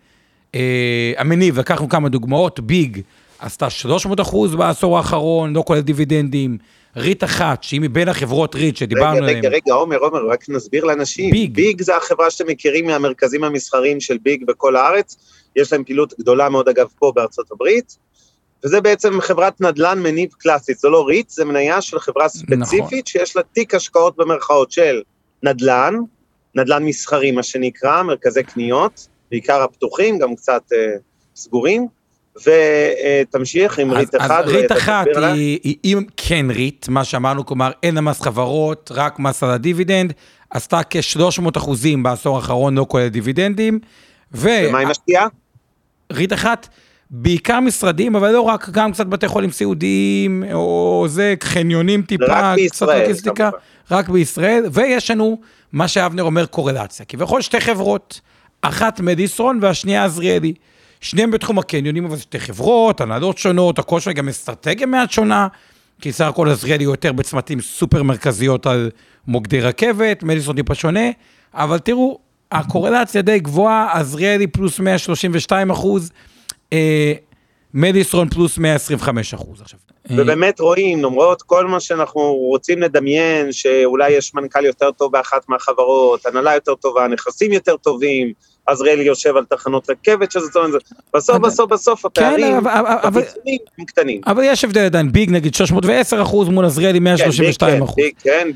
המניב, 1.17 1.59
לקחנו 1.59 1.89
כמה 1.89 2.09
דוגמאות, 2.09 2.61
ביג 2.61 3.01
עשתה 3.39 3.71
300 3.71 4.21
אחוז 4.21 4.55
בעשור 4.55 4.97
האחרון, 4.97 5.53
לא 5.53 5.63
כולל 5.67 5.81
דיבידנדים. 5.81 6.59
ריט 6.97 7.25
אחת, 7.25 7.63
שהיא 7.63 7.81
מבין 7.81 8.09
החברות 8.09 8.55
ריט 8.55 8.77
שדיברנו 8.77 9.17
עליהן. 9.17 9.39
רגע, 9.39 9.49
רגע, 9.49 9.57
רגע, 9.57 9.75
עומר, 9.75 9.97
עומר, 9.97 10.27
רק 10.27 10.49
נסביר 10.49 10.85
לאנשים. 10.85 11.31
ביג. 11.31 11.55
ביג 11.55 11.83
זה 11.83 11.97
החברה 11.97 12.31
שאתם 12.31 12.51
מכירים 12.51 12.87
מהמרכזים 12.87 13.45
המסחריים 13.45 14.01
של 14.01 14.19
ביג 14.23 14.45
בכל 14.47 14.77
הארץ. 14.77 15.17
יש 15.57 15.73
להם 15.73 15.85
פעילות 15.85 16.15
גדולה 16.21 16.49
מאוד, 16.49 16.69
אגב, 16.69 16.87
פה 16.99 17.13
בארצות 17.15 17.53
הברית. 17.53 17.97
וזה 18.65 18.81
בעצם 18.81 19.21
חברת 19.21 19.61
נדל"ן 19.61 20.03
מניב 20.03 20.31
קלאסית, 20.39 20.79
זה 20.79 20.89
לא 20.89 21.07
ריט, 21.07 21.31
זה 21.31 21.45
מניה 21.45 21.81
של 21.81 21.99
חברה 21.99 22.29
ספציפית 22.29 22.83
נכון. 22.83 23.01
שיש 23.07 23.37
לה 23.37 23.43
תיק 23.43 23.75
השקעות 23.75 24.17
במרכאות 24.17 24.73
של 24.73 25.03
נדל"ן, 25.43 25.95
נדל"ן 26.55 26.85
מסחרי 26.85 27.31
מה 27.31 27.43
שנקרא, 27.43 28.03
מרכזי 28.03 28.43
קניות, 28.43 29.09
בעיקר 29.31 29.63
הפתוחים, 29.63 30.19
גם 30.19 30.37
קצת 30.37 30.63
אה, 30.73 30.77
סגורים, 31.37 31.87
ותמשיך 32.45 33.79
עם 33.79 33.93
ריט 33.93 34.15
אחד. 34.17 34.45
אז 34.45 34.51
ריט 34.51 34.73
אחת 34.73 35.07
היא, 35.17 35.59
היא, 35.63 35.77
היא 35.83 35.97
כן 36.17 36.47
ריט, 36.51 36.89
מה 36.89 37.05
שאמרנו, 37.05 37.47
כלומר 37.47 37.71
אין 37.83 37.99
המס 37.99 38.23
חברות, 38.23 38.91
רק 38.95 39.19
מס 39.19 39.43
על 39.43 39.51
הדיבידנד, 39.51 40.13
עשתה 40.51 40.81
כ-300 40.91 41.59
אחוזים 41.59 42.03
בעשור 42.03 42.37
האחרון, 42.37 42.79
לא 42.79 42.87
כולל 42.89 43.09
דיבידנדים. 43.09 43.79
ו... 44.35 44.49
ומה 44.69 44.79
היא 44.79 44.89
משקיעה? 44.89 45.27
ריט 46.13 46.33
אחת. 46.33 46.69
בעיקר 47.11 47.61
משרדים, 47.61 48.17
אבל 48.17 48.33
לא 48.33 48.41
רק, 48.41 48.69
גם 48.71 48.93
קצת 48.93 49.07
בתי 49.07 49.29
חולים 49.29 49.51
סיעודיים, 49.51 50.45
או 50.53 51.05
זה, 51.09 51.35
חניונים 51.43 52.03
טיפה, 52.03 52.55
קצת 52.67 52.87
לוגיסטיקה, 52.89 53.51
רק 53.91 54.09
בישראל, 54.09 54.65
ויש 54.73 55.11
לנו, 55.11 55.41
מה 55.73 55.89
שאבנר 55.89 56.23
אומר, 56.23 56.47
קורלציה. 56.47 57.07
כביכול 57.07 57.41
שתי 57.41 57.61
חברות, 57.61 58.21
אחת 58.63 59.01
מדיסרון 59.01 59.59
והשנייה 59.63 60.05
עזריאלי. 60.05 60.55
שניהם 61.01 61.31
בתחום 61.31 61.59
הקניונים, 61.59 62.05
אבל 62.05 62.17
שתי 62.17 62.39
חברות, 62.39 63.01
הנהלות 63.01 63.39
שונות, 63.39 63.79
הכל 63.79 64.01
שונה, 64.01 64.15
גם 64.15 64.29
אסטרטגיה 64.29 64.87
מעט 64.87 65.11
שונה, 65.11 65.49
כי 66.01 66.13
סך 66.13 66.25
הכל 66.25 66.49
עזריאלי 66.49 66.85
הוא 66.85 66.93
יותר 66.93 67.13
בצמתים 67.13 67.61
סופר 67.61 68.03
מרכזיות 68.03 68.67
על 68.67 68.91
מוקדי 69.27 69.61
רכבת, 69.61 70.23
מדיסון 70.23 70.57
טיפה 70.57 70.75
שונה, 70.75 71.11
אבל 71.55 71.79
תראו, 71.79 72.19
הקורלציה 72.53 73.23
די 73.23 73.39
גבוהה, 73.39 73.99
עזריאלי 73.99 74.47
פלוס 74.47 74.81
132 74.81 75.71
אחוז, 75.71 76.13
אה, 76.73 77.13
מדיסון 77.75 78.29
פלוס 78.29 78.59
125 78.59 79.35
אחוז 79.35 79.61
עכשיו. 79.61 79.79
ובאמת 80.11 80.61
רואים, 80.61 81.05
למרות 81.05 81.43
כל 81.43 81.67
מה 81.67 81.81
שאנחנו 81.81 82.21
רוצים 82.35 82.83
לדמיין, 82.83 83.53
שאולי 83.53 84.11
יש 84.11 84.35
מנכ"ל 84.35 84.65
יותר 84.65 84.91
טוב 84.91 85.13
באחת 85.13 85.49
מהחברות, 85.49 86.27
הנהלה 86.27 86.55
יותר 86.55 86.75
טובה, 86.75 87.09
נכסים 87.09 87.53
יותר 87.53 87.77
טובים, 87.77 88.33
עזריאלי 88.67 89.05
יושב 89.05 89.37
על 89.37 89.45
תחנות 89.45 89.91
רכבת, 89.91 90.33
שזה 90.33 90.47
אומרת, 90.57 90.83
בסוף 91.15 91.39
בסוף 91.39 91.73
בסוף 91.73 92.05
הפערים 92.05 92.67
החיצוניים 92.67 93.59
הם 93.79 93.85
קטנים. 93.85 94.21
אבל 94.27 94.43
יש 94.47 94.65
הבדל 94.65 94.81
עדיין, 94.81 95.13
ביג 95.13 95.31
נגיד 95.31 95.55
310 95.55 96.23
אחוז 96.23 96.49
מול 96.49 96.65
עזריאלי 96.65 96.99
132 96.99 97.83
אחוז. 97.83 97.97
כן, 98.23 98.49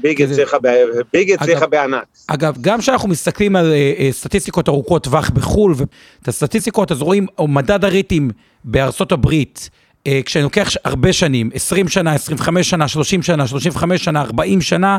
ביג 1.12 1.33
הצליחה 1.33 1.66
בענק. 1.66 2.05
אגב, 2.27 2.57
גם 2.61 2.79
כשאנחנו 2.79 3.09
מסתכלים 3.09 3.57
על 3.57 3.73
אה, 3.73 3.92
אה, 3.99 4.09
סטטיסטיקות 4.12 4.68
ארוכות 4.68 5.05
טווח 5.05 5.31
בחו"ל, 5.31 5.75
ואת 5.77 6.29
הסטטיסטיקות, 6.29 6.92
אז 6.92 7.03
רואים, 7.03 7.27
מדד 7.49 7.85
הריטים 7.85 8.31
בארצות 8.64 9.12
הברית, 9.12 9.70
אה, 10.07 10.20
כשאני 10.25 10.42
לוקח 10.42 10.68
הרבה 10.85 11.12
שנים, 11.12 11.51
20 11.55 11.88
שנה, 11.88 12.14
25 12.14 12.70
שנה, 12.70 12.88
30 12.88 13.23
שנה, 13.23 13.46
35 13.46 14.05
שנה, 14.05 14.20
40 14.20 14.61
שנה, 14.61 14.99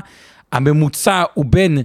הממוצע 0.51 1.23
הוא 1.33 1.45
בין 1.49 1.77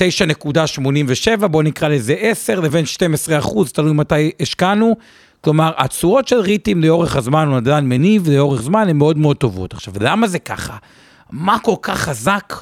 9.87, 0.00 1.46
בואו 1.46 1.62
נקרא 1.62 1.88
לזה 1.88 2.14
10, 2.18 2.60
לבין 2.60 2.86
12 2.86 3.38
אחוז, 3.38 3.72
תלוי 3.72 3.92
מתי 3.92 4.30
השקענו. 4.40 4.96
כלומר, 5.40 5.72
התשואות 5.76 6.28
של 6.28 6.40
ריטים 6.40 6.84
לאורך 6.84 7.16
הזמן, 7.16 7.48
הוא 7.48 7.56
נדל"ן 7.56 7.88
מניב, 7.88 8.28
לאורך 8.28 8.62
זמן, 8.62 8.88
הן 8.88 8.96
מאוד 8.96 9.18
מאוד 9.18 9.36
טובות. 9.36 9.72
עכשיו, 9.72 9.94
למה 10.00 10.26
זה 10.26 10.38
ככה? 10.38 10.76
מה 11.30 11.58
כל 11.58 11.74
כך 11.82 11.98
חזק 11.98 12.54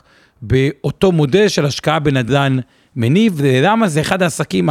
באותו 0.43 1.13
מודל 1.13 1.49
של 1.49 1.67
השקעה 1.67 1.99
בנדל"ן 1.99 2.59
מניב, 2.97 3.33
ולמה 3.37 3.89
זה 3.89 4.01
אחד 4.01 4.23
העסקים 4.23 4.69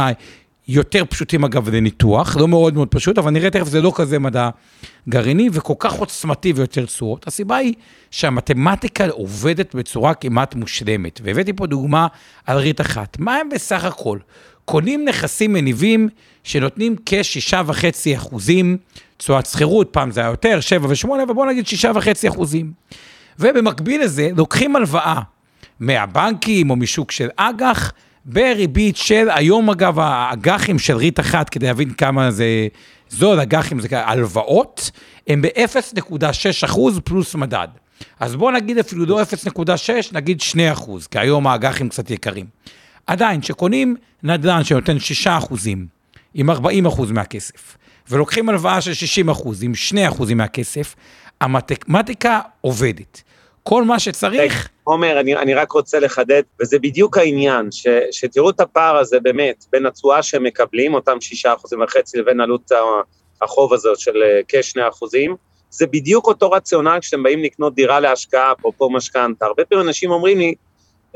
יותר 0.68 1.04
פשוטים 1.08 1.44
אגב 1.44 1.68
לניתוח, 1.68 2.36
לא 2.36 2.48
מאוד 2.48 2.74
מאוד 2.74 2.88
פשוט, 2.88 3.18
אבל 3.18 3.30
נראה 3.30 3.50
תכף 3.50 3.68
זה 3.68 3.80
לא 3.80 3.92
כזה 3.94 4.18
מדע 4.18 4.50
גרעיני 5.08 5.48
וכל 5.52 5.74
כך 5.78 5.92
עוצמתי 5.92 6.52
ויותר 6.52 6.86
צורות. 6.86 7.26
הסיבה 7.26 7.56
היא 7.56 7.74
שהמתמטיקה 8.10 9.08
עובדת 9.08 9.74
בצורה 9.74 10.14
כמעט 10.14 10.54
מושלמת, 10.54 11.20
והבאתי 11.24 11.52
פה 11.52 11.66
דוגמה 11.66 12.06
על 12.46 12.58
ריט 12.58 12.80
אחת. 12.80 13.16
מה 13.18 13.36
הם 13.36 13.48
בסך 13.48 13.84
הכל? 13.84 14.18
קונים 14.64 15.04
נכסים 15.04 15.52
מניבים 15.52 16.08
שנותנים 16.44 16.96
כ-6.5 17.06 18.16
אחוזים 18.16 18.76
תשואת 19.16 19.46
שכירות, 19.46 19.88
פעם 19.92 20.10
זה 20.10 20.20
היה 20.20 20.30
יותר, 20.30 20.60
7 20.60 20.88
ו-8, 20.88 21.08
ובואו 21.28 21.46
נגיד 21.46 21.64
6.5 21.66 22.28
אחוזים. 22.28 22.72
ובמקביל 23.38 24.02
לזה, 24.02 24.30
לוקחים 24.36 24.76
הלוואה 24.76 25.20
מהבנקים 25.80 26.70
או 26.70 26.76
משוק 26.76 27.10
של 27.10 27.28
אג"ח, 27.36 27.92
בריבית 28.24 28.96
של, 28.96 29.28
היום 29.30 29.70
אגב, 29.70 29.98
האג"חים 29.98 30.78
של 30.78 30.96
ריט 30.96 31.20
אחת, 31.20 31.48
כדי 31.48 31.66
להבין 31.66 31.90
כמה 31.90 32.30
זה 32.30 32.68
זול, 33.10 33.40
אג"חים 33.40 33.80
זה 33.80 33.88
הלוואות, 33.90 34.90
הם 35.28 35.42
ב-0.6 35.42 36.64
אחוז 36.64 37.00
פלוס 37.04 37.34
מדד. 37.34 37.68
אז 38.20 38.36
בואו 38.36 38.50
נגיד 38.50 38.78
אפילו 38.78 39.06
לא 39.06 39.22
0.6, 39.22 39.68
נגיד 40.12 40.40
2 40.40 40.72
אחוז, 40.72 41.06
כי 41.06 41.18
היום 41.18 41.46
האג"חים 41.46 41.88
קצת 41.88 42.10
יקרים. 42.10 42.46
עדיין, 43.06 43.40
כשקונים 43.40 43.96
נדל"ן 44.22 44.64
שנותן 44.64 44.98
6 44.98 45.26
אחוזים, 45.26 45.86
עם 46.34 46.50
40 46.50 46.86
אחוז 46.86 47.10
מהכסף, 47.10 47.76
ולוקחים 48.10 48.48
הלוואה 48.48 48.80
של 48.80 48.94
60 48.94 49.28
אחוז, 49.28 49.62
עם 49.62 49.74
2 49.74 50.08
אחוזים 50.08 50.36
מהכסף, 50.36 50.94
המתמטיקה 51.40 52.40
עובדת. 52.60 53.22
כל 53.68 53.84
מה 53.84 53.98
שצריך... 53.98 54.68
עומר, 54.84 55.20
אני, 55.20 55.36
אני 55.36 55.54
רק 55.54 55.72
רוצה 55.72 56.00
לחדד, 56.00 56.42
וזה 56.60 56.78
בדיוק 56.78 57.18
העניין, 57.18 57.72
ש, 57.72 57.86
שתראו 58.10 58.50
את 58.50 58.60
הפער 58.60 58.96
הזה 58.96 59.20
באמת, 59.20 59.64
בין 59.72 59.86
התשואה 59.86 60.22
שהם 60.22 60.44
מקבלים, 60.44 60.94
אותם 60.94 61.20
שישה 61.20 61.54
אחוזים 61.54 61.82
וחצי, 61.82 62.18
לבין 62.18 62.40
עלות 62.40 62.72
החוב 63.42 63.72
הזאת 63.72 63.98
של 63.98 64.22
אה, 64.22 64.40
כשני 64.48 64.88
אחוזים, 64.88 65.36
זה 65.70 65.86
בדיוק 65.86 66.26
אותו 66.26 66.50
רציונל 66.50 66.98
כשאתם 67.00 67.22
באים 67.22 67.42
לקנות 67.42 67.74
דירה 67.74 68.00
להשקעה, 68.00 68.52
אפרופו 68.52 68.90
משכנתה. 68.90 69.46
הרבה 69.46 69.64
פעמים 69.64 69.86
אנשים 69.86 70.10
אומרים 70.10 70.38
לי, 70.38 70.54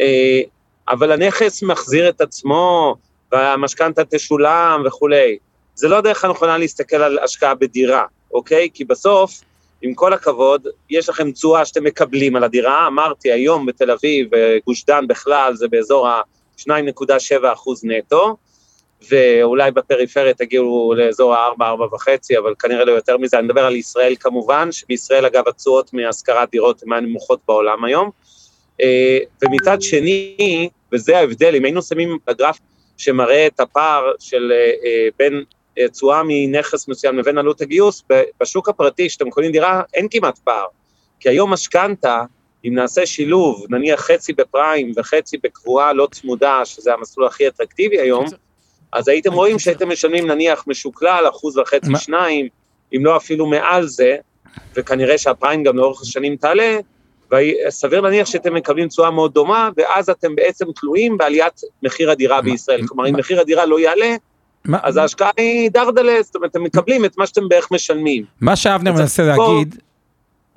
אה, 0.00 0.40
אבל 0.88 1.12
הנכס 1.12 1.62
מחזיר 1.62 2.08
את 2.08 2.20
עצמו, 2.20 2.96
והמשכנתה 3.32 4.04
תשולם 4.04 4.82
וכולי. 4.86 5.38
זה 5.74 5.88
לא 5.88 5.98
הדרך 5.98 6.24
הנכונה 6.24 6.58
להסתכל 6.58 6.96
על 6.96 7.18
השקעה 7.18 7.54
בדירה, 7.54 8.04
אוקיי? 8.34 8.68
כי 8.74 8.84
בסוף, 8.84 9.40
עם 9.82 9.94
כל 9.94 10.12
הכבוד, 10.12 10.66
יש 10.90 11.08
לכם 11.08 11.32
תשואה 11.32 11.64
שאתם 11.64 11.84
מקבלים 11.84 12.36
על 12.36 12.44
הדירה, 12.44 12.86
אמרתי 12.86 13.32
היום 13.32 13.66
בתל 13.66 13.90
אביב 13.90 14.28
וגוש 14.32 14.84
דן 14.84 15.06
בכלל 15.06 15.54
זה 15.54 15.68
באזור 15.68 16.08
ה-2.7 16.08 17.52
אחוז 17.52 17.84
נטו, 17.84 18.36
ואולי 19.10 19.70
בפריפריה 19.70 20.34
תגיעו 20.34 20.94
לאזור 20.96 21.34
ה-4-4.5, 21.34 22.08
אבל 22.38 22.54
כנראה 22.58 22.84
לא 22.84 22.92
יותר 22.92 23.16
מזה, 23.16 23.38
אני 23.38 23.46
מדבר 23.46 23.64
על 23.64 23.76
ישראל 23.76 24.14
כמובן, 24.20 24.72
שבישראל 24.72 25.26
אגב 25.26 25.48
התשואות 25.48 25.92
מהשכרת 25.92 26.50
דירות 26.50 26.82
הן 26.82 26.88
מהנמוכות 26.88 27.40
בעולם 27.48 27.84
היום, 27.84 28.10
אה, 28.80 29.18
ומצד 29.42 29.82
שני, 29.82 30.68
וזה 30.92 31.18
ההבדל, 31.18 31.54
אם 31.54 31.64
היינו 31.64 31.82
שמים 31.82 32.18
בגרף 32.26 32.58
שמראה 32.96 33.46
את 33.46 33.60
הפער 33.60 34.12
של 34.18 34.52
אה, 34.54 34.72
אה, 34.84 35.08
בין 35.18 35.44
תשואה 35.92 36.22
מנכס 36.26 36.88
מסוים 36.88 37.18
לבין 37.18 37.38
עלות 37.38 37.60
הגיוס, 37.60 38.02
בשוק 38.40 38.68
הפרטי, 38.68 39.08
כשאתם 39.08 39.30
קונים 39.30 39.52
דירה, 39.52 39.82
אין 39.94 40.06
כמעט 40.10 40.38
פער. 40.38 40.66
כי 41.20 41.28
היום 41.28 41.52
משכנתה, 41.52 42.22
אם 42.64 42.74
נעשה 42.74 43.06
שילוב, 43.06 43.66
נניח 43.70 44.00
חצי 44.00 44.32
בפריים 44.32 44.92
וחצי 44.96 45.36
בקבועה 45.42 45.92
לא 45.92 46.08
צמודה, 46.10 46.64
שזה 46.64 46.94
המסלול 46.94 47.26
הכי 47.26 47.48
אטרקטיבי 47.48 48.00
היום, 48.00 48.24
אז 48.92 49.08
הייתם 49.08 49.32
רואים 49.32 49.58
שהייתם 49.58 49.88
משלמים 49.88 50.30
נניח 50.30 50.64
משוקלל, 50.66 51.24
אחוז 51.28 51.58
וחצי? 51.58 51.90
שניים, 51.98 52.48
אם 52.96 53.04
לא 53.04 53.16
אפילו 53.16 53.46
מעל 53.46 53.86
זה, 53.86 54.16
וכנראה 54.76 55.18
שהפריים 55.18 55.62
גם 55.62 55.76
לאורך 55.76 56.02
השנים 56.02 56.36
תעלה, 56.36 56.78
וסביר 57.32 58.00
להניח 58.00 58.26
שאתם 58.26 58.54
מקבלים 58.54 58.88
תשואה 58.88 59.10
מאוד 59.10 59.34
דומה, 59.34 59.68
ואז 59.76 60.10
אתם 60.10 60.34
בעצם 60.34 60.66
תלויים 60.80 61.18
בעליית 61.18 61.60
מחיר 61.82 62.10
הדירה 62.10 62.42
בישראל. 62.42 62.86
כלומר, 62.86 63.08
אם 63.08 63.16
מחיר 63.16 63.40
הדירה 63.40 63.66
לא 63.66 63.80
יעלה, 63.80 64.16
מה- 64.64 64.78
אז 64.82 64.96
ההשקעה 64.96 65.30
היא 65.36 65.70
דרדלה, 65.70 66.22
זאת 66.22 66.36
אומרת, 66.36 66.50
אתם 66.50 66.62
מקבלים 66.64 67.04
את 67.04 67.18
מה 67.18 67.26
שאתם 67.26 67.48
בערך 67.48 67.70
משלמים. 67.70 68.24
מה 68.40 68.56
שאבנר 68.56 68.92
מנסה 68.92 69.22
לזכור- 69.22 69.48
להגיד, 69.54 69.80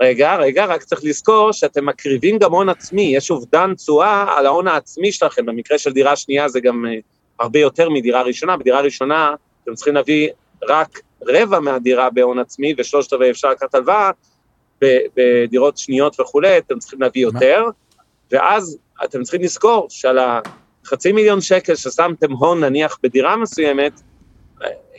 רגע, 0.01 0.35
רגע, 0.35 0.65
רק 0.65 0.83
צריך 0.83 1.01
לזכור 1.03 1.51
שאתם 1.51 1.85
מקריבים 1.85 2.37
גם 2.37 2.51
הון 2.51 2.69
עצמי, 2.69 3.01
יש 3.15 3.31
אובדן 3.31 3.73
תשואה 3.75 4.37
על 4.37 4.45
ההון 4.45 4.67
העצמי 4.67 5.11
שלכם, 5.11 5.45
במקרה 5.45 5.77
של 5.77 5.91
דירה 5.93 6.15
שנייה 6.15 6.49
זה 6.49 6.59
גם 6.59 6.85
אה, 6.85 6.91
הרבה 7.39 7.59
יותר 7.59 7.89
מדירה 7.89 8.21
ראשונה, 8.21 8.57
בדירה 8.57 8.81
ראשונה 8.81 9.35
אתם 9.63 9.73
צריכים 9.75 9.95
להביא 9.95 10.29
רק 10.69 10.99
רבע 11.27 11.59
מהדירה 11.59 12.09
בהון 12.09 12.39
עצמי, 12.39 12.73
ושלושת 12.77 13.13
רבעי 13.13 13.31
אפשר 13.31 13.49
לקחת 13.51 13.75
הלוואה, 13.75 14.11
בדירות 15.17 15.77
שניות 15.77 16.19
וכולי, 16.19 16.57
אתם 16.57 16.79
צריכים 16.79 17.01
להביא 17.01 17.25
מה? 17.25 17.31
יותר, 17.33 17.63
ואז 18.31 18.77
אתם 19.03 19.23
צריכים 19.23 19.41
לזכור 19.41 19.87
שעל 19.89 20.17
החצי 20.85 21.11
מיליון 21.11 21.41
שקל 21.41 21.75
ששמתם 21.75 22.31
הון 22.31 22.63
נניח 22.63 22.97
בדירה 23.03 23.37
מסוימת, 23.37 24.01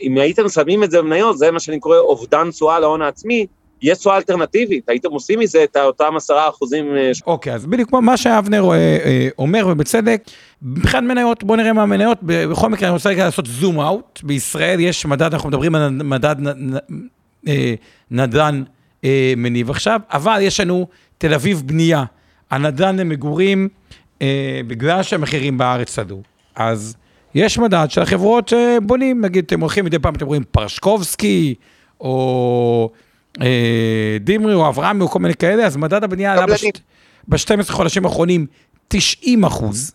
אם 0.01 0.17
הייתם 0.17 0.49
שמים 0.49 0.83
את 0.83 0.91
זה 0.91 1.01
במניות, 1.01 1.37
זה 1.37 1.51
מה 1.51 1.59
שאני 1.59 1.79
קורא 1.79 1.97
אובדן 1.97 2.51
תשואה 2.51 2.79
להון 2.79 3.01
העצמי, 3.01 3.45
יש 3.81 3.97
תשואה 3.97 4.17
אלטרנטיבית, 4.17 4.89
הייתם 4.89 5.11
עושים 5.11 5.39
מזה 5.39 5.63
את 5.63 5.77
אותם 5.77 6.13
עשרה 6.15 6.49
אחוזים 6.49 6.95
אה, 6.95 7.11
אוקיי, 7.27 7.53
אז 7.53 7.65
בדיוק 7.65 7.93
מה 7.93 8.17
שאבנר 8.17 8.71
אה, 8.71 8.75
אה, 8.75 9.27
אומר, 9.37 9.67
ובצדק, 9.67 10.23
מבחינת 10.61 11.03
מניות, 11.03 11.43
בואו 11.43 11.57
נראה 11.57 11.73
מה 11.73 11.83
המניות, 11.83 12.17
בכל 12.21 12.69
מקרה 12.69 12.87
אני 12.87 12.93
רוצה 12.93 13.13
לעשות 13.13 13.45
זום 13.45 13.79
אאוט, 13.79 14.19
בישראל 14.23 14.79
יש 14.79 15.05
מדד, 15.05 15.33
אנחנו 15.33 15.49
מדברים 15.49 15.75
על 15.75 15.89
מדד 15.89 16.35
נ- 16.39 16.73
נ- 16.75 17.75
נדל"ן 18.11 18.63
אה, 19.03 19.33
מניב 19.37 19.69
עכשיו, 19.69 20.01
אבל 20.11 20.39
יש 20.41 20.59
לנו 20.59 20.87
תל 21.17 21.33
אביב 21.33 21.63
בנייה, 21.65 22.03
הנדל"ן 22.51 22.99
למגורים, 22.99 23.69
אה, 24.21 24.61
בגלל 24.67 25.03
שהמחירים 25.03 25.57
בארץ 25.57 25.99
עלו, 25.99 26.21
אז 26.55 26.95
יש 27.35 27.57
מדד 27.57 27.87
של 27.89 28.01
החברות 28.01 28.47
שבונים, 28.47 29.21
נגיד 29.21 29.43
אתם 29.45 29.59
הולכים 29.59 29.85
מדי 29.85 29.99
פעם, 29.99 30.15
אתם 30.15 30.25
רואים 30.25 30.43
פרשקובסקי, 30.51 31.55
או 31.99 32.89
אה, 33.41 34.17
דימרי, 34.19 34.53
או 34.53 34.67
אברהמי, 34.69 35.01
או 35.01 35.07
כל 35.09 35.19
מיני 35.19 35.33
כאלה, 35.33 35.65
אז 35.65 35.77
מדד 35.77 36.03
הבנייה 36.03 36.33
עלה. 36.33 36.45
בש... 36.45 36.65
ב-12 37.27 37.71
חודשים 37.71 38.05
האחרונים 38.05 38.45
90 38.87 39.43
אחוז, 39.43 39.93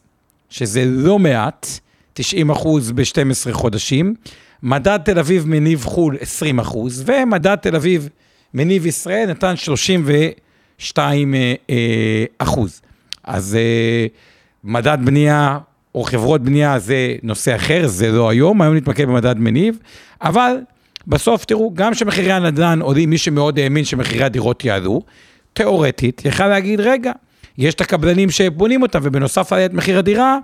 שזה 0.51 0.85
לא 0.87 1.19
מעט, 1.19 1.67
90 2.15 2.51
אחוז 2.51 2.93
ב-12 2.93 3.53
חודשים. 3.53 4.15
מדד 4.63 4.99
תל 5.05 5.19
אביב 5.19 5.45
מניב 5.49 5.85
חו"ל 5.85 6.17
20 6.21 6.59
אחוז, 6.59 7.05
ומדד 7.07 7.57
תל 7.57 7.77
אביב 7.77 8.09
מניב 8.55 8.87
ישראל 8.87 9.27
נתן 9.31 9.57
32 9.57 11.35
אה, 11.35 11.55
אה, 11.71 12.25
אחוז. 12.39 12.83
אז 13.25 13.55
אה, 13.61 14.07
מדד 14.65 14.99
בנייה 15.05 15.59
או 15.95 16.03
חברות 16.03 16.43
בנייה 16.43 16.79
זה 16.79 17.15
נושא 17.23 17.57
אחר, 17.57 17.87
זה 17.87 18.13
לא 18.13 18.31
היום, 18.31 18.63
היום 18.63 18.75
נתמקד 18.77 19.05
במדד 19.05 19.39
מניב, 19.39 19.79
אבל 20.23 20.57
בסוף 21.07 21.45
תראו, 21.45 21.75
גם 21.75 21.95
שמחירי 21.95 22.33
הנדל"ן 22.33 22.81
עולים, 22.81 23.11
מי 23.11 23.19
שמאוד 23.19 23.59
האמין 23.59 23.85
שמחירי 23.85 24.25
הדירות 24.25 24.65
יעלו, 24.65 25.03
תיאורטית, 25.53 26.23
יכל 26.25 26.47
להגיד, 26.47 26.81
רגע, 26.81 27.13
יש 27.59 27.75
את 27.75 27.81
הקבלנים 27.81 28.31
שבונים 28.31 28.83
אותם, 28.83 28.99
ובנוסף 29.03 29.53
עליית 29.53 29.73
מחיר 29.73 29.99
הדירה, 29.99 30.39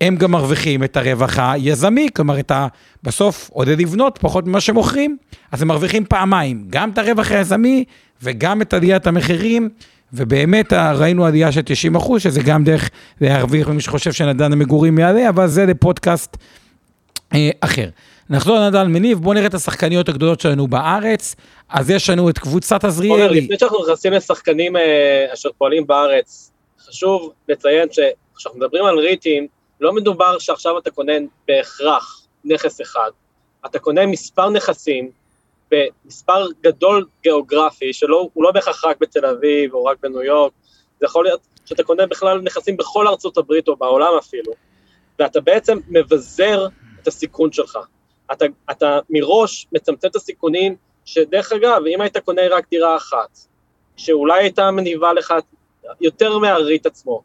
הם 0.00 0.16
גם 0.16 0.30
מרוויחים 0.30 0.84
את 0.84 0.96
הרווח 0.96 1.38
היזמי, 1.38 2.08
כלומר, 2.16 2.38
את 2.38 2.50
ה... 2.50 2.66
בסוף 3.02 3.50
עודד 3.52 3.80
לבנות 3.80 4.18
פחות 4.20 4.46
ממה 4.46 4.60
שמוכרים, 4.60 5.16
אז 5.52 5.62
הם 5.62 5.68
מרוויחים 5.68 6.04
פעמיים, 6.04 6.64
גם 6.70 6.90
את 6.90 6.98
הרווח 6.98 7.30
היזמי 7.32 7.84
וגם 8.22 8.62
את 8.62 8.74
עליית 8.74 9.06
המחירים, 9.06 9.68
ובאמת 10.12 10.72
ה- 10.72 10.92
ראינו 10.92 11.26
עלייה 11.26 11.52
של 11.52 11.60
90 11.64 11.96
אחוז, 11.96 12.22
שזה 12.22 12.40
גם 12.42 12.64
דרך 12.64 12.90
להרוויח 13.20 13.68
ממי 13.68 13.80
שחושב 13.80 14.12
שנדל"ן 14.12 14.52
המגורים 14.52 14.98
יעלה, 14.98 15.28
אבל 15.28 15.46
זה 15.46 15.66
לפודקאסט 15.66 16.36
אה, 17.34 17.50
אחר. 17.60 17.88
נחזור 18.30 18.58
לנדל"ן 18.58 18.92
מניב, 18.92 19.18
בואו 19.18 19.34
נראה 19.34 19.46
את 19.46 19.54
השחקניות 19.54 20.08
הגדולות 20.08 20.40
שלנו 20.40 20.66
בארץ. 20.68 21.34
אז 21.68 21.90
יש 21.90 22.10
לנו 22.10 22.30
את 22.30 22.38
קבוצת 22.38 22.84
עזריאלי. 22.84 23.40
לפני 23.40 23.58
שאנחנו 23.58 23.84
נכנסים 23.84 24.12
לשחקנים 24.12 24.76
אה, 24.76 25.26
אשר 25.34 25.48
פועלים 25.58 25.86
בארץ, 25.86 26.50
חשוב 26.88 27.32
לציין 27.48 27.88
שכשאנחנו 27.92 28.60
מדברים 28.60 28.84
על 28.84 28.98
ריטים, 28.98 29.46
לא 29.80 29.92
מדובר 29.92 30.38
שעכשיו 30.38 30.78
אתה 30.78 30.90
קונה 30.90 31.12
בהכרח 31.48 32.26
נכס 32.44 32.80
אחד, 32.80 33.10
אתה 33.66 33.78
קונה 33.78 34.06
מספר 34.06 34.50
נכסים 34.50 35.10
במספר 35.70 36.46
גדול 36.60 37.06
גיאוגרפי, 37.22 37.92
שהוא 37.92 38.42
לא 38.44 38.50
בהכרח 38.52 38.84
רק 38.84 38.96
בתל 39.00 39.26
אביב 39.26 39.74
או 39.74 39.84
רק 39.84 39.96
בניו 40.02 40.22
יורק, 40.22 40.52
זה 41.00 41.06
יכול 41.06 41.24
להיות 41.24 41.40
שאתה 41.64 41.82
קונה 41.82 42.06
בכלל 42.06 42.40
נכסים 42.40 42.76
בכל 42.76 43.08
ארצות 43.08 43.38
הברית 43.38 43.68
או 43.68 43.76
בעולם 43.76 44.12
אפילו, 44.18 44.52
ואתה 45.18 45.40
בעצם 45.40 45.78
מבזר 45.88 46.66
את 47.02 47.08
הסיכון 47.08 47.52
שלך. 47.52 47.78
אתה, 48.32 48.44
אתה 48.70 48.98
מראש 49.10 49.66
מצמצם 49.72 50.08
את 50.08 50.16
הסיכונים, 50.16 50.76
שדרך 51.04 51.52
אגב, 51.52 51.82
אם 51.86 52.00
היית 52.00 52.16
קונה 52.16 52.42
רק 52.50 52.68
דירה 52.70 52.96
אחת, 52.96 53.38
שאולי 53.96 54.42
הייתה 54.42 54.70
מניבה 54.70 55.12
לך 55.12 55.34
יותר 56.00 56.38
מהריט 56.38 56.86
עצמו, 56.86 57.22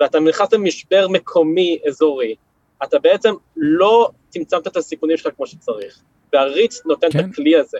ואתה 0.00 0.20
נכנס 0.20 0.52
למשבר 0.52 1.08
מקומי 1.08 1.78
אזורי, 1.88 2.34
אתה 2.82 2.98
בעצם 2.98 3.34
לא 3.56 4.10
צמצמת 4.28 4.66
את 4.66 4.76
הסיכונים 4.76 5.16
שלך 5.16 5.34
כמו 5.36 5.46
שצריך, 5.46 6.00
והריט 6.36 6.74
נותן 6.84 7.10
כן. 7.10 7.18
את 7.18 7.24
הכלי 7.30 7.56
הזה. 7.56 7.78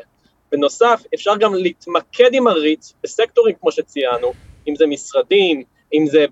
בנוסף, 0.52 1.02
אפשר 1.14 1.36
גם 1.36 1.54
להתמקד 1.54 2.30
עם 2.32 2.46
הריט 2.46 2.84
בסקטורים 3.02 3.54
כמו 3.60 3.72
שציינו, 3.72 4.32
אם 4.68 4.76
זה 4.76 4.86
משרדים, 4.86 5.62
אם 5.94 6.06
זה 6.06 6.26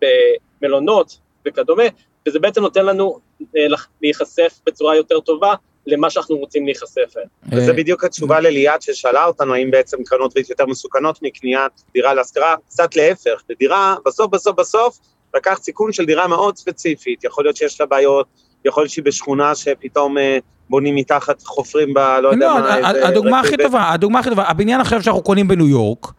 במלונות 0.61 1.19
וכדומה, 1.47 1.83
וזה 2.29 2.39
בעצם 2.39 2.61
נותן 2.61 2.87
לנו 2.87 3.19
אה, 3.57 3.67
להיחשף 4.03 4.61
בצורה 4.67 4.97
יותר 4.97 5.21
טובה 5.21 5.55
למה 5.87 6.11
שאנחנו 6.11 6.37
רוצים 6.37 6.65
להיחשף 6.65 7.17
אליו. 7.17 7.29
וזה 7.53 7.71
אה, 7.71 7.77
בדיוק 7.77 8.05
התשובה 8.05 8.41
לליאת 8.41 8.83
ששאלה 8.83 9.25
אותנו, 9.25 9.55
האם 9.55 9.71
בעצם 9.71 10.05
קרנות 10.05 10.37
ריט 10.37 10.51
יותר 10.51 10.67
מסוכנות 10.67 11.23
מקניית 11.23 11.73
דירה 11.95 12.15
להשכרה, 12.15 12.57
קצת 12.69 12.97
להפך, 12.97 13.43
בדירה, 13.49 13.97
בסוף 14.07 14.31
בסוף 14.31 14.57
בסוף, 14.57 14.99
לקחת 15.35 15.63
סיכון 15.63 15.93
של 15.93 16.05
דירה 16.05 16.27
מאוד 16.27 16.57
ספציפית, 16.57 17.25
יכול 17.25 17.45
להיות 17.45 17.57
שיש 17.57 17.81
לה 17.81 17.87
בעיות, 17.87 18.27
יכול 18.65 18.83
להיות 18.83 18.91
שהיא 18.91 19.05
בשכונה 19.05 19.55
שפתאום 19.55 20.19
אה, 20.19 20.39
בונים 20.71 20.95
מתחת, 20.97 21.43
חופרים 21.43 21.95
בה, 21.95 22.21
לא 22.21 22.29
יודע 22.29 22.47
לא, 22.47 22.61
מה, 22.61 22.89
הדוגמה 23.09 23.41
הכי 23.41 23.57
טובה, 23.57 23.93
הדוגמה 23.93 24.19
הכי 24.19 24.31
טובה, 24.31 24.45
הבניין 24.49 24.81
עכשיו 24.81 25.03
שאנחנו 25.03 25.23
קונים 25.23 25.49
בניו 25.49 25.69
יורק, 25.69 26.13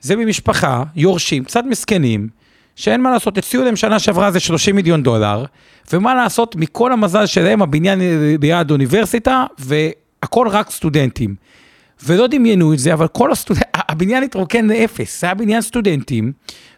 זה 0.00 0.16
ממשפחה, 0.16 0.82
יורשים, 0.96 1.44
קצת 1.44 1.64
מסכנים, 1.64 2.28
שאין 2.76 3.00
מה 3.00 3.10
לעשות, 3.10 3.38
הציעו 3.38 3.64
להם 3.64 3.76
שנה 3.76 3.98
שעברה 3.98 4.30
זה 4.30 4.40
30 4.40 4.76
מיליון 4.76 5.02
דולר, 5.02 5.44
ומה 5.92 6.14
לעשות, 6.14 6.56
מכל 6.56 6.92
המזל 6.92 7.26
שלהם, 7.26 7.62
הבניין 7.62 8.00
ליד 8.40 8.70
אוניברסיטה, 8.70 9.44
והכל 9.58 10.48
רק 10.48 10.70
סטודנטים. 10.70 11.34
ולא 12.06 12.26
דמיינו 12.26 12.72
את 12.72 12.78
זה, 12.78 12.92
אבל 12.92 13.08
כל 13.08 13.32
הסטודנטים, 13.32 13.70
הבניין 13.74 14.22
התרוקן 14.22 14.66
לאפס, 14.66 15.20
זה 15.20 15.26
היה 15.26 15.34
בניין 15.34 15.60
סטודנטים, 15.60 16.32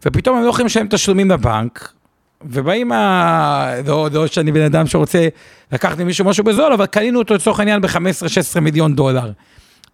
ופתאום 0.07 0.37
הם 0.37 0.45
לא 0.45 0.49
יכולים 0.49 0.67
לשלם 0.67 0.87
תשלומים 0.91 1.31
לבנק, 1.31 1.93
ובאים 2.51 2.93
ה... 2.93 3.75
לא, 3.87 4.09
לא 4.13 4.27
שאני 4.27 4.53
בן 4.53 4.61
אדם 4.61 4.87
שרוצה 4.87 5.29
לקחת 5.73 5.99
ממישהו 5.99 6.25
משהו 6.25 6.45
בזול, 6.45 6.73
אבל 6.73 6.87
קנינו 6.87 7.19
אותו 7.19 7.35
לצורך 7.35 7.59
העניין 7.59 7.81
ב-15-16 7.81 8.61
מיליון 8.61 8.95
דולר. 8.95 9.31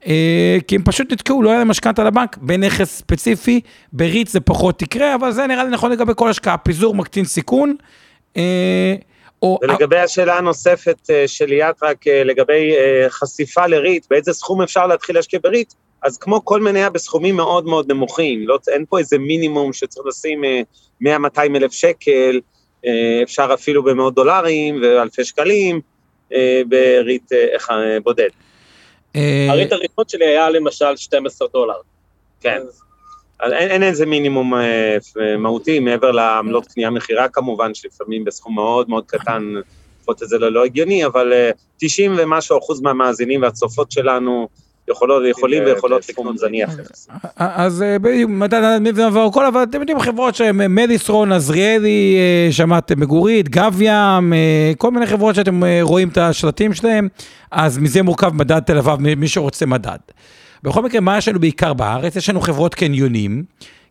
אה, 0.07 0.59
כי 0.69 0.77
הם 0.77 0.83
פשוט 0.83 1.13
נתקעו, 1.13 1.43
לא 1.43 1.51
היה 1.51 1.59
להם 1.59 1.69
משכנתה 1.69 2.05
לבנק, 2.05 2.37
בנכס 2.37 2.99
ספציפי, 2.99 3.61
בריט 3.93 4.29
זה 4.29 4.41
פחות 4.41 4.83
יקרה, 4.83 5.15
אבל 5.15 5.33
זה 5.33 5.47
נראה 5.47 5.65
לי 5.65 5.71
נכון 5.71 5.93
לגבי 5.93 6.13
כל 6.17 6.31
השקעה, 6.31 6.59
פיזור 6.59 6.95
מקטין 6.95 7.25
סיכון. 7.25 7.77
אה, 8.37 8.95
או... 9.43 9.59
ולגבי 9.63 9.99
השאלה 9.99 10.39
הנוספת 10.39 11.11
אה, 11.11 11.29
של 11.29 11.47
ליאת, 11.47 11.83
רק 11.83 12.07
לגבי 12.07 12.73
חשיפה 13.09 13.67
לריט, 13.67 14.07
באיזה 14.11 14.33
סכום 14.33 14.63
אפשר 14.63 14.87
להתחיל 14.87 15.17
להשקיע 15.17 15.41
בריט, 15.43 15.73
אז 16.03 16.19
כמו 16.19 16.45
כל 16.45 16.61
מניה 16.61 16.91
בסכומים 16.91 17.37
מאוד 17.37 17.67
מאוד 17.67 17.93
נמוכים, 17.93 18.49
לא, 18.49 18.59
אין 18.69 18.85
פה 18.89 18.99
איזה 18.99 19.19
מינימום 19.19 19.73
שצריך 19.73 20.07
לשים 20.07 20.45
אה, 20.45 20.63
100-200 21.03 21.39
אלף 21.39 21.73
שקל, 21.73 22.41
אה, 22.87 23.21
אפשר 23.23 23.51
אפילו 23.55 23.83
במאות 23.83 24.15
דולרים 24.15 24.81
ואלפי 24.83 25.25
שקלים, 25.25 25.81
אה, 26.33 26.63
בריט 26.69 27.33
אה, 27.33 27.57
אה, 27.71 28.01
בודד. 28.01 28.29
אה, 29.17 29.47
הריט 29.51 29.73
הראשון 29.73 30.05
שלי 30.09 30.27
היה 30.27 30.51
למשל 30.51 30.97
12 30.97 31.49
דולר. 31.53 31.75
כן. 32.41 32.61
אין, 33.43 33.71
אין 33.71 33.83
איזה 33.83 34.07
מינימום 34.07 34.55
אה, 34.55 34.97
מהותי 35.39 35.79
מעבר 35.79 36.11
לעמלות 36.11 36.67
קנייה 36.67 36.91
מכירה 36.91 37.29
כמובן, 37.29 37.75
שלפעמים 37.75 38.25
בסכום 38.25 38.55
מאוד 38.55 38.89
מאוד 38.89 39.05
קטן, 39.07 39.55
לפחות 40.01 40.23
את 40.23 40.29
זה 40.29 40.39
לא, 40.39 40.53
לא 40.53 40.65
הגיוני, 40.65 41.07
אבל 41.07 41.33
אה, 41.33 41.51
90 41.79 42.15
ומשהו 42.19 42.59
אחוז 42.59 42.81
מהמאזינים 42.81 43.43
והצופות 43.43 43.93
שלנו 43.93 44.49
יכולות, 44.91 45.23
יכולים 45.31 45.65
ויכולות 45.65 46.09
לקנות 46.09 46.39
זניח. 46.39 46.71
אז 47.37 47.83
אה, 47.83 47.99
בדיוק, 47.99 48.31
מדד 48.31 48.79
מעבר 48.95 49.31
כל, 49.33 49.47
אבל 49.47 49.63
אתם 49.63 49.81
יודעים, 49.81 50.01
חברות 50.01 50.35
שהן 50.35 50.75
מדיסרון, 50.75 51.33
עזריאלי, 51.33 52.17
אה, 52.19 52.53
שמעתם 52.53 53.01
מגורית, 53.01 53.49
גב 53.49 53.77
ים, 53.81 54.33
אה, 54.33 54.73
כל 54.79 54.91
מיני 54.91 55.07
חברות 55.07 55.35
שאתם 55.35 55.65
אה, 55.65 55.79
רואים 55.83 56.09
את 56.09 56.19
השלטים 56.19 56.75
שלהם, 56.75 57.09
אז 57.51 57.79
מזה 57.79 58.03
מורכב 58.03 58.35
מדד 58.35 58.61
תל 58.61 58.79
אביב, 58.79 59.15
מי 59.15 59.29
שרוצה 59.29 59.67
מדד. 59.67 59.99
בכל 60.63 60.83
מקרה, 60.83 61.01
מה 61.01 61.19
יש 61.19 61.29
לנו 61.29 61.41
בעיקר 61.41 61.73
בארץ? 61.73 62.17
יש 62.17 62.29
לנו 62.29 62.41
חברות 62.41 62.75
קניונים, 62.75 63.45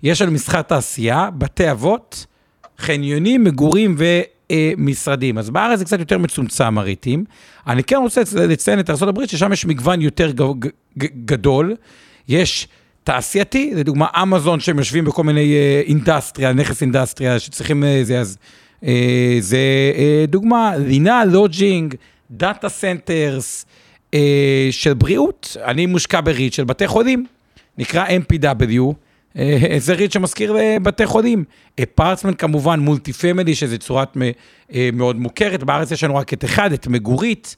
יש 0.04 0.22
לנו 0.22 0.32
מסחר 0.32 0.62
תעשייה, 0.62 1.30
בתי 1.38 1.72
אבות, 1.72 2.26
חניונים, 2.78 3.44
מגורים 3.44 3.96
ומשרדים. 4.50 5.38
אז 5.38 5.50
בארץ 5.50 5.80
זה 5.80 5.86
קצת 5.86 6.00
יותר 6.00 6.18
מצומצם 6.18 6.78
הריטים. 6.78 7.24
אני 7.68 7.84
כן 7.84 7.96
רוצה 7.96 8.22
לציין 8.48 8.80
את 8.80 8.90
ארה"ב, 8.90 9.26
ששם 9.26 9.54
יש 9.54 9.66
מגוון 9.66 10.02
יותר 10.02 10.32
גדול. 11.26 11.76
יש 12.28 12.68
תעשייתי, 13.04 13.72
לדוגמה 13.76 14.06
אמזון, 14.22 14.60
שהם 14.60 14.78
יושבים 14.78 15.06
בכל 15.06 15.24
מיני 15.24 15.54
אה, 15.54 15.82
אינדסטריה, 15.86 16.54
נכס 16.54 16.82
אינדסטריה 16.82 17.40
שצריכים 17.40 17.84
אה, 17.84 18.00
זה, 18.04 18.20
אז 18.20 18.38
אה, 18.84 19.38
זה 19.40 19.58
אה, 19.96 20.26
דוגמה, 20.28 20.78
לינה, 20.78 21.26
lodging, 21.26 21.96
data 22.32 22.70
centers, 22.70 23.66
אה, 24.14 24.68
של 24.72 24.94
בריאות, 24.94 25.58
אני 25.66 25.86
מושקע 25.86 26.22
בריט 26.22 26.54
של 26.54 26.64
בתי 26.64 26.88
חולים, 26.88 27.26
נקרא 27.78 28.06
MPW, 28.08 28.94
אה, 29.38 29.76
זה 29.78 29.94
ריט 29.94 30.12
שמשכיר 30.12 30.56
לבתי 30.60 31.06
חולים. 31.06 31.44
apartment 31.84 32.36
כמובן, 32.42 32.80
multi 32.80 33.14
family, 33.14 33.56
שזה 33.56 33.78
צורת 33.78 34.18
אה, 34.74 34.90
מאוד 34.94 35.16
מוכרת, 35.16 35.64
בארץ 35.64 35.92
יש 35.92 36.04
לנו 36.04 36.16
רק 36.16 36.34
את 36.34 36.46
אחד, 36.46 36.74
את 36.74 36.88
מגורית. 36.88 37.56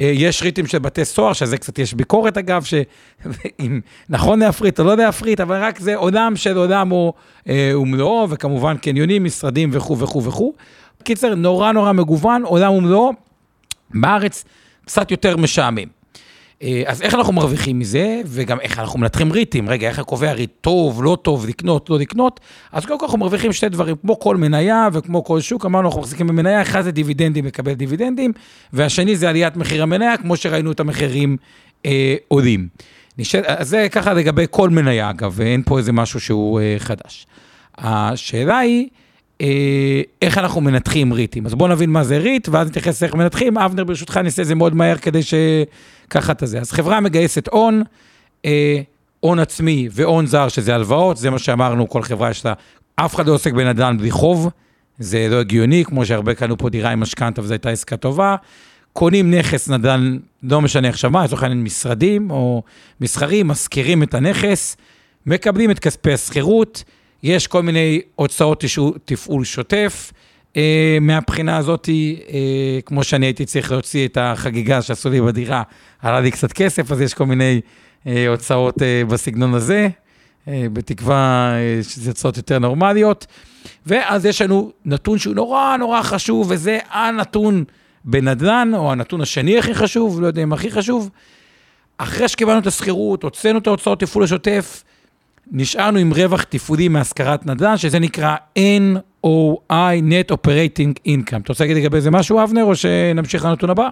אה, 0.00 0.10
יש 0.14 0.42
ריטים 0.42 0.66
של 0.66 0.78
בתי 0.78 1.04
סוהר, 1.04 1.32
שזה 1.32 1.58
קצת 1.58 1.78
יש 1.78 1.94
ביקורת 1.94 2.38
אגב, 2.38 2.64
שאם 2.64 3.80
נכון 4.08 4.38
להפריט 4.38 4.80
או 4.80 4.84
לא 4.84 4.96
להפריט, 4.96 5.40
אבל 5.40 5.62
רק 5.62 5.78
זה 5.78 5.96
עולם 5.96 6.36
של 6.36 6.56
עולם 6.56 6.88
הוא 6.88 7.12
אה, 7.48 7.72
ומלואו, 7.78 8.30
וכמובן 8.30 8.76
קניונים, 8.76 9.24
משרדים 9.24 9.70
וכו' 9.72 9.98
וכו' 9.98 10.24
וכו'. 10.24 10.52
קיצר, 11.02 11.34
נורא 11.34 11.72
נורא 11.72 11.92
מגוון, 11.92 12.42
עולם 12.44 12.72
ומלואו. 12.72 13.12
בארץ 13.94 14.44
קצת 14.84 15.10
יותר 15.10 15.36
משעמם. 15.36 16.03
אה, 16.62 16.82
אז 16.86 17.02
איך 17.02 17.14
אנחנו 17.14 17.32
מרוויחים 17.32 17.78
מזה, 17.78 18.20
וגם 18.26 18.60
איך 18.60 18.78
אנחנו 18.78 18.98
מנתחים 18.98 19.32
ריטים, 19.32 19.68
רגע, 19.68 19.88
איך 19.88 19.98
אני 19.98 20.04
קובע 20.04 20.32
ריט 20.32 20.50
טוב, 20.60 21.04
לא 21.04 21.18
טוב, 21.22 21.46
לקנות, 21.46 21.90
לא 21.90 21.98
לקנות, 21.98 22.40
אז 22.72 22.86
קודם 22.86 22.98
כל 22.98 23.06
אנחנו 23.06 23.18
מרוויחים 23.18 23.52
שתי 23.52 23.68
דברים, 23.68 23.96
כמו 23.96 24.18
כל 24.18 24.36
מניה 24.36 24.88
וכמו 24.92 25.24
כל 25.24 25.40
שוק, 25.40 25.66
אמרנו 25.66 25.88
אנחנו 25.88 26.00
מחזיקים 26.00 26.26
במניה, 26.26 26.62
אחד 26.62 26.80
זה 26.80 26.90
דיבידנדים, 26.90 27.44
מקבל 27.44 27.72
דיבידנדים, 27.72 28.32
והשני 28.72 29.16
זה 29.16 29.28
עליית 29.28 29.56
מחיר 29.56 29.82
המניה, 29.82 30.16
כמו 30.16 30.36
שראינו 30.36 30.72
את 30.72 30.80
המחירים 30.80 31.36
אה, 31.86 32.14
עולים. 32.28 32.68
נשאל, 33.18 33.42
אז 33.46 33.68
זה 33.68 33.86
ככה 33.90 34.14
לגבי 34.14 34.44
כל 34.50 34.70
מניה, 34.70 35.10
אגב, 35.10 35.32
ואין 35.34 35.62
פה 35.62 35.78
איזה 35.78 35.92
משהו 35.92 36.20
שהוא 36.20 36.60
אה, 36.60 36.76
חדש. 36.78 37.26
השאלה 37.78 38.58
היא, 38.58 38.88
אה, 39.40 40.02
איך 40.22 40.38
אנחנו 40.38 40.60
מנתחים 40.60 41.12
ריטים. 41.12 41.46
אז 41.46 41.54
בואו 41.54 41.70
נבין 41.70 41.90
מה 41.90 42.04
זה 42.04 42.18
ריט, 42.18 42.48
ואז 42.48 42.68
נתייחס 42.68 43.02
לאיך 43.02 43.14
מנתחים. 43.14 43.58
אבנר, 43.58 43.84
ברשותך, 43.84 44.16
נעשה 44.16 44.42
את 44.42 44.46
זה 44.46 44.54
מאוד 44.54 44.74
מהר 44.74 44.96
כדי 44.96 45.22
שככה 46.04 46.32
את 46.32 46.38
זה. 46.42 46.60
אז 46.60 46.72
חברה 46.72 47.00
מגייסת 47.00 47.48
הון, 47.48 47.82
אה, 48.44 48.80
הון 49.20 49.38
עצמי 49.38 49.88
והון 49.90 50.26
זר, 50.26 50.48
שזה 50.48 50.74
הלוואות, 50.74 51.16
זה 51.16 51.30
מה 51.30 51.38
שאמרנו, 51.38 51.88
כל 51.88 52.02
חברה 52.02 52.30
יש 52.30 52.44
לה, 52.44 52.52
אף 52.96 53.14
אחד 53.14 53.26
לא 53.26 53.32
עוסק 53.32 53.52
בנדל"ן 53.52 53.98
בלי 53.98 54.10
חוב, 54.10 54.50
זה 54.98 55.26
לא 55.30 55.40
הגיוני, 55.40 55.84
כמו 55.84 56.06
שהרבה 56.06 56.34
קנו 56.34 56.58
פה 56.58 56.70
דירה 56.70 56.90
עם 56.90 57.00
משכנתה 57.00 57.40
וזו 57.40 57.54
הייתה 57.54 57.70
עסקה 57.70 57.96
טובה. 57.96 58.36
קונים 58.92 59.34
נכס 59.34 59.68
נדל"ן, 59.68 60.18
לא 60.42 60.60
משנה 60.60 60.88
איך 60.88 60.98
שמה, 60.98 61.24
לצורך 61.24 61.42
העניין 61.42 61.62
משרדים 61.62 62.30
או 62.30 62.62
מסחרים, 63.00 63.48
משכירים 63.48 64.02
את 64.02 64.14
הנכס, 64.14 64.76
מקבלים 65.26 65.70
את 65.70 65.78
כספי 65.78 66.12
השכירות, 66.12 66.84
יש 67.22 67.46
כל 67.46 67.62
מיני 67.62 68.00
הוצאות 68.14 68.64
תפעול 69.04 69.44
שוטף. 69.44 70.12
אה, 70.56 70.98
מהבחינה 71.00 71.56
הזאת, 71.56 71.88
אה, 71.88 72.80
כמו 72.84 73.04
שאני 73.04 73.26
הייתי 73.26 73.44
צריך 73.44 73.72
להוציא 73.72 74.08
את 74.08 74.18
החגיגה 74.20 74.82
שעשו 74.82 75.10
לי 75.10 75.20
בדירה, 75.20 75.62
עלה 76.02 76.20
לי 76.20 76.30
קצת 76.30 76.52
כסף, 76.52 76.92
אז 76.92 77.00
יש 77.00 77.14
כל 77.14 77.26
מיני 77.26 77.60
אה, 78.06 78.28
הוצאות 78.28 78.82
אה, 78.82 79.02
בסגנון 79.08 79.54
הזה, 79.54 79.88
אה, 80.48 80.66
בתקווה 80.72 81.52
אה, 81.54 81.82
שזה 81.82 82.10
הוצאות 82.10 82.36
יותר 82.36 82.58
נורמליות. 82.58 83.26
ואז 83.86 84.26
יש 84.26 84.42
לנו 84.42 84.72
נתון 84.84 85.18
שהוא 85.18 85.34
נורא 85.34 85.76
נורא 85.76 86.02
חשוב, 86.02 86.46
וזה 86.50 86.78
הנתון 86.90 87.64
בנדל"ן, 88.04 88.70
או 88.74 88.92
הנתון 88.92 89.20
השני 89.20 89.58
הכי 89.58 89.74
חשוב, 89.74 90.20
לא 90.20 90.26
יודע 90.26 90.42
אם 90.42 90.52
הכי 90.52 90.70
חשוב. 90.70 91.10
אחרי 91.98 92.28
שקיבלנו 92.28 92.58
את 92.58 92.66
השכירות, 92.66 93.22
הוצאנו 93.22 93.58
את 93.58 93.66
ההוצאות 93.66 94.00
תפעול 94.00 94.24
השוטף, 94.24 94.84
נשארנו 95.52 95.98
עם 95.98 96.12
רווח 96.12 96.42
תפעולי 96.42 96.88
מהשכרת 96.88 97.46
נדל"ן, 97.46 97.76
שזה 97.76 97.98
נקרא 97.98 98.36
NOI, 98.58 100.00
Net 100.10 100.32
Operating 100.32 101.08
Income. 101.08 101.42
אתה 101.42 101.48
רוצה 101.48 101.64
להגיד 101.64 101.76
לגבי 101.76 102.00
זה 102.00 102.10
משהו, 102.10 102.42
אבנר, 102.42 102.64
או 102.64 102.76
שנמשיך 102.76 103.44
לנתון 103.44 103.70
הבא? 103.70 103.88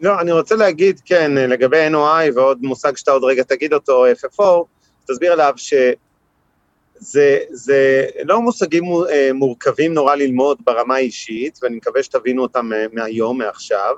לא, 0.00 0.20
אני 0.20 0.32
רוצה 0.32 0.56
להגיד, 0.56 1.00
כן, 1.04 1.30
לגבי 1.34 1.88
NOI 1.88 2.34
ועוד 2.34 2.58
מושג 2.62 2.96
שאתה 2.96 3.10
עוד 3.10 3.24
רגע 3.24 3.42
תגיד 3.42 3.72
אותו, 3.72 4.04
FFO, 4.06 4.64
תסביר 5.08 5.32
עליו 5.32 5.54
שזה 5.56 7.38
זה 7.50 8.06
לא 8.24 8.42
מושגים 8.42 8.84
אה, 9.10 9.30
מורכבים 9.34 9.94
נורא 9.94 10.14
ללמוד 10.14 10.58
ברמה 10.66 10.94
האישית, 10.94 11.58
ואני 11.62 11.76
מקווה 11.76 12.02
שתבינו 12.02 12.42
אותם 12.42 12.72
אה, 12.72 12.86
מהיום, 12.92 13.38
מעכשיו, 13.38 13.94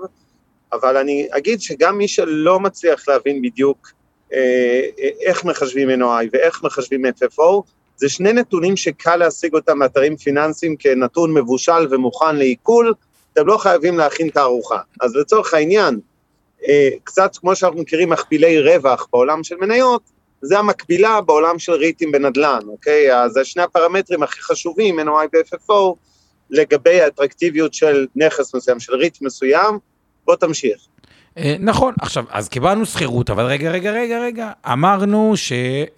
אבל 0.72 0.96
אני 0.96 1.28
אגיד 1.30 1.60
שגם 1.60 1.98
מי 1.98 2.08
שלא 2.08 2.60
מצליח 2.60 3.08
להבין 3.08 3.42
בדיוק 3.42 3.92
איך 5.20 5.44
מחשבים 5.44 6.02
NOI 6.02 6.28
ואיך 6.32 6.62
מחשבים 6.62 7.04
FFO, 7.06 7.62
זה 7.96 8.08
שני 8.08 8.32
נתונים 8.32 8.76
שקל 8.76 9.16
להשיג 9.16 9.54
אותם 9.54 9.78
מאתרים 9.78 10.16
פיננסיים 10.16 10.76
כנתון 10.76 11.34
מבושל 11.34 11.86
ומוכן 11.90 12.36
לעיכול, 12.36 12.94
אתם 13.32 13.46
לא 13.46 13.58
חייבים 13.58 13.98
להכין 13.98 14.30
תערוכה. 14.30 14.78
אז 15.00 15.16
לצורך 15.16 15.54
העניין, 15.54 16.00
אה, 16.68 16.88
קצת 17.04 17.36
כמו 17.36 17.56
שאנחנו 17.56 17.80
מכירים 17.80 18.10
מכפילי 18.10 18.60
רווח 18.60 19.08
בעולם 19.12 19.44
של 19.44 19.56
מניות, 19.56 20.02
זה 20.42 20.58
המקבילה 20.58 21.20
בעולם 21.20 21.58
של 21.58 21.72
ריטים 21.72 22.12
בנדל"ן, 22.12 22.60
אוקיי? 22.68 23.16
אז 23.16 23.32
זה 23.32 23.44
שני 23.44 23.62
הפרמטרים 23.62 24.22
הכי 24.22 24.42
חשובים, 24.42 25.00
NOI 25.00 25.28
ו-FFO, 25.32 25.94
לגבי 26.50 27.00
האטרקטיביות 27.00 27.74
של 27.74 28.06
נכס 28.16 28.54
מסוים, 28.54 28.80
של 28.80 28.94
ריט 28.94 29.22
מסוים. 29.22 29.78
בוא 30.24 30.36
תמשיך. 30.36 30.80
אה, 31.40 31.56
נכון, 31.60 31.94
עכשיו, 32.00 32.24
אז 32.30 32.48
קיבלנו 32.48 32.86
שכירות, 32.86 33.30
אבל 33.30 33.44
רגע, 33.44 33.70
רגע, 33.70 33.92
רגע, 33.92 34.18
רגע, 34.18 34.50
אמרנו 34.72 35.32
ש... 35.36 35.52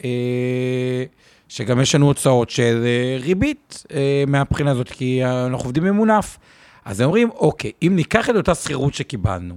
אה, 0.04 1.04
שגם 1.48 1.80
יש 1.80 1.94
לנו 1.94 2.06
הוצאות 2.06 2.50
של 2.50 2.84
אה, 2.84 3.16
ריבית 3.20 3.84
מהבחינה 4.26 4.70
הזאת, 4.70 4.88
כי 4.90 5.24
אנחנו 5.24 5.64
עובדים 5.64 5.84
ממונף. 5.84 6.38
אז 6.84 7.00
הם 7.00 7.06
אומרים, 7.06 7.30
אוקיי, 7.30 7.72
אם 7.82 7.92
ניקח 7.96 8.30
את 8.30 8.36
אותה 8.36 8.54
שכירות 8.54 8.94
שקיבלנו, 8.94 9.54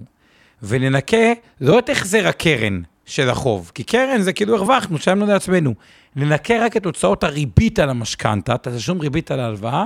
וננקה 0.63 1.33
לא 1.61 1.79
את 1.79 1.89
החזר 1.89 2.27
הקרן 2.27 2.81
של 3.05 3.29
החוב, 3.29 3.71
כי 3.75 3.83
קרן 3.83 4.21
זה 4.21 4.33
כאילו 4.33 4.55
הרווחנו, 4.55 4.97
שילמנו 4.97 5.25
לעצמנו. 5.25 5.73
ננקה 6.15 6.65
רק 6.65 6.77
את 6.77 6.85
הוצאות 6.85 7.23
הריבית 7.23 7.79
על 7.79 7.89
המשכנתה, 7.89 8.55
את 8.55 8.67
התשלום 8.67 8.99
ריבית 9.01 9.31
על 9.31 9.39
ההלוואה, 9.39 9.85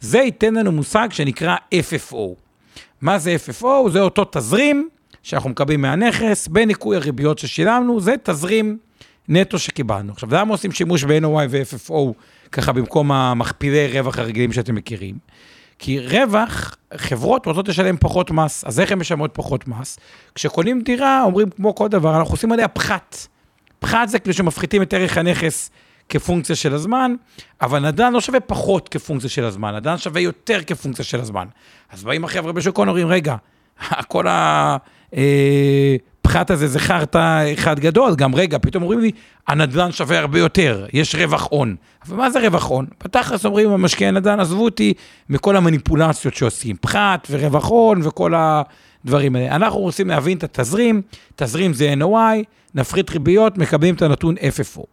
זה 0.00 0.18
ייתן 0.18 0.54
לנו 0.54 0.72
מושג 0.72 1.08
שנקרא 1.10 1.56
FFO. 1.74 2.16
מה 3.00 3.18
זה 3.18 3.36
FFO? 3.46 3.90
זה 3.90 4.00
אותו 4.00 4.24
תזרים 4.24 4.88
שאנחנו 5.22 5.50
מקבלים 5.50 5.80
מהנכס, 5.80 6.48
בניכוי 6.48 6.96
הריביות 6.96 7.38
ששילמנו, 7.38 8.00
זה 8.00 8.14
תזרים 8.22 8.78
נטו 9.28 9.58
שקיבלנו. 9.58 10.12
עכשיו, 10.12 10.28
למה 10.34 10.50
עושים 10.50 10.72
שימוש 10.72 11.04
ב-NOI 11.04 11.46
ו-FFO 11.50 12.12
ככה 12.52 12.72
במקום 12.72 13.12
המכפילי 13.12 13.98
רווח 13.98 14.18
הרגילים 14.18 14.52
שאתם 14.52 14.74
מכירים? 14.74 15.18
כי 15.78 16.00
רווח, 16.00 16.76
חברות 16.96 17.46
רוצות 17.46 17.68
לשלם 17.68 17.96
פחות 17.96 18.30
מס, 18.30 18.64
אז 18.64 18.80
איך 18.80 18.92
הן 18.92 18.98
משלמות 18.98 19.30
פחות 19.34 19.68
מס? 19.68 19.98
כשקונים 20.34 20.80
דירה, 20.80 21.22
אומרים 21.22 21.50
כמו 21.50 21.74
כל 21.74 21.88
דבר, 21.88 22.18
אנחנו 22.18 22.34
עושים 22.34 22.52
עליה 22.52 22.68
פחת. 22.68 23.16
פחת 23.78 24.08
זה 24.08 24.18
כאילו 24.18 24.34
שמפחיתים 24.34 24.82
את 24.82 24.94
ערך 24.94 25.18
הנכס 25.18 25.70
כפונקציה 26.08 26.56
של 26.56 26.74
הזמן, 26.74 27.14
אבל 27.60 27.88
נדל"ן 27.88 28.12
לא 28.12 28.20
שווה 28.20 28.40
פחות 28.40 28.88
כפונקציה 28.88 29.30
של 29.30 29.44
הזמן, 29.44 29.74
נדל"ן 29.74 29.98
שווה 29.98 30.20
יותר 30.20 30.62
כפונקציה 30.66 31.04
של 31.04 31.20
הזמן. 31.20 31.46
אז 31.90 32.04
באים 32.04 32.24
החבר'ה 32.24 32.52
בשוק 32.52 32.76
ההון, 32.76 32.88
אומרים, 32.88 33.06
רגע, 33.06 33.36
כל 34.08 34.26
הפחת 35.12 36.50
הזה 36.50 36.66
זה 36.66 36.78
חרטא 36.78 37.52
אחד 37.52 37.80
גדול, 37.80 38.14
גם 38.14 38.34
רגע, 38.34 38.58
פתאום 38.58 38.82
אומרים 38.82 39.00
לי, 39.00 39.10
הנדל"ן 39.48 39.92
שווה 39.92 40.18
הרבה 40.18 40.38
יותר, 40.38 40.86
יש 40.92 41.14
רווח 41.14 41.48
הון. 41.50 41.76
אבל 42.06 42.16
מה 42.16 42.30
זה 42.30 42.40
רווח 42.40 42.64
הון? 42.66 42.86
בתכלס 43.04 43.44
אומרים 43.44 43.70
המשקיעי 43.70 44.12
נדל"ן, 44.12 44.40
עזבו 44.40 44.64
אותי 44.64 44.94
מכל 45.28 45.56
המניפולציות 45.56 46.34
שעושים, 46.34 46.76
פחת 46.80 47.28
ורווח 47.30 47.68
הון 47.68 48.00
וכל 48.02 48.32
הדברים 48.36 49.36
האלה. 49.36 49.56
אנחנו 49.56 49.78
רוצים 49.80 50.08
להבין 50.08 50.38
את 50.38 50.44
התזרים, 50.44 51.02
תזרים 51.36 51.72
זה 51.72 51.94
NOI, 52.00 52.44
נפחית 52.74 53.10
ריביות, 53.10 53.58
מקבלים 53.58 53.94
את 53.94 54.02
הנתון 54.02 54.34
FFO. 54.36 54.84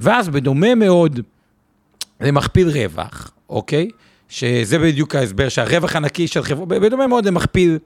ואז 0.00 0.28
בדומה 0.28 0.74
מאוד 0.74 1.20
למכפיל 2.20 2.68
רווח, 2.68 3.30
אוקיי? 3.50 3.88
שזה 4.28 4.78
בדיוק 4.78 5.14
ההסבר 5.14 5.48
שהרווח 5.48 5.96
הנקי 5.96 6.26
של 6.26 6.42
חברה, 6.42 6.66
בדומה 6.66 7.06
מאוד 7.06 7.26
למכפיל 7.26 7.78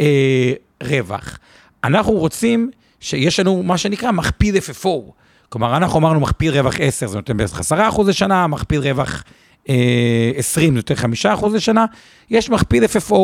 אה, 0.00 0.52
רווח. 0.82 1.38
אנחנו 1.84 2.12
רוצים 2.12 2.70
שיש 3.00 3.40
לנו 3.40 3.62
מה 3.62 3.78
שנקרא 3.78 4.10
מכפיל 4.10 4.56
FFO. 4.56 5.12
כלומר, 5.48 5.76
אנחנו 5.76 5.98
אמרנו 5.98 6.20
מכפיל 6.20 6.52
רווח 6.52 6.74
10, 6.80 7.06
זה 7.06 7.16
נותן 7.16 7.36
בערך 7.36 7.60
10% 7.72 7.72
לשנה, 8.06 8.46
מכפיל 8.46 8.80
רווח 8.80 9.24
אה, 9.68 10.32
20 10.36 10.70
זה 10.70 10.76
נותן 10.76 10.94
5% 11.40 11.48
לשנה, 11.54 11.84
יש 12.30 12.50
מכפיל 12.50 12.84
FFO 12.84 13.14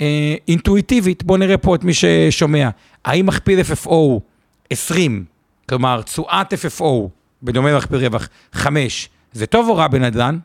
אה, 0.00 0.34
אינטואיטיבית, 0.48 1.22
בואו 1.22 1.38
נראה 1.38 1.58
פה 1.58 1.74
את 1.74 1.84
מי 1.84 1.92
ששומע. 1.94 2.68
האם 3.04 3.26
מכפיל 3.26 3.60
FFO 3.60 4.20
20, 4.70 5.24
כלומר 5.68 6.02
תשואת 6.02 6.52
FFO, 6.52 6.84
בדומה 7.42 7.72
למכפיל 7.72 7.98
רווח 7.98 8.28
5, 8.52 9.08
זה 9.32 9.46
טוב 9.46 9.68
או 9.68 9.76
רע 9.76 9.88
בנדל"ן? 9.88 10.38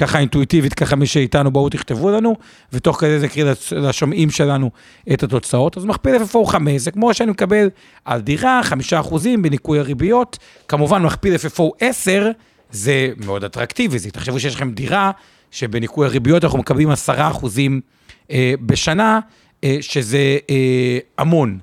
ככה 0.00 0.18
אינטואיטיבית, 0.18 0.74
ככה 0.74 0.96
מי 0.96 1.06
שאיתנו, 1.06 1.50
בואו 1.50 1.68
תכתבו 1.68 2.10
לנו, 2.10 2.36
ותוך 2.72 3.00
כדי 3.00 3.20
זה 3.20 3.26
יקריא 3.26 3.52
לשומעים 3.72 4.30
שלנו 4.30 4.70
את 5.12 5.22
התוצאות. 5.22 5.76
אז 5.76 5.84
מכפיל 5.84 6.16
FFO 6.16 6.46
5, 6.46 6.80
זה 6.80 6.90
כמו 6.90 7.14
שאני 7.14 7.30
מקבל 7.30 7.68
על 8.04 8.20
דירה, 8.20 8.60
5% 9.08 9.14
בניכוי 9.42 9.78
הריביות. 9.78 10.38
כמובן, 10.68 11.02
מכפיל 11.02 11.34
FFO 11.34 11.62
10, 11.80 12.30
זה 12.70 13.08
מאוד 13.24 13.44
אטרקטיבי, 13.44 13.98
זה 13.98 14.10
תחשבו 14.10 14.40
שיש 14.40 14.54
לכם 14.54 14.70
דירה, 14.70 15.10
שבניכוי 15.50 16.06
הריביות 16.06 16.44
אנחנו 16.44 16.58
מקבלים 16.58 16.90
10% 16.90 16.92
אה, 18.30 18.54
בשנה, 18.60 19.20
אה, 19.64 19.76
שזה 19.80 20.38
אה, 20.50 20.98
המון. 21.18 21.58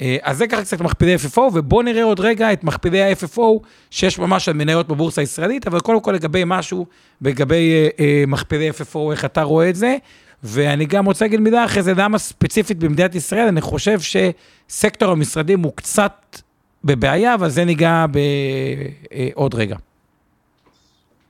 אה, 0.00 0.16
אז 0.22 0.38
זה 0.38 0.46
ככה 0.46 0.62
קצת 0.62 0.80
מכפילי 0.80 1.16
FFO, 1.16 1.40
ובואו 1.40 1.82
נראה 1.82 2.02
עוד 2.02 2.20
רגע 2.20 2.52
את 2.52 2.64
מכפילי 2.64 3.02
ה-FFO 3.02 3.40
שיש 3.90 4.18
ממש 4.18 4.48
על 4.48 4.54
מניות 4.54 4.88
בבורסה 4.88 5.20
הישראלית, 5.20 5.66
אבל 5.66 5.80
קודם 5.80 6.00
כל 6.00 6.12
לגבי 6.12 6.42
משהו, 6.46 6.86
לגבי 7.22 7.72
אה, 7.72 7.88
אה, 8.04 8.24
מכפילי 8.26 8.70
FFO, 8.70 9.12
איך 9.12 9.24
אתה 9.24 9.42
רואה 9.42 9.68
את 9.68 9.76
זה. 9.76 9.96
ואני 10.42 10.86
גם 10.86 11.06
רוצה 11.06 11.24
להגיד 11.24 11.40
מילה 11.40 11.64
אחרי 11.64 11.82
זה, 11.82 11.92
למה 11.96 12.18
ספציפית 12.18 12.78
במדינת 12.78 13.14
ישראל, 13.14 13.46
אני 13.48 13.60
חושב 13.60 13.98
שסקטור 14.00 15.12
המשרדים 15.12 15.60
הוא 15.60 15.72
קצת 15.74 16.36
בבעיה, 16.84 17.34
אבל 17.34 17.48
זה 17.48 17.64
ניגע 17.64 18.04
בעוד 19.34 19.54
רגע. 19.54 19.76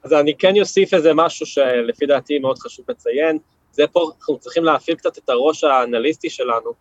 אז 0.05 0.13
אני 0.13 0.35
כן 0.39 0.55
אוסיף 0.61 0.95
איזה 0.95 1.15
משהו 1.15 1.47
שלפי 1.47 2.07
דעתי 2.07 2.39
מאוד 2.39 2.59
חשוב 2.59 2.85
לציין, 2.89 3.39
זה 3.73 3.87
פה, 3.93 4.11
אנחנו 4.19 4.39
צריכים 4.39 4.65
להפעיל 4.65 4.97
קצת 4.97 5.19
את 5.19 5.29
הראש 5.29 5.65
האנליסטי 5.65 6.31
שלנו, 6.31 6.73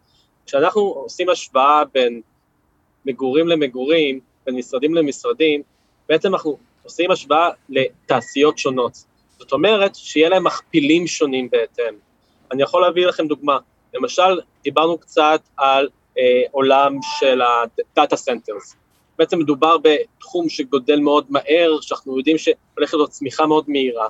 כשאנחנו 0.46 0.82
עושים 0.82 1.30
השוואה 1.30 1.84
בין 1.94 2.22
מגורים 3.06 3.48
למגורים, 3.48 4.20
בין 4.46 4.56
משרדים 4.56 4.96
למשרדים, 4.96 5.62
בעצם 6.10 6.34
אנחנו 6.34 6.58
עושים 6.84 7.12
השוואה 7.12 7.50
לתעשיות 7.70 8.58
שונות. 8.58 9.04
זאת 9.40 9.52
אומרת, 9.52 9.96
שיהיה 9.96 10.30
להם 10.30 10.44
מכפילים 10.44 11.08
שונים 11.08 11.50
בהתאם. 11.50 11.94
אני 12.52 12.64
יכול 12.64 12.82
להביא 12.82 13.06
לכם 13.06 13.28
דוגמה. 13.28 13.58
למשל, 13.94 14.40
דיברנו 14.64 14.98
קצת 14.98 15.42
על 15.58 15.90
אה, 16.18 16.42
עולם 16.52 16.98
של 17.20 17.42
ה-Data 17.42 18.16
Centers. 18.16 18.76
בעצם 19.18 19.40
מדובר 19.40 19.76
בתחום 19.78 20.50
שגודל 20.50 21.00
מאוד 21.00 21.26
מהר, 21.30 21.78
שאנחנו 21.82 22.18
יודעים 22.18 22.38
שהולכת 22.38 22.94
להיות 22.94 23.10
צמיחה 23.10 23.46
מאוד 23.46 23.66
מהירה. 23.68 24.08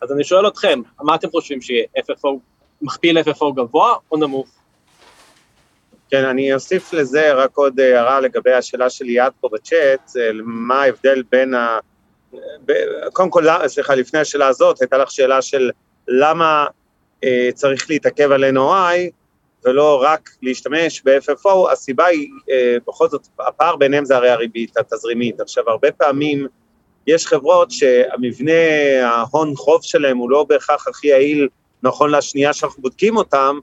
אז 0.00 0.12
אני 0.12 0.24
שואל 0.24 0.48
אתכם, 0.48 0.80
מה 1.00 1.14
אתם 1.14 1.30
חושבים 1.30 1.60
שיהיה 1.60 1.84
FFO, 1.98 2.28
מכפיל 2.82 3.18
FFO 3.18 3.52
גבוה 3.56 3.94
או 4.10 4.16
נמוך? 4.16 4.48
כן, 6.12 6.24
אני 6.24 6.54
אוסיף 6.54 6.92
לזה 6.92 7.32
רק 7.32 7.56
עוד 7.56 7.80
הערה 7.80 8.20
לגבי 8.20 8.52
השאלה 8.52 8.90
של 8.90 9.04
ליאת 9.04 9.32
פה 9.40 9.48
בצ'אט, 9.52 10.10
מה 10.44 10.82
ההבדל 10.82 11.22
בין 11.30 11.54
ה... 11.54 11.78
קודם 13.12 13.30
כל, 13.30 13.44
סליחה, 13.66 13.94
לפני 13.94 14.20
השאלה 14.20 14.48
הזאת, 14.48 14.80
הייתה 14.80 14.98
לך 14.98 15.10
שאלה 15.10 15.42
של 15.42 15.70
למה 16.08 16.66
אה, 17.24 17.48
צריך 17.54 17.90
להתעכב 17.90 18.32
על 18.32 18.44
NOI 18.56 19.10
ולא 19.64 20.02
רק 20.02 20.30
להשתמש 20.42 21.02
ב-FFO, 21.04 21.72
הסיבה 21.72 22.06
היא, 22.06 22.28
אה, 22.50 22.76
בכל 22.86 23.08
זאת, 23.08 23.26
הפער 23.38 23.76
ביניהם 23.76 24.04
זה 24.04 24.16
הרי 24.16 24.30
הריבית 24.30 24.76
התזרימית. 24.76 25.40
עכשיו, 25.40 25.70
הרבה 25.70 25.92
פעמים 25.92 26.46
יש 27.06 27.26
חברות 27.26 27.70
שהמבנה, 27.70 28.52
ההון 29.02 29.56
חוב 29.56 29.82
שלהם 29.82 30.16
הוא 30.16 30.30
לא 30.30 30.44
בהכרח 30.48 30.88
הכי 30.88 31.06
יעיל 31.06 31.48
נכון 31.82 32.10
לשנייה 32.10 32.52
שאנחנו 32.52 32.82
בודקים 32.82 33.16
אותם, 33.16 33.58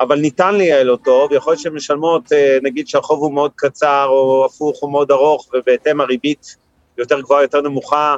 אבל 0.00 0.18
ניתן 0.20 0.54
לייעל 0.54 0.90
אותו, 0.90 1.28
ויכול 1.30 1.50
להיות 1.52 1.62
שהן 1.62 1.74
משלמות, 1.74 2.32
אה, 2.32 2.58
נגיד 2.62 2.88
שהחוב 2.88 3.22
הוא 3.22 3.34
מאוד 3.34 3.50
קצר, 3.56 4.06
או 4.08 4.44
הפוך 4.44 4.80
הוא 4.80 4.92
מאוד 4.92 5.10
ארוך, 5.10 5.48
ובהתאם 5.54 6.00
הריבית 6.00 6.56
יותר 6.98 7.20
גבוהה, 7.20 7.42
יותר 7.42 7.60
נמוכה, 7.60 8.16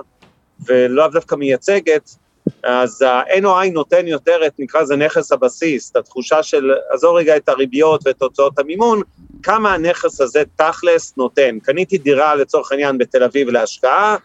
ולאו 0.66 1.08
דווקא 1.08 1.34
מייצגת, 1.34 2.10
אז 2.62 3.02
ה-NOI 3.02 3.70
נותן 3.72 4.06
יותר 4.06 4.46
את, 4.46 4.52
נקרא 4.58 4.80
לזה 4.80 4.96
נכס 4.96 5.32
הבסיס, 5.32 5.90
את 5.90 5.96
התחושה 5.96 6.42
של, 6.42 6.70
עזוב 6.90 7.16
רגע 7.16 7.36
את 7.36 7.48
הריביות 7.48 8.06
ואת 8.06 8.22
הוצאות 8.22 8.58
המימון, 8.58 9.02
כמה 9.42 9.74
הנכס 9.74 10.20
הזה 10.20 10.42
תכלס 10.56 11.16
נותן. 11.16 11.58
קניתי 11.58 11.98
דירה 11.98 12.34
לצורך 12.34 12.72
העניין 12.72 12.98
בתל 12.98 13.22
אביב 13.22 13.48
להשקעה, 13.48 14.16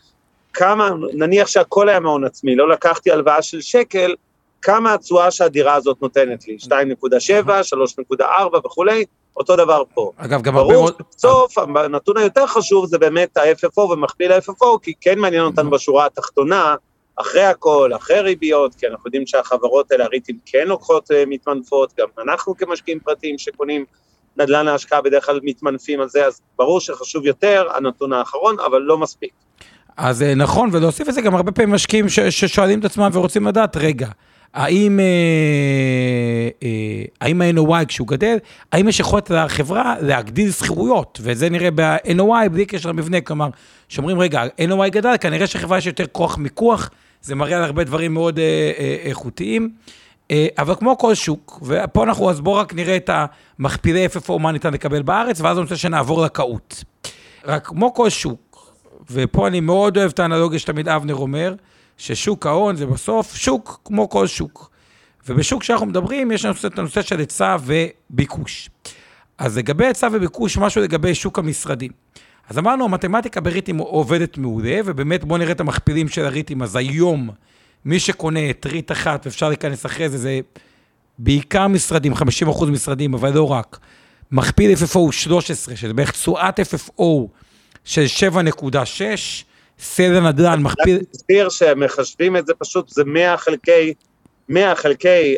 כמה, 0.54 0.90
נניח 1.14 1.48
שהכל 1.48 1.90
היה 1.90 2.00
מהון 2.00 2.24
עצמי, 2.24 2.56
לא 2.56 2.70
לקחתי 2.70 3.12
הלוואה 3.12 3.42
של 3.42 3.62
שקל, 3.62 4.16
כמה 4.62 4.94
התשואה 4.94 5.32
שהדירה 5.32 5.76
הזאת 5.76 6.02
נותנת 6.02 6.48
לי, 6.48 6.58
2.7, 6.62 7.48
3.4 8.20 8.66
וכולי, 8.66 9.06
אותו 9.38 9.56
דבר 9.56 9.84
פה. 9.94 10.12
אגב, 10.18 10.42
גם 10.42 10.58
הרבה 10.58 10.74
מאוד... 10.74 10.94
ברור 10.98 11.10
שבסוף 11.14 11.58
הנתון 11.58 12.18
היותר 12.18 12.48
חשוב 12.48 12.86
זה 12.86 12.98
באמת 12.98 13.38
ה-FFO 13.38 13.80
ומכפיל 13.80 14.32
ה-FFO, 14.32 14.80
כי 14.82 14.94
כן 15.02 15.20
מעניין 15.20 15.44
אותנו 15.44 15.70
בשורה 15.70 16.06
התחתונה, 16.06 16.76
אחרי 17.16 17.44
הכל, 17.44 17.92
אחרי 17.96 18.20
ריביות, 18.20 18.76
כי 18.76 18.88
אנחנו 18.88 19.08
יודעים 19.08 19.28
שהחברות 19.28 19.92
האלה, 19.92 20.06
הריטים 20.06 20.38
כן 20.46 20.68
לוקחות 20.68 21.12
אה, 21.12 21.24
מתמנפות, 21.28 21.94
גם 22.00 22.08
אנחנו 22.24 22.58
כמשקיעים 22.58 23.00
פרטיים 23.00 23.38
שקונים 23.38 23.86
נדל"ן 24.38 24.66
להשקעה 24.66 25.02
בדרך 25.02 25.26
כלל 25.26 25.40
מתמנפים 25.44 26.02
על 26.02 26.10
זה, 26.10 26.26
אז 26.26 26.42
ברור 26.58 26.80
שחשוב 26.80 27.26
יותר 27.26 27.68
הנתון 27.76 28.14
האחרון, 28.14 28.56
אבל 28.60 28.82
לא 28.82 28.98
מספיק. 28.98 29.32
אז 29.98 30.22
אה, 30.22 30.36
נכון, 30.36 30.70
ולהוסיף 30.72 31.10
את 31.10 31.14
זה 31.14 31.22
גם 31.22 31.36
הרבה 31.36 31.52
פעמים 31.52 31.76
משקיעים 31.76 32.10
ששואלים 32.10 32.80
את 32.80 32.86
עצמם 32.86 33.10
ורוצים 33.14 33.48
לדעת, 33.48 33.78
רגע, 33.78 34.08
האם, 34.54 35.00
אה, 35.00 35.06
אה, 36.64 37.04
האם 37.22 37.42
ה-NOI 37.42 37.86
כשהוא 37.88 38.08
גדל, 38.08 38.38
האם 38.72 38.88
יש 38.88 39.00
יכולת 39.00 39.30
לחברה 39.30 39.96
להגדיל 40.02 40.52
שכירויות, 40.52 41.20
וזה 41.24 41.50
נראה 41.50 41.70
ב-NOI 41.76 42.50
בלי 42.52 42.66
קשר 42.66 42.90
למבנה, 42.90 43.22
כלומר, 43.22 43.50
שאומרים, 43.90 44.20
רגע, 44.20 44.42
ה-NOI 44.42 44.90
גדל, 44.90 45.16
כנראה 45.22 45.48
שחברה 45.48 45.78
יש 45.78 45.86
יותר 45.86 46.06
כוח 46.12 46.38
מיקוח, 46.38 46.90
זה 47.22 47.36
מראה 47.36 47.58
על 47.58 47.64
הרבה 47.64 47.84
דברים 47.84 48.14
מאוד 48.14 48.40
אה, 48.40 48.72
אה, 48.80 48.96
איכותיים. 49.04 49.70
אה, 50.32 50.48
אבל 50.58 50.76
כמו 50.76 50.98
כל 50.98 51.14
שוק, 51.14 51.60
ופה 51.64 52.04
אנחנו, 52.04 52.30
אז 52.30 52.42
בואו 52.42 52.56
רק 52.56 52.74
נראה 52.74 52.96
את 52.96 53.10
המכפילי 53.60 54.06
FFO, 54.06 54.38
מה 54.40 54.52
ניתן 54.52 54.74
לקבל 54.74 55.02
בארץ, 55.02 55.42
ואז 55.42 55.58
אני 55.58 55.64
רוצה 55.64 55.78
שנעבור 55.78 56.26
לקהות. 56.26 56.84
רק 57.46 57.68
כמו 57.68 57.94
כל 57.94 58.10
שוק, 58.10 58.74
ופה 59.12 59.48
אני 59.48 59.60
מאוד 59.60 59.98
אוהב 59.98 60.12
את 60.12 60.20
האנלוגיה 60.20 60.60
שתמיד 60.60 60.90
אבנר 60.90 61.16
אומר, 61.16 61.54
ששוק 62.02 62.46
ההון 62.46 62.76
זה 62.76 62.86
בסוף 62.86 63.36
שוק 63.36 63.82
כמו 63.86 64.10
כל 64.10 64.28
שוק. 64.28 64.72
ובשוק 65.28 65.64
שאנחנו 65.64 65.86
מדברים, 65.86 66.32
יש 66.32 66.46
לנו 66.46 66.54
את 66.66 66.80
הנושא 66.80 67.02
של 67.02 67.20
היצע 67.20 67.58
וביקוש. 67.66 68.70
אז 69.38 69.58
לגבי 69.58 69.86
היצע 69.86 70.08
וביקוש, 70.12 70.58
משהו 70.58 70.82
לגבי 70.82 71.16
שוק 71.16 71.40
המשרדים. 71.40 71.92
אז 72.50 72.58
אמרנו, 72.58 72.86
המתמטיקה 72.86 73.42
בריטים 73.42 73.78
עובדת 73.78 74.38
מעולה, 74.38 74.80
ובאמת 74.86 75.24
בואו 75.24 75.40
נראה 75.40 75.52
את 75.52 75.60
המכפילים 75.60 76.08
של 76.08 76.26
הריטים. 76.26 76.62
אז 76.62 76.76
היום, 76.76 77.30
מי 77.86 78.00
שקונה 78.00 78.50
את 78.50 78.66
ריט 78.66 78.92
אחת, 78.92 79.26
ואפשר 79.26 79.48
להיכנס 79.48 79.86
אחרי 79.86 80.10
זה, 80.10 80.18
זה 80.18 80.40
בעיקר 81.20 81.68
משרדים, 81.68 82.14
50% 82.14 82.66
משרדים, 82.66 83.14
אבל 83.14 83.34
לא 83.34 83.52
רק. 83.52 83.80
מכפיל 84.32 84.74
FFO 84.74 84.98
הוא 84.98 85.12
13, 85.12 85.76
שזה 85.76 85.94
בערך 85.94 86.12
תשואת 86.12 86.60
FFO 86.60 87.04
של 87.84 88.06
7.6, 88.34 89.51
סדר 89.82 90.20
נדל"ן 90.20 90.62
מכפיל... 90.64 90.96
אני 90.96 91.06
אסביר 91.16 91.50
שמחשבים 91.50 92.38
את 92.38 92.48
זה 92.48 92.54
פשוט, 92.54 92.90
זה 92.90 93.04
100 93.04 93.38
חלקי, 93.38 93.94
100 94.50 94.76
חלקי 94.76 95.36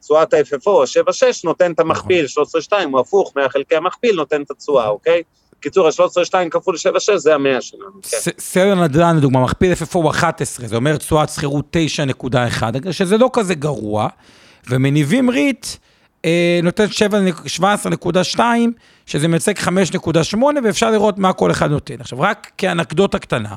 תשואת 0.00 0.34
ה-FFO, 0.34 0.70
ה-7.6 0.70 1.40
נותן 1.44 1.72
את 1.72 1.80
המכפיל, 1.80 2.24
13.2 2.24 2.30
נכון. 2.66 2.92
הוא 2.92 3.00
הפוך, 3.00 3.32
100 3.36 3.48
חלקי 3.48 3.76
המכפיל 3.76 4.16
נותן 4.16 4.42
את 4.42 4.50
התשואה, 4.50 4.88
אוקיי? 4.88 5.22
בקיצור, 5.58 5.86
ה-13.2 5.86 6.50
כפול 6.50 6.76
7.6 6.76 7.16
זה 7.16 7.34
המאה 7.34 7.60
שלנו. 7.60 8.02
כן. 8.02 8.16
סדר 8.38 8.74
נדל"ן, 8.74 9.16
לדוגמה, 9.16 9.40
מכפיל 9.40 9.72
FFO 9.72 10.10
11, 10.10 10.66
זה 10.68 10.76
אומר 10.76 10.96
תשואת 10.96 11.28
שכירות 11.28 11.76
9.1, 12.32 12.62
שזה 12.90 13.16
לא 13.16 13.30
כזה 13.32 13.54
גרוע, 13.54 14.08
ומניבים 14.70 15.30
ריט 15.30 15.66
נותן 16.62 16.84
17.2, 18.36 18.38
שזה 19.06 19.28
מייצג 19.28 19.58
5.8, 19.58 20.38
ואפשר 20.64 20.90
לראות 20.90 21.18
מה 21.18 21.32
כל 21.32 21.50
אחד 21.50 21.70
נותן. 21.70 22.00
עכשיו, 22.00 22.20
רק 22.20 22.50
כאנקדוטה 22.58 23.18
קטנה, 23.18 23.54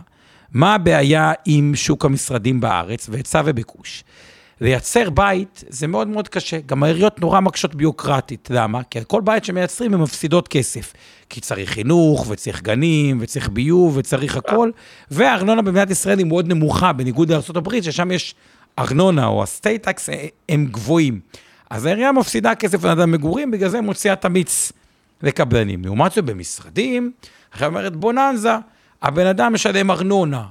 מה 0.51 0.75
הבעיה 0.75 1.33
עם 1.45 1.71
שוק 1.75 2.05
המשרדים 2.05 2.61
בארץ 2.61 3.09
והיצע 3.09 3.41
וביקוש? 3.45 4.03
לייצר 4.61 5.09
בית 5.09 5.63
זה 5.69 5.87
מאוד 5.87 6.07
מאוד 6.07 6.27
קשה. 6.27 6.57
גם 6.65 6.83
העיריות 6.83 7.21
נורא 7.21 7.39
מקשות 7.39 7.75
ביוקרטית. 7.75 8.47
למה? 8.51 8.83
כי 8.83 8.99
על 8.99 9.05
כל 9.05 9.21
בית 9.21 9.45
שמייצרים 9.45 9.93
הן 9.93 9.99
מפסידות 9.99 10.47
כסף. 10.47 10.93
כי 11.29 11.41
צריך 11.41 11.69
חינוך, 11.69 12.25
וצריך 12.29 12.61
גנים, 12.61 13.17
וצריך 13.21 13.49
ביוב, 13.49 13.97
וצריך 13.97 14.37
הכל. 14.37 14.71
והארנונה 15.11 15.61
במדינת 15.61 15.91
ישראל 15.91 16.17
היא 16.17 16.25
מאוד 16.25 16.47
נמוכה, 16.47 16.93
בניגוד 16.93 17.29
לארה"ב, 17.29 17.81
ששם 17.81 18.11
יש 18.11 18.35
ארנונה 18.79 19.25
או 19.25 19.43
הסטייט 19.43 19.83
טקס, 19.83 20.09
הם 20.49 20.65
גבוהים. 20.65 21.19
אז 21.71 21.85
העירייה 21.85 22.11
מפסידה 22.11 22.55
כסף 22.55 22.83
לאדם 22.83 23.11
מגורים, 23.11 23.51
בגלל 23.51 23.69
זה 23.69 23.81
מוציאה 23.81 24.13
את 24.13 24.25
המיץ 24.25 24.71
לקבלנים. 25.23 25.85
לעומת 25.85 26.11
זאת 26.11 26.25
במשרדים, 26.25 27.11
עכשיו 27.51 27.69
אומרת 27.69 27.95
בוננזה, 27.95 28.53
הבן 29.01 29.27
אדם 29.27 29.53
משלם 29.53 29.91
ארנונה 29.91 30.43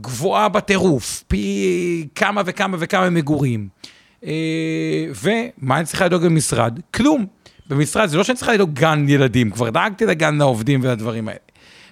גבוהה 0.00 0.48
בטירוף, 0.48 1.24
פי 1.28 2.08
כמה 2.14 2.42
וכמה 2.46 2.76
וכמה 2.80 3.10
מגורים. 3.10 3.68
אה, 4.24 4.30
ומה 5.22 5.76
אני 5.76 5.84
צריכה 5.84 6.04
לדאוג 6.04 6.24
במשרד? 6.24 6.78
כלום. 6.94 7.26
במשרד 7.68 8.08
זה 8.08 8.16
לא 8.16 8.24
שאני 8.24 8.36
צריכה 8.36 8.52
לדאוג 8.52 8.74
גן 8.74 9.06
ילדים, 9.08 9.50
כבר 9.50 9.70
דאגתי 9.70 10.06
לגן 10.06 10.38
לעובדים 10.38 10.80
ולדברים 10.82 11.28
האלה. 11.28 11.40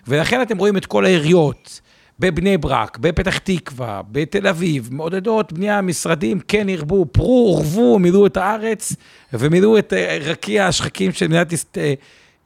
ולכן 0.09 0.43
אתם 0.43 0.59
רואים 0.59 0.77
את 0.77 0.87
כל 0.87 1.05
העיריות, 1.05 1.81
בבני 2.21 2.59
ברק, 2.59 2.99
בפתח 2.99 3.39
תקווה, 3.39 4.01
בתל 4.13 4.47
אביב, 4.47 4.89
מעודדות 4.93 5.53
בנייה 5.53 5.81
משרדים, 5.81 6.41
כן 6.49 6.69
ירבו, 6.69 7.07
פרו, 7.13 7.47
עורבו, 7.47 7.99
מילאו 7.99 8.27
את 8.27 8.37
הארץ 8.37 8.93
ומילאו 9.33 9.79
את 9.79 9.93
אה, 9.93 10.19
רקיע 10.21 10.67
השחקים 10.67 11.13
של 11.13 11.29
מדינת 11.29 11.53
אה, 11.77 11.95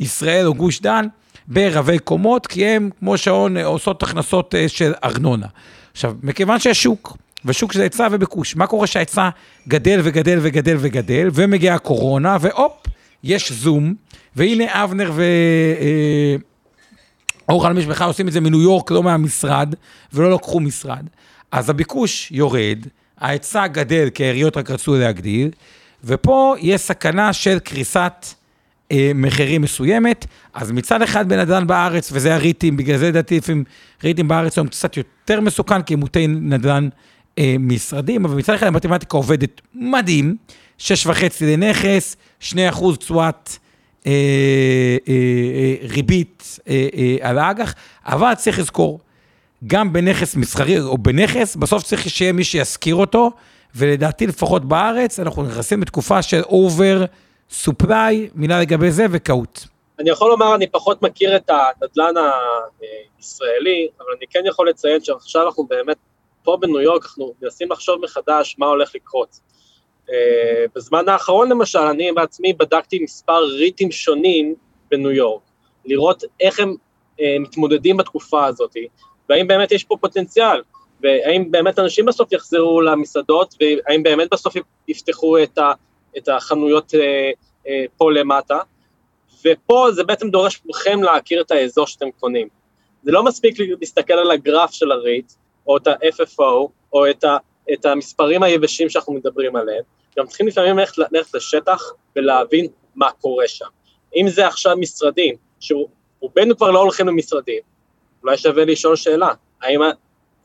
ישראל 0.01 0.47
או 0.47 0.55
גוש 0.55 0.81
דן 0.81 1.07
ברבי 1.47 1.99
קומות, 1.99 2.47
כי 2.47 2.66
הם, 2.66 2.91
כמו 2.99 3.18
שעון, 3.18 3.57
אה, 3.57 3.64
עושות 3.64 4.03
הכנסות 4.03 4.55
של 4.68 4.93
ארנונה. 5.05 5.47
עכשיו, 5.93 6.14
מכיוון 6.22 6.59
שיש 6.59 6.83
שוק, 6.83 7.16
ושוק 7.45 7.72
שזה 7.72 7.83
היצע 7.83 8.09
וביקוש, 8.11 8.57
מה 8.57 8.66
קורה 8.66 8.87
שההיצע 8.87 9.29
גדל 9.68 10.01
וגדל 10.03 10.39
וגדל 10.43 10.77
וגדל, 10.79 11.29
ומגיעה 11.33 11.75
הקורונה, 11.77 12.37
והופ, 12.41 12.87
יש 13.25 13.53
זום, 13.53 13.95
והנה 14.37 14.85
אבנר 14.85 15.11
ו... 15.14 15.22
אור 17.49 17.63
חלמיש 17.63 17.87
בכלל 17.87 18.07
עושים 18.07 18.29
את 18.29 18.33
זה 18.33 18.41
מניו 18.41 18.63
יורק, 18.63 18.91
לא 18.91 19.03
מהמשרד, 19.03 19.75
ולא 20.13 20.35
לקחו 20.35 20.61
משרד. 20.61 21.07
אז 21.53 21.71
הביקוש 21.71 22.33
יורד, 22.33 22.79
ההיצע 23.19 23.67
גדל, 23.67 24.11
כי 24.11 24.25
העיריות 24.25 24.57
רק 24.57 24.71
רצו 24.71 24.95
להגדיל, 24.95 25.51
ופה 26.05 26.55
יש 26.61 26.81
סכנה 26.81 27.33
של 27.33 27.59
קריסת 27.59 28.27
אה, 28.93 29.13
מחירים 29.15 29.63
מסוימת. 29.63 30.27
אז 30.55 30.71
מצד 30.71 31.03
אחד 31.03 31.29
בנדל"ן 31.29 31.67
בארץ, 31.67 32.11
וזה 32.13 32.35
הריטים, 32.35 32.77
בגלל 32.77 32.99
זה 32.99 33.09
לדעתי 33.09 33.37
לפעמים 33.37 33.65
ריטים 34.05 34.29
בארץ 34.29 34.59
היום 34.59 34.69
קצת 34.69 34.97
יותר 34.97 35.41
מסוכן, 35.41 35.83
כי 35.83 35.95
הם 35.95 36.01
מוטי 36.01 36.27
נדל"ן 36.27 36.89
אה, 37.39 37.57
משרדים, 37.59 38.25
אבל 38.25 38.37
מצד 38.37 38.55
אחד 38.55 38.67
המתמטיקה 38.67 39.17
עובדת 39.17 39.61
מדהים, 39.75 40.37
שש 40.79 41.07
וחצי 41.07 41.57
לנכס, 41.57 42.17
שני 42.41 42.69
אחוז 42.69 42.99
תשואת 42.99 43.51
ריבית 45.91 46.59
על 47.21 47.39
האג"ח, 47.39 47.75
אבל 48.07 48.35
צריך 48.35 48.59
לזכור, 48.59 49.01
גם 49.67 49.93
בנכס 49.93 50.37
מסחרי 50.37 50.81
או 50.81 50.99
בנכס, 50.99 51.57
בסוף 51.57 51.83
צריך 51.83 52.11
שיהיה 52.11 52.33
מי 52.33 52.45
שישכיר 52.45 52.95
אותו, 52.95 53.31
ולדעתי 53.75 54.27
לפחות 54.27 54.65
בארץ, 54.65 55.21
אנחנו 55.21 55.43
נכנסים 55.43 55.83
לתקופה 55.83 56.23
של 56.23 56.43
over 56.43 57.05
supply, 57.51 58.29
מילה 58.35 58.61
לגבי 58.61 58.91
זה 58.91 59.07
וקהות. 59.11 59.67
אני 59.99 60.11
יכול 60.11 60.31
לומר, 60.31 60.55
אני 60.55 60.67
פחות 60.67 61.03
מכיר 61.03 61.37
את 61.37 61.51
הנדל"ן 61.51 62.15
הישראלי, 63.19 63.89
אבל 64.01 64.07
אני 64.19 64.27
כן 64.31 64.41
יכול 64.47 64.69
לציין 64.69 65.05
שעכשיו 65.05 65.47
אנחנו 65.47 65.67
באמת, 65.67 65.97
פה 66.43 66.57
בניו 66.61 66.81
יורק, 66.81 67.05
אנחנו 67.05 67.35
מנסים 67.43 67.73
לחשוב 67.73 68.01
מחדש 68.05 68.57
מה 68.59 68.67
הולך 68.67 68.95
לקרות. 68.95 69.41
אה, 70.09 70.12
בזמן 70.75 71.09
האחרון 71.09 71.51
למשל, 71.51 71.79
אני 71.79 72.13
בעצמי 72.13 72.53
בדקתי 72.53 72.99
מספר 73.03 73.45
ריטים 73.45 73.93
שונים 73.93 74.55
בניו 74.91 75.11
יורק, 75.11 75.43
לראות 75.85 76.25
איך 76.41 76.61
הם 76.61 76.75
uh, 77.17 77.23
מתמודדים 77.41 77.97
בתקופה 77.97 78.47
הזאת, 78.47 78.77
והאם 79.29 79.47
באמת 79.47 79.73
יש 79.73 79.85
פה 79.85 79.97
פוטנציאל, 80.01 80.63
והאם 81.01 81.51
באמת 81.51 81.79
אנשים 81.79 82.07
בסוף 82.07 82.33
יחזרו 82.33 82.81
למסעדות, 82.81 83.55
והאם 83.61 84.03
באמת 84.03 84.29
בסוף 84.33 84.55
יפתחו 84.89 85.43
את, 85.43 85.59
ה, 85.59 85.73
את 86.17 86.29
החנויות 86.29 86.95
uh, 86.95 87.67
uh, 87.67 87.69
פה 87.97 88.13
למטה, 88.13 88.59
ופה 89.45 89.89
זה 89.93 90.05
בעצם 90.05 90.31
דורש 90.31 90.61
מכם 90.65 91.03
להכיר 91.03 91.41
את 91.41 91.51
האזור 91.51 91.87
שאתם 91.87 92.11
קונים. 92.21 92.49
זה 93.03 93.13
לא 93.13 93.25
מספיק 93.25 93.57
להסתכל 93.81 94.13
על 94.13 94.31
הגרף 94.31 94.73
של 94.73 94.93
הריט, 94.93 95.33
או 95.67 95.77
את 95.77 95.87
ה-FFO, 95.87 96.69
או 96.93 97.11
את 97.11 97.25
ה... 97.25 97.37
את 97.73 97.87
המספרים 97.87 98.43
היבשים 98.43 98.89
שאנחנו 98.89 99.12
מדברים 99.12 99.57
עליהם, 99.57 99.83
גם 100.19 100.27
צריכים 100.27 100.47
לפעמים 100.47 100.79
ללכת, 100.79 100.99
ללכת 100.99 101.35
לשטח 101.35 101.93
ולהבין 102.17 102.67
מה 102.95 103.11
קורה 103.11 103.49
שם. 103.49 103.67
אם 104.17 104.29
זה 104.29 104.47
עכשיו 104.47 104.77
משרדים, 104.77 105.35
שרובנו 105.61 106.57
כבר 106.57 106.71
לא 106.71 106.79
הולכים 106.79 107.07
למשרדים, 107.07 107.61
אולי 108.23 108.39
שווה 108.39 108.65
לשאול 108.65 108.97
שאלה, 108.97 109.31
האם, 109.62 109.81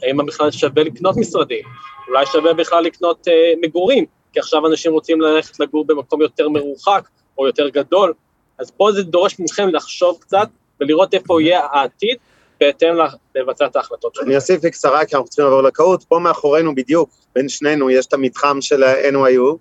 האם 0.02 0.26
בכלל 0.26 0.52
שווה 0.52 0.84
לקנות 0.84 1.18
משרדים? 1.18 1.64
אולי 2.08 2.26
שווה 2.26 2.54
בכלל 2.54 2.84
לקנות 2.84 3.28
אה, 3.28 3.54
מגורים, 3.62 4.06
כי 4.34 4.40
עכשיו 4.40 4.68
אנשים 4.68 4.92
רוצים 4.92 5.22
ללכת 5.22 5.60
לגור 5.60 5.86
במקום 5.86 6.22
יותר 6.22 6.50
מרוחק 6.50 7.10
או 7.38 7.48
יותר 7.48 7.70
גדול, 7.70 8.14
אז 8.60 8.72
פה 8.72 8.92
זה 8.92 9.04
דורש 9.04 9.40
מכם 9.40 9.70
לחשוב 9.70 10.18
קצת 10.22 10.48
ולראות 10.80 11.14
איפה 11.14 11.42
יהיה 11.42 11.66
העתיד, 11.72 12.18
בהתאם 12.60 12.96
לבצע 13.36 13.66
את 13.66 13.76
ההחלטות 13.76 14.16
שלנו. 14.16 14.28
אני 14.28 14.36
אוסיף 14.36 14.62
בקצרה, 14.66 15.06
כי 15.06 15.16
אנחנו 15.16 15.30
צריכים 15.30 15.46
לעבור 15.46 15.62
לקהות. 15.62 16.04
פה 16.04 16.20
מאחורינו 16.20 16.76
בדיוק, 16.76 17.10
בין 17.36 17.50
שנינו, 17.50 17.90
יש 17.90 18.06
את 18.06 18.14
המתחם 18.14 18.62
של 18.62 18.84
ה-NYU, 18.84 19.58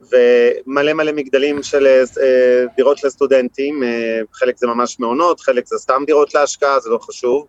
ומלא 0.00 0.92
מלא 0.92 1.12
מגדלים 1.12 1.62
של 1.62 1.86
אה, 1.86 2.64
דירות 2.76 3.04
לסטודנטים, 3.04 3.82
אה, 3.82 4.20
חלק 4.32 4.56
זה 4.56 4.66
ממש 4.66 5.00
מעונות, 5.00 5.40
חלק 5.40 5.66
זה 5.66 5.78
סתם 5.78 6.02
דירות 6.06 6.34
להשקעה, 6.34 6.80
זה 6.80 6.90
לא 6.90 6.98
חשוב. 6.98 7.46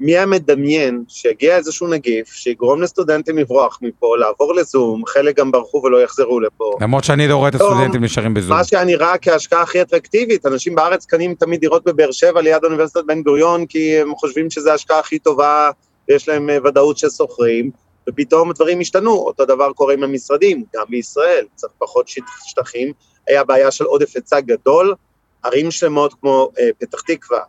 מי 0.00 0.12
היה 0.12 0.26
מדמיין 0.26 1.04
שיגיע 1.08 1.56
איזשהו 1.56 1.88
נגיף 1.88 2.28
שיגרום 2.32 2.82
לסטודנטים 2.82 3.38
לברוח 3.38 3.78
מפה, 3.82 4.16
לעבור 4.16 4.54
לזום, 4.54 5.02
חלק 5.06 5.36
גם 5.36 5.50
ברחו 5.50 5.82
ולא 5.84 6.02
יחזרו 6.02 6.40
לפה. 6.40 6.76
למרות 6.80 7.04
שאני 7.04 7.28
לא 7.28 7.36
רואה 7.36 7.48
את 7.48 7.54
הסטודנטים 7.54 8.04
נשארים 8.04 8.34
בזום. 8.34 8.56
מה 8.56 8.64
שהיה 8.64 8.84
נראה 8.84 9.18
כהשקעה 9.18 9.62
הכי 9.62 9.82
אטרקטיבית, 9.82 10.46
אנשים 10.46 10.74
בארץ 10.74 11.06
קנים 11.06 11.34
תמיד 11.34 11.60
דירות 11.60 11.84
בבאר 11.84 12.12
שבע 12.12 12.40
ליד 12.40 12.64
אוניברסיטת 12.64 13.04
בן 13.06 13.22
גוריון, 13.22 13.66
כי 13.66 13.98
הם 13.98 14.14
חושבים 14.14 14.50
שזו 14.50 14.70
ההשקעה 14.70 14.98
הכי 14.98 15.18
טובה, 15.18 15.70
ויש 16.08 16.28
להם 16.28 16.50
אה, 16.50 16.58
ודאות 16.64 16.98
ששוכרים, 16.98 17.70
ופתאום 18.08 18.52
דברים 18.52 18.80
השתנו, 18.80 19.12
אותו 19.12 19.44
דבר 19.44 19.72
קורה 19.72 19.94
עם 19.94 20.02
המשרדים, 20.02 20.64
גם 20.76 20.84
בישראל, 20.88 21.44
צריך 21.54 21.72
פחות 21.78 22.08
שטחים, 22.46 22.92
היה 23.28 23.44
בעיה 23.44 23.70
של 23.70 23.84
עודף 23.84 24.16
היצע 24.16 24.40
גדול, 24.40 24.94
ערים 25.42 25.70
שלמות 25.70 26.14
כמו 26.20 26.50
אה, 26.58 26.68
פתח 26.78 27.00
תקווה, 27.00 27.40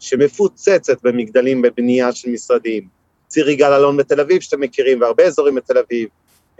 שמפוצצת 0.00 1.02
במגדלים 1.02 1.62
בבנייה 1.62 2.12
של 2.12 2.30
משרדים. 2.30 2.88
ציר 3.26 3.48
יגאל 3.48 3.72
אלון 3.72 3.96
בתל 3.96 4.20
אביב, 4.20 4.40
שאתם 4.40 4.60
מכירים, 4.60 5.00
והרבה 5.00 5.24
אזורים 5.24 5.54
בתל 5.54 5.78
אביב. 5.78 6.08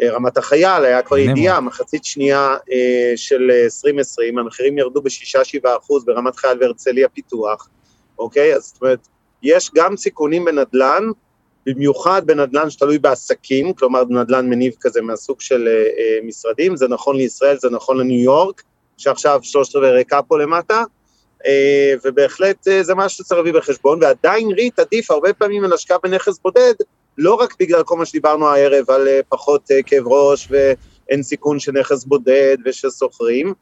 אה, 0.02 0.10
רמת 0.10 0.36
החייל, 0.36 0.84
היה 0.84 1.02
כבר 1.02 1.18
ידיעה, 1.18 1.60
מחצית 1.60 2.04
שנייה 2.04 2.56
אה, 2.72 3.12
של 3.16 3.50
2020, 3.50 4.38
המחירים 4.38 4.78
ירדו 4.78 5.02
ב-6-7 5.02 5.68
אחוז 5.78 6.04
ברמת 6.04 6.36
חייל 6.36 6.58
והרצליה 6.60 7.08
פיתוח, 7.08 7.68
אוקיי? 8.18 8.54
אז 8.54 8.62
זאת 8.62 8.82
אומרת, 8.82 9.08
יש 9.42 9.70
גם 9.74 9.96
סיכונים 9.96 10.44
בנדל"ן, 10.44 11.04
במיוחד 11.66 12.22
בנדל"ן 12.26 12.70
שתלוי 12.70 12.98
בעסקים, 12.98 13.72
כלומר 13.72 14.04
נדל"ן 14.08 14.50
מניב 14.50 14.74
כזה 14.80 15.02
מהסוג 15.02 15.40
של 15.40 15.68
אה, 15.68 16.18
משרדים, 16.26 16.76
זה 16.76 16.88
נכון 16.88 17.16
לישראל, 17.16 17.56
זה 17.58 17.70
נכון 17.70 17.98
לניו 17.98 18.24
יורק, 18.24 18.62
שעכשיו 18.96 19.40
שלושת 19.42 19.76
רבעי 19.76 19.90
ריקה 19.90 20.22
פה 20.22 20.38
למטה, 20.38 20.74
אה, 20.78 20.84
ובהחלט 22.04 22.68
אה, 22.68 22.82
זה 22.82 22.94
משהו 22.94 23.24
שצריך 23.24 23.38
להביא 23.38 23.52
בחשבון, 23.52 23.98
ועדיין 24.02 24.50
ריט 24.50 24.78
עדיף 24.78 25.10
הרבה 25.10 25.32
פעמים 25.32 25.64
על 25.64 25.72
השקעה 25.72 25.98
בנכס 26.02 26.38
בודד, 26.38 26.74
לא 27.18 27.34
רק 27.34 27.54
בגלל 27.60 27.82
כל 27.82 27.96
מה 27.96 28.06
שדיברנו 28.06 28.48
הערב 28.48 28.90
על 28.90 29.08
אה, 29.08 29.20
פחות 29.28 29.70
כאב 29.86 30.06
ראש 30.06 30.48
ואין 30.50 31.22
סיכון 31.22 31.58
של 31.58 31.72
נכס 31.72 32.04
בודד 32.04 32.56
ושל 32.64 32.90
שוכרים, 32.90 33.54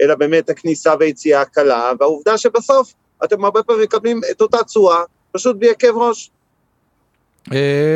אלא 0.00 0.14
באמת 0.14 0.50
הכניסה 0.50 0.94
והיציאה 1.00 1.40
הקלה, 1.40 1.92
והעובדה 2.00 2.38
שבסוף 2.38 2.92
אתם 3.24 3.44
הרבה 3.44 3.62
פעמים 3.62 3.82
מקבלים 3.82 4.20
את 4.30 4.40
אותה 4.40 4.64
תשואה, 4.64 5.02
פשוט 5.32 5.56
בלי 5.56 5.68
כאב 5.78 5.96
ראש. 5.96 6.30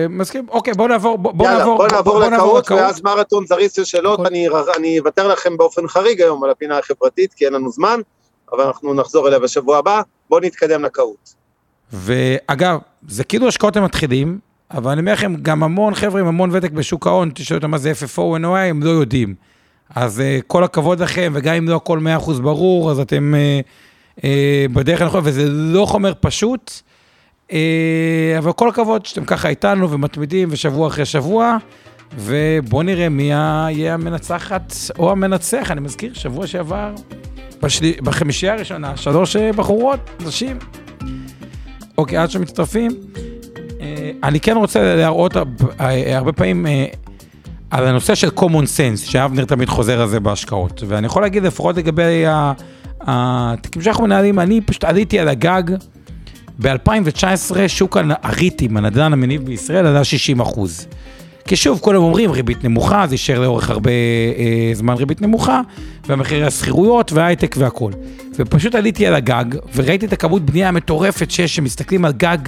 מסכים, 0.09 0.47
אוקיי 0.49 0.75
בוא 0.75 0.89
נעבור, 0.89 1.19
בוא 1.19 1.49
נעבור, 1.49 1.77
בוא 1.77 1.89
נעבור 1.89 2.59
לקהות, 2.59 2.71
ואז 2.71 3.03
מרתון 3.03 3.47
זריז 3.47 3.73
של 3.73 3.85
שאלות, 3.85 4.21
אני 4.77 4.99
אוותר 4.99 5.29
לכם 5.29 5.57
באופן 5.57 5.89
חריג 5.89 6.23
היום 6.23 6.45
על 6.45 6.51
הפינה 6.51 6.79
החברתית, 6.79 7.35
כי 7.35 7.45
אין 7.45 7.53
לנו 7.53 7.71
זמן. 7.71 8.01
אבל 8.53 8.65
אנחנו 8.65 8.95
נחזור 8.95 9.29
אליה 9.29 9.39
בשבוע 9.39 9.79
הבא, 9.79 10.03
בואו 10.31 10.41
נתקדם 10.41 10.83
לקהות. 10.83 11.35
ואגב, 11.93 12.79
זה 13.09 13.25
כאילו 13.25 13.49
השקעות 13.49 13.77
הם 13.77 13.85
מתחילים, 13.85 14.39
אבל 14.71 14.91
אני 14.91 15.01
אומר 15.01 15.13
לכם, 15.13 15.35
גם 15.43 15.63
המון 15.63 15.95
חבר'ה 15.95 16.21
עם 16.21 16.27
המון 16.27 16.51
ותק 16.53 16.71
בשוק 16.71 17.07
ההון, 17.07 17.31
תשאלו 17.35 17.59
אותם 17.59 17.71
מה 17.71 17.79
זה 17.79 17.93
FFO 17.93 18.19
NOI, 18.19 18.59
הם 18.59 18.83
לא 18.83 18.91
יודעים. 18.91 19.35
אז 19.95 20.19
uh, 20.19 20.43
כל 20.47 20.65
הכבוד 20.65 21.01
לכם, 21.01 21.33
וגם 21.35 21.55
אם 21.55 21.69
לא 21.69 21.77
הכל 21.77 21.99
100% 22.27 22.33
ברור, 22.43 22.91
אז 22.91 23.01
אתם 23.01 23.35
uh, 23.35 24.19
uh, 24.19 24.23
בדרך 24.73 25.03
הנכונה, 25.03 25.23
וזה 25.25 25.49
לא 25.49 25.87
חומר 25.87 26.13
פשוט, 26.21 26.73
uh, 27.49 27.53
אבל 28.39 28.53
כל 28.53 28.69
הכבוד 28.69 29.07
שאתם 29.07 29.25
ככה 29.25 29.49
איתנו 29.49 29.91
ומתמידים, 29.91 30.49
ושבוע 30.53 30.89
אחרי 30.89 31.05
שבוע, 31.05 31.57
ובואו 32.19 32.83
נראה 32.83 33.09
מי 33.09 33.23
יהיה 33.23 33.95
המנצחת 33.95 34.75
או 34.99 35.11
המנצח. 35.11 35.71
אני 35.71 35.81
מזכיר, 35.81 36.15
שבוע 36.15 36.47
שעבר, 36.47 36.95
בשל... 37.63 37.93
בחמישייה 38.03 38.55
הראשונה, 38.55 38.97
שלוש 38.97 39.37
אה, 39.37 39.53
בחורות, 39.53 40.11
נשים. 40.27 40.59
אוקיי, 41.99 42.19
עד 42.19 42.31
שמצטרפים. 42.31 42.91
אה, 43.81 44.11
אני 44.23 44.41
כן 44.41 44.57
רוצה 44.57 44.97
להראות 44.97 45.37
אה, 45.81 46.17
הרבה 46.17 46.33
פעמים 46.33 46.67
על 47.71 47.87
הנושא 47.87 48.15
של 48.15 48.29
common 48.29 48.65
sense, 48.77 49.11
שאבנר 49.11 49.45
תמיד 49.45 49.69
חוזר 49.69 50.01
על 50.01 50.09
זה 50.09 50.21
בהשקעות. 50.21 50.83
ואני 50.89 51.07
יכול 51.07 51.23
להגיד 51.23 51.43
לפחות 51.43 51.77
לגבי 51.77 52.25
התיקים 53.01 53.83
שאנחנו 53.83 54.05
מנהלים, 54.05 54.39
אני 54.39 54.61
פשוט 54.61 54.85
עליתי 54.85 55.19
על 55.19 55.29
הגג. 55.29 55.63
ב-2019 56.63 57.57
שוק 57.69 57.97
הריטים, 58.23 58.77
הנדל"ן 58.77 59.13
המניב 59.13 59.45
בישראל, 59.45 59.87
עלה 59.87 60.05
60 60.05 60.41
אחוז. 60.41 60.87
כי 61.45 61.57
שוב, 61.57 61.79
כולם 61.83 62.03
אומרים 62.03 62.31
ריבית 62.31 62.65
נמוכה, 62.65 63.07
זה 63.07 63.15
יישאר 63.15 63.41
לאורך 63.41 63.71
הרבה 63.71 63.91
אה, 63.91 64.71
זמן 64.75 64.95
ריבית 64.95 65.23
נמוכה, 65.23 65.61
והמחירי 66.07 66.45
השכירויות 66.47 67.13
וההייטק 67.13 67.55
והכול. 67.59 67.93
ופשוט 68.35 68.75
עליתי 68.75 69.07
על 69.07 69.15
הגג, 69.15 69.45
וראיתי 69.75 70.07
את 70.07 70.13
הכמות 70.13 70.43
בנייה 70.43 70.69
המטורפת 70.69 71.31
שיש, 71.31 71.57
שמסתכלים 71.57 72.05
על 72.05 72.13
גג, 72.13 72.39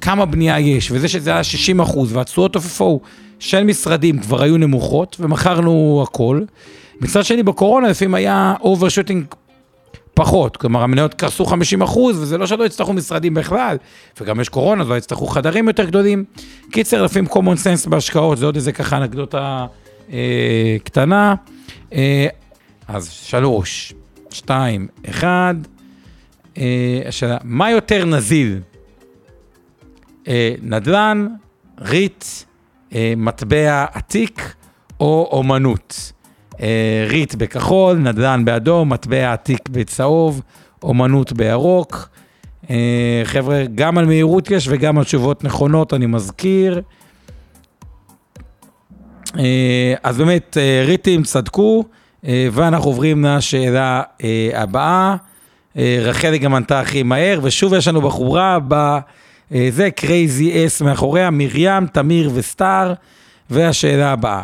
כמה 0.00 0.24
בנייה 0.24 0.60
יש, 0.60 0.90
וזה 0.90 1.08
שזה 1.08 1.30
היה 1.30 1.44
60 1.44 1.80
אחוז, 1.80 2.16
והתשואות 2.16 2.56
אופפו 2.56 3.00
של 3.38 3.64
משרדים 3.64 4.18
כבר 4.18 4.42
היו 4.42 4.56
נמוכות, 4.56 5.16
ומכרנו 5.20 6.04
הכל. 6.08 6.40
מצד 7.00 7.24
שני, 7.24 7.42
בקורונה 7.42 7.88
לפעמים 7.88 8.14
היה 8.14 8.54
overshooting 8.60 9.24
פחות, 10.20 10.56
כלומר 10.56 10.82
המניות 10.82 11.14
קרסו 11.14 11.44
50 11.44 11.82
אחוז, 11.82 12.22
וזה 12.22 12.38
לא 12.38 12.46
שלא 12.46 12.64
יצטרכו 12.64 12.92
משרדים 12.92 13.34
בכלל, 13.34 13.76
וגם 14.20 14.40
יש 14.40 14.48
קורונה, 14.48 14.82
אז 14.82 14.88
לא 14.88 14.96
יצטרכו 14.96 15.26
חדרים 15.26 15.68
יותר 15.68 15.84
גדולים. 15.84 16.24
קיצר, 16.70 17.02
לפעמים 17.02 17.28
common 17.28 17.56
sense 17.64 17.88
בהשקעות, 17.88 18.38
זה 18.38 18.46
עוד 18.46 18.54
איזה 18.54 18.72
ככה 18.72 18.96
אנקדוטה 18.96 19.66
אה, 20.12 20.76
קטנה. 20.84 21.34
אה, 21.92 22.26
אז 22.88 23.10
שלוש, 23.10 23.94
שתיים, 24.30 24.88
אחד. 25.10 25.54
אה, 26.58 27.02
השאלה, 27.08 27.36
מה 27.44 27.70
יותר 27.70 28.04
נזיל? 28.04 28.60
אה, 30.28 30.54
נדל"ן, 30.62 31.26
ריט, 31.80 32.24
אה, 32.94 33.12
מטבע 33.16 33.84
עתיק 33.92 34.54
או 35.00 35.28
אומנות? 35.32 36.12
אה, 36.62 37.06
ריט 37.08 37.34
בכחול, 37.34 37.96
נדל"ן 37.96 38.44
באדום, 38.44 38.92
מטבע 38.92 39.32
עתיק 39.32 39.68
בצהוב, 39.68 40.42
אומנות 40.82 41.32
בירוק. 41.32 42.08
אה, 42.70 43.22
חבר'ה, 43.24 43.64
גם 43.74 43.98
על 43.98 44.06
מהירות 44.06 44.50
יש 44.50 44.68
וגם 44.70 44.98
על 44.98 45.04
תשובות 45.04 45.44
נכונות, 45.44 45.94
אני 45.94 46.06
מזכיר. 46.06 46.82
אה, 49.38 49.94
אז 50.02 50.18
באמת, 50.18 50.56
ריטים 50.86 51.22
צדקו, 51.22 51.84
ואנחנו 52.24 52.90
עוברים 52.90 53.24
לשאלה 53.24 54.02
הבאה. 54.54 55.16
רחלי 55.76 56.38
גם 56.38 56.54
ענתה 56.54 56.80
הכי 56.80 57.02
מהר, 57.02 57.40
ושוב 57.42 57.74
יש 57.74 57.88
לנו 57.88 58.00
בחורה 58.00 58.58
בזה, 58.68 59.90
Crazy 59.90 60.66
Ass 60.66 60.82
מאחוריה, 60.82 61.30
מרים, 61.30 61.86
תמיר 61.86 62.30
וסטאר, 62.34 62.92
והשאלה 63.50 64.12
הבאה. 64.12 64.42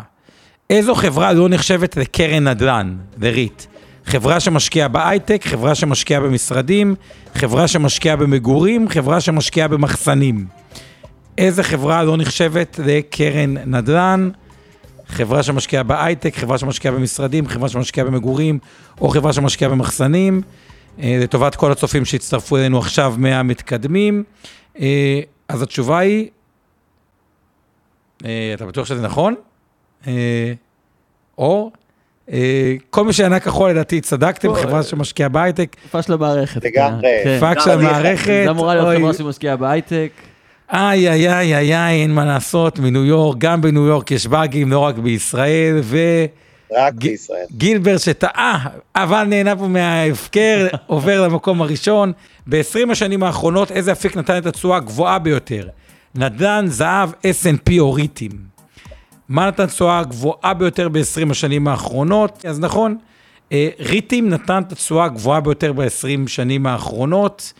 איזו 0.69 0.95
חברה 0.95 1.33
לא 1.33 1.49
נחשבת 1.49 1.97
לקרן 1.97 2.47
נדל"ן, 2.47 2.97
לריט? 3.21 3.63
חברה 4.05 4.39
שמשקיעה 4.39 4.87
בהייטק, 4.87 5.41
חברה 5.45 5.75
שמשקיעה 5.75 6.21
במשרדים, 6.21 6.95
חברה 7.35 7.67
שמשקיעה 7.67 8.15
במגורים, 8.15 8.89
חברה 8.89 9.21
שמשקיעה 9.21 9.67
במחסנים. 9.67 10.45
איזה 11.37 11.63
חברה 11.63 12.03
לא 12.03 12.17
נחשבת 12.17 12.79
לקרן 12.85 13.57
נדל"ן? 13.57 14.29
חברה 15.07 15.43
שמשקיעה 15.43 15.83
בהייטק, 15.83 16.35
חברה 16.35 16.57
שמשקיעה 16.57 16.93
במשרדים, 16.93 17.47
חברה 17.47 17.69
שמשקיעה 17.69 18.07
במגורים, 18.07 18.59
או 19.01 19.09
חברה 19.09 19.33
שמשקיעה 19.33 19.71
במחסנים. 19.71 20.41
אה, 20.99 21.17
לטובת 21.21 21.55
כל 21.55 21.71
הצופים 21.71 22.05
שהצטרפו 22.05 22.57
אלינו 22.57 22.79
עכשיו 22.79 23.13
מהמתקדמים. 23.17 24.23
אה, 24.79 25.19
אז 25.49 25.61
התשובה 25.61 25.99
היא, 25.99 26.29
אה, 28.25 28.51
אתה 28.53 28.65
בטוח 28.65 28.85
שזה 28.85 29.01
נכון? 29.01 29.35
אה, 30.07 30.53
אור. 31.37 31.71
אה, 32.31 32.75
כל 32.89 33.05
מי 33.05 33.13
שענה 33.13 33.39
כחול 33.39 33.69
לדעתי 33.69 34.01
צדקתם, 34.01 34.53
חברה 34.53 34.83
שמשקיעה 34.83 35.29
בהייטק. 35.29 35.75
פאק 35.91 36.05
של 36.05 36.13
המערכת. 36.13 36.65
לגמרי. 36.65 37.07
כן. 37.23 37.37
פאק 37.39 37.59
של 37.59 37.69
המערכת. 37.69 38.41
זה 38.45 38.49
אמורה 38.49 38.75
להיות 38.75 38.97
חברה 38.97 39.13
שמשקיעה 39.13 39.55
בהייטק. 39.55 40.09
איי, 40.73 41.09
איי, 41.09 41.33
איי, 41.33 41.55
איי, 41.55 41.75
איי, 41.75 42.01
אין 42.01 42.13
מה 42.13 42.25
לעשות, 42.25 42.79
מניו 42.79 43.05
יורק, 43.05 43.37
גם 43.37 43.61
בניו 43.61 43.85
יורק 43.87 44.11
יש 44.11 44.27
באגים, 44.27 44.71
לא 44.71 44.79
רק 44.79 44.97
בישראל, 44.97 45.79
ו... 45.83 45.97
רק 46.71 46.93
בישראל. 46.93 47.45
גילבר 47.51 47.97
שטעה, 47.97 48.65
אבל 48.95 49.23
נהנה 49.23 49.55
פה 49.55 49.67
מההפקר, 49.67 50.67
עובר 50.87 51.21
למקום 51.21 51.61
הראשון. 51.61 52.11
ב-20 52.47 52.91
השנים 52.91 53.23
האחרונות, 53.23 53.71
איזה 53.71 53.91
אפיק 53.91 54.17
נתן 54.17 54.37
את 54.37 54.45
התשואה 54.45 54.77
הגבוהה 54.77 55.19
ביותר? 55.19 55.67
נדל"ן, 56.15 56.65
זהב, 56.67 57.09
S&P 57.11 57.79
או 57.79 57.93
ריטים. 57.93 58.31
מה 59.29 59.47
נתן 59.47 59.65
תשואה 59.65 59.99
הגבוהה 59.99 60.53
ביותר 60.53 60.89
ב-20 60.89 61.31
השנים 61.31 61.67
האחרונות? 61.67 62.45
אז 62.45 62.59
נכון, 62.59 62.97
אה, 63.51 63.69
ריטים 63.79 64.29
נתן 64.29 64.63
את 64.67 64.71
התשואה 64.71 65.05
הגבוהה 65.05 65.41
ביותר 65.41 65.73
ב-20 65.73 66.27
שנים 66.27 66.65
האחרונות. 66.65 67.53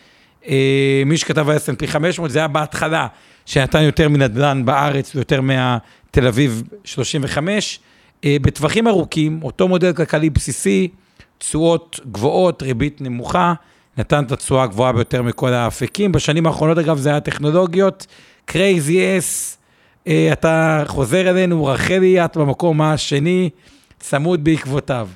אה, 0.47 1.03
מי 1.05 1.17
שכתב 1.17 1.49
ה-S&P 1.49 1.87
500 1.87 2.31
זה 2.31 2.39
היה 2.39 2.47
בהתחלה, 2.47 3.07
שנתן 3.45 3.81
יותר 3.81 4.09
מנדל"ן 4.09 4.65
בארץ 4.65 5.15
ויותר 5.15 5.41
מהתל 5.41 6.27
אביב 6.27 6.63
35. 6.83 7.79
אה, 8.25 8.37
בטווחים 8.41 8.87
ארוכים, 8.87 9.39
אותו 9.43 9.67
מודל 9.67 9.93
כלכלי 9.93 10.29
בסיסי, 10.29 10.87
תשואות 11.37 11.99
גבוהות, 12.11 12.63
ריבית 12.63 13.01
נמוכה, 13.01 13.53
נתן 13.97 14.23
את 14.23 14.31
התשואה 14.31 14.63
הגבוהה 14.63 14.93
ביותר 14.93 15.21
מכל 15.21 15.53
האפיקים. 15.53 16.11
בשנים 16.11 16.45
האחרונות, 16.45 16.77
אגב, 16.77 16.97
זה 16.97 17.09
היה 17.09 17.19
טכנולוגיות, 17.19 18.07
אס, 18.49 18.55
אה, 18.55 19.56
אתה 20.33 20.83
חוזר 20.87 21.29
אלינו, 21.29 21.65
רחלי, 21.65 22.25
את 22.25 22.37
במקום 22.37 22.81
השני, 22.81 23.49
צמוד 23.99 24.43
בעקבותיו. 24.43 25.09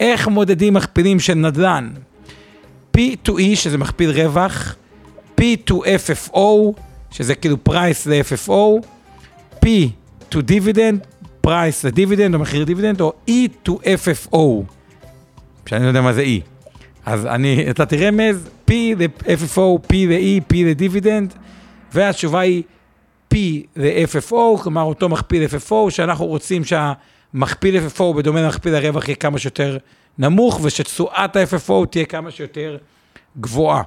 איך 0.00 0.28
מודדים 0.28 0.74
מכפילים 0.74 1.20
של 1.20 1.34
נדל"ן? 1.34 1.90
P2E, 2.96 3.40
שזה 3.54 3.78
מכפיל 3.78 4.10
רווח, 4.10 4.76
P2FFO, 5.40 6.38
שזה 7.10 7.34
כאילו 7.34 7.64
price 7.64 8.06
ל-FFO, 8.06 8.86
P 9.64 9.68
to 10.30 10.36
dividend, 10.36 11.06
price 11.40 11.84
לדיבידנד 11.84 12.34
או 12.34 12.40
מחיר 12.40 12.64
דיבידנד, 12.64 13.00
או 13.00 13.12
E 13.30 13.68
to 13.68 13.72
FFO, 13.72 14.38
שאני 15.66 15.82
לא 15.82 15.88
יודע 15.88 16.00
מה 16.00 16.12
זה 16.12 16.24
E. 16.24 16.70
אז 17.06 17.26
אני, 17.26 17.70
אתה 17.70 17.86
תראה 17.86 18.10
מה 18.10 18.25
זה, 18.25 18.48
P 18.68 18.72
ל-FFO, 18.72 19.92
P 19.92 19.94
ל-E, 19.94 20.52
P 20.52 20.56
לדיבידנד, 20.56 21.34
והתשובה 21.92 22.40
היא 22.40 22.62
P 23.34 23.36
ל-FFO, 23.76 24.62
כלומר 24.62 24.82
אותו 24.82 25.08
מכפיל 25.08 25.44
FFO, 25.44 25.90
שאנחנו 25.90 26.26
רוצים 26.26 26.62
שהמכפיל 26.64 27.76
FFO 27.76 28.16
בדומה 28.16 28.42
למכפיל 28.42 28.74
הרווח 28.74 29.08
יהיה 29.08 29.16
כמה 29.16 29.38
שיותר 29.38 29.78
נמוך, 30.18 30.60
ושתשואת 30.62 31.36
ה-FFO 31.36 31.86
תהיה 31.90 32.04
כמה 32.04 32.30
שיותר 32.30 32.76
גבוהה. 33.40 33.82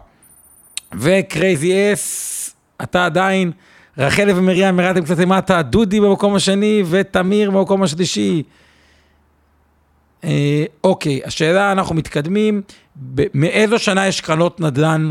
וקרייזי 0.99 1.93
אס, 1.93 2.55
אתה 2.83 3.05
עדיין, 3.05 3.51
רחלי 3.97 4.33
ומרים 4.33 4.79
ירדתם 4.79 5.03
קצת 5.03 5.17
למטה, 5.19 5.61
דודי 5.61 5.99
במקום 5.99 6.35
השני 6.35 6.83
ותמיר 6.89 7.51
במקום 7.51 7.83
השלישי. 7.83 8.43
אה, 10.23 10.63
אוקיי, 10.83 11.21
השאלה, 11.25 11.71
אנחנו 11.71 11.95
מתקדמים, 11.95 12.61
מאיזו 13.33 13.79
שנה 13.79 14.07
יש 14.07 14.21
קרנות 14.21 14.59
נדל"ן 14.59 15.09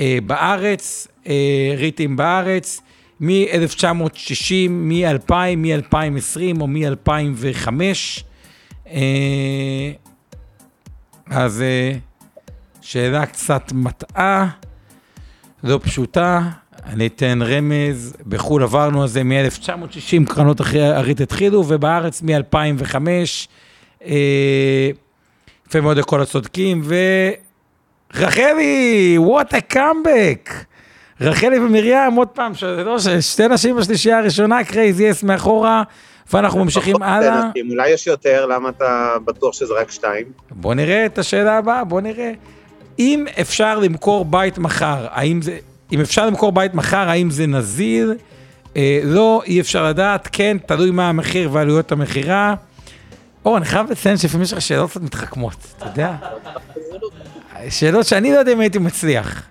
אה, 0.00 0.18
בארץ, 0.26 1.08
אה, 1.26 1.74
ריטים 1.76 2.16
בארץ? 2.16 2.80
מ-1960, 3.20 4.68
מ-2000, 4.70 5.32
מ-2020 5.56 6.60
או 6.60 6.66
מ-2005. 6.66 7.68
אה, 8.86 9.92
אז 11.30 11.62
אה, 11.62 11.92
שאלה 12.80 13.26
קצת 13.26 13.72
מטעה, 13.72 14.48
לא 15.64 15.80
פשוטה. 15.82 16.42
אני 16.86 17.06
אתן 17.06 17.38
רמז, 17.42 18.16
בחו"ל 18.26 18.62
עברנו 18.62 19.02
על 19.02 19.08
זה 19.08 19.24
מ-1960, 19.24 20.34
קרנות 20.34 20.60
הריט 20.74 21.20
התחילו, 21.20 21.64
ובארץ 21.68 22.22
מ-2005. 22.22 22.96
אה, 24.04 24.90
יפה 25.68 25.80
מאוד 25.80 25.96
לכל 25.96 26.22
הצודקים, 26.22 26.82
ורחלי, 28.12 29.18
what 29.18 29.52
a 29.52 29.74
comeback! 29.74 30.75
רחלי 31.20 31.58
ומרים, 31.58 32.14
עוד 32.16 32.28
פעם, 32.28 32.52
לא, 32.84 32.96
שתי 33.20 33.48
נשים 33.48 33.76
בשלישייה 33.76 34.18
הראשונה, 34.18 34.64
קרייזי 34.64 35.10
אס 35.10 35.22
מאחורה, 35.22 35.82
ואנחנו 36.32 36.64
ממשיכים 36.64 37.02
הלאה. 37.02 37.50
אולי 37.70 37.88
יש 37.88 38.06
יותר, 38.06 38.46
למה 38.46 38.68
אתה 38.68 39.14
בטוח 39.24 39.54
שזה 39.54 39.74
רק 39.74 39.90
שתיים? 39.90 40.26
בוא 40.50 40.74
נראה 40.74 41.06
את 41.06 41.18
השאלה 41.18 41.58
הבאה, 41.58 41.84
בוא 41.84 42.00
נראה. 42.00 42.32
אם 42.98 43.26
אפשר 43.40 43.78
למכור 43.78 44.24
בית 44.24 44.58
מחר, 44.58 45.06
האם 45.10 45.42
זה, 45.42 45.58
אם 45.92 46.00
אפשר 46.00 46.26
למכור 46.26 46.52
בית 46.52 46.74
מחר, 46.74 47.08
האם 47.08 47.30
זה 47.30 47.46
נזיר? 47.46 48.14
אה, 48.76 49.00
לא, 49.04 49.42
אי 49.46 49.60
אפשר 49.60 49.88
לדעת, 49.88 50.28
כן, 50.32 50.56
תלוי 50.66 50.90
מה 50.90 51.08
המחיר 51.08 51.48
ועלויות 51.52 51.92
המכירה. 51.92 52.54
אור, 53.44 53.56
אני 53.56 53.64
חייב 53.64 53.90
לציין 53.90 54.16
שלפעמים 54.16 54.42
יש 54.42 54.52
לך 54.52 54.60
שאלות 54.62 54.90
קצת 54.90 55.00
מתחכמות, 55.00 55.56
אתה 55.78 55.86
יודע? 55.86 56.12
שאלות 57.70 58.06
שאני 58.06 58.32
לא 58.32 58.38
יודע 58.38 58.52
אם 58.52 58.60
הייתי 58.60 58.78
מצליח. 58.78 59.42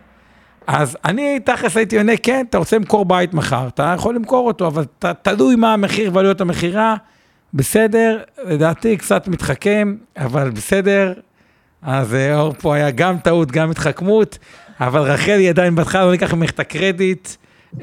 אז 0.67 0.97
אני 1.05 1.39
תכלס 1.39 1.77
הייתי 1.77 1.97
עונה, 1.97 2.17
כן, 2.23 2.45
אתה 2.49 2.57
רוצה 2.57 2.77
למכור 2.77 3.05
בית 3.05 3.33
מחר, 3.33 3.67
אתה 3.67 3.93
יכול 3.95 4.15
למכור 4.15 4.47
אותו, 4.47 4.67
אבל 4.67 4.85
ת, 4.99 5.05
תלוי 5.05 5.55
מה 5.55 5.73
המחיר 5.73 6.11
ועלויות 6.13 6.41
המכירה, 6.41 6.95
בסדר, 7.53 8.19
לדעתי 8.45 8.97
קצת 8.97 9.27
מתחכם, 9.27 9.95
אבל 10.17 10.49
בסדר. 10.49 11.13
אז 11.81 12.13
אה, 12.13 12.39
אור 12.39 12.53
פה 12.53 12.75
היה 12.75 12.91
גם 12.91 13.17
טעות, 13.17 13.51
גם 13.51 13.71
התחכמות, 13.71 14.37
אבל 14.79 15.01
רחלי 15.01 15.49
עדיין 15.49 15.75
בהתחלה 15.75 16.05
לא 16.05 16.11
ניקח 16.11 16.33
ממך 16.33 16.49
את 16.49 16.59
הקרדיט. 16.59 17.29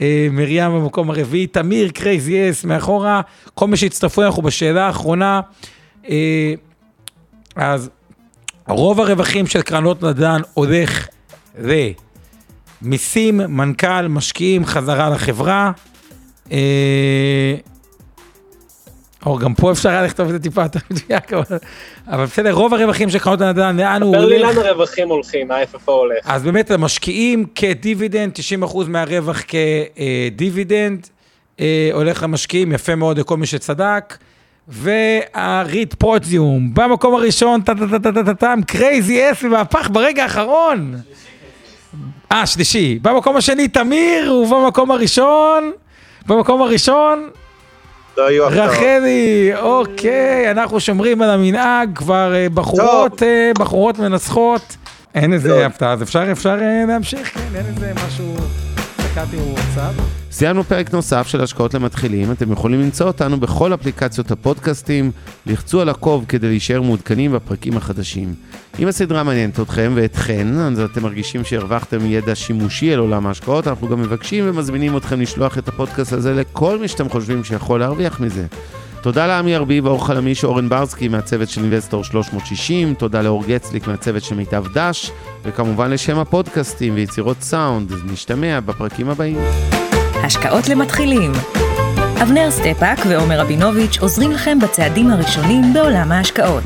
אה, 0.01 0.29
מרים 0.31 0.71
במקום 0.71 1.11
הרביעי, 1.11 1.47
תמיר 1.47 1.91
Crazy 1.91 2.51
Ass 2.51 2.65
מאחורה, 2.65 3.21
כל 3.55 3.69
מי 3.69 3.77
שהצטרפו 3.77 4.23
אנחנו 4.23 4.43
בשאלה 4.43 4.87
האחרונה. 4.87 5.41
אה, 6.09 6.55
אז 7.57 7.91
רוב 8.69 9.01
הרווחים 9.01 9.47
של 9.47 9.63
קרנות 9.63 10.03
נדל"ן 10.03 10.41
הולך 10.55 11.07
למיסים, 12.85 13.37
מנכ"ל, 13.49 14.09
משקיעים, 14.09 14.65
חזרה 14.65 15.11
לחברה. 15.11 15.73
אה, 16.53 17.55
או 19.27 19.39
גם 19.39 19.55
פה 19.55 19.73
אפשר 19.73 19.89
היה 19.89 20.03
לכתוב 20.03 20.27
את 20.27 20.33
זה 20.33 20.39
טיפה 20.39 20.63
יותר 20.63 20.79
מדויק, 20.91 21.33
אבל- 21.33 22.25
בסדר, 22.25 22.53
רוב 22.53 22.75
הרווחים 22.75 23.11
של 23.11 23.19
קרנות 23.19 23.41
הנדל"ן, 23.41 23.77
לאן 23.77 24.03
הוא 24.03 24.17
דבר 24.17 24.27
לי 24.27 24.37
הולך? 24.43 24.57
לאן 24.57 24.67
הרווחים 24.67 25.09
הולכים, 25.09 25.51
ה-FFO 25.51 25.91
הולך. 25.91 26.17
אז 26.25 26.43
באמת 26.43 26.71
המשקיעים 26.71 27.45
כדיבידנד, 27.55 28.33
90% 28.33 28.89
מהרווח 28.89 29.43
כדיבידנד, 29.49 31.07
אה, 31.61 31.91
הולך 31.93 32.23
למשקיעים, 32.23 32.73
יפה 32.73 32.95
מאוד 32.95 33.19
לכל 33.19 33.37
מי 33.37 33.47
שצדק. 33.47 34.17
והריט 34.69 35.95
פרוציום, 35.95 36.75
במקום 36.75 37.15
הראשון, 37.15 37.61
טה-טה-טה-טה-טם, 37.61 38.59
Crazy 38.67 39.31
Ass 39.31 39.43
ומהפך 39.45 39.89
ברגע 39.93 40.23
האחרון. 40.23 40.95
אה, 42.33 42.47
שלישי. 42.47 42.99
במקום 43.03 43.37
השני, 43.37 43.69
תמיר, 43.69 44.35
ובמקום 44.35 44.91
הראשון, 44.91 45.73
במקום 46.27 46.63
הראשון, 46.63 47.29
לא 48.17 48.31
יהיו. 48.31 48.47
רחלי, 48.51 49.53
אוקיי, 49.61 50.51
אנחנו 50.51 50.81
שומרים 50.81 51.23
על 51.23 51.31
המנהג, 51.31 51.91
כבר 51.95 52.35
אה, 52.35 52.47
בחורות, 52.55 53.23
אה, 53.23 53.51
בחורות 53.59 53.99
מנסחות. 53.99 54.77
אין. 55.15 55.33
איזה 55.33 55.67
הפתעה, 55.67 55.93
אז 55.93 56.03
אפשר, 56.03 56.33
אפשר 56.33 56.59
אה, 56.61 56.85
להמשיך, 56.89 57.35
כן, 57.35 57.41
אין 57.55 57.67
איזה 57.67 57.93
משהו, 58.07 58.35
הסתכלתי 58.99 59.37
בוואטסאפ. 59.37 60.22
סיימנו 60.33 60.65
פרק 60.65 60.93
נוסף 60.93 61.27
של 61.27 61.41
השקעות 61.41 61.75
למתחילים, 61.75 62.33
אתם 62.33 62.53
יכולים 62.53 62.81
למצוא 62.81 63.07
אותנו 63.07 63.41
בכל 63.41 63.75
אפליקציות 63.75 64.31
הפודקאסטים, 64.31 65.11
לחצו 65.47 65.81
על 65.81 65.89
עקוב 65.89 66.25
כדי 66.29 66.49
להישאר 66.49 66.83
מעודכנים 66.83 67.33
בפרקים 67.33 67.77
החדשים. 67.77 68.35
אם 68.79 68.89
הסדרה 68.89 69.23
מעניינת 69.23 69.61
אתכם 69.61 69.93
ואתכן, 69.95 70.49
אז 70.59 70.81
אתם 70.81 71.03
מרגישים 71.03 71.45
שהרווחתם 71.45 71.99
ידע 72.05 72.35
שימושי 72.35 72.93
על 72.93 72.99
עולם 72.99 73.27
ההשקעות, 73.27 73.69
אנחנו 73.69 73.89
גם 73.89 74.01
מבקשים 74.03 74.45
ומזמינים 74.47 74.97
אתכם 74.97 75.21
לשלוח 75.21 75.59
את 75.59 75.69
הפודקאסט 75.69 76.13
הזה 76.13 76.35
לכל 76.35 76.79
מי 76.79 76.89
שאתם 76.89 77.09
חושבים 77.09 77.45
שיכול 77.45 77.81
להרוויח 77.81 78.21
מזה. 78.21 78.47
תודה 79.03 79.27
לעמי 79.27 79.57
ארביב, 79.57 79.87
אור 79.87 80.07
חלמיש, 80.07 80.45
אורן 80.45 80.69
ברסקי 80.69 81.09
מהצוות 81.09 81.49
של 81.49 81.61
אינבסטור 81.61 82.05
360, 82.05 82.95
תודה 82.95 83.23
לאור 83.23 83.45
גצליק 83.47 83.87
מהצוות 83.87 84.23
של 84.23 84.35
מיטב 84.35 84.65
דש, 84.75 85.11
וכמובן 85.45 85.91
לשם 85.91 86.19
הפודקאסטים 86.19 86.95
ויצירות 86.95 87.41
סאונד, 87.41 87.93
נשתמע 88.05 88.61
בפרקים 88.61 89.09
הבאים. 89.09 89.39
השקעות 90.25 90.69
למתחילים. 90.69 91.33
אבנר 92.23 92.51
סטפאק 92.51 92.99
ועומר 93.09 93.41
רבינוביץ' 93.41 93.99
עוזרים 94.01 94.33
לכם 94.33 94.59
בצעדים 94.59 95.11
הראשונים 95.11 95.73
בעולם 95.75 96.13
ההשקעות. 96.13 96.65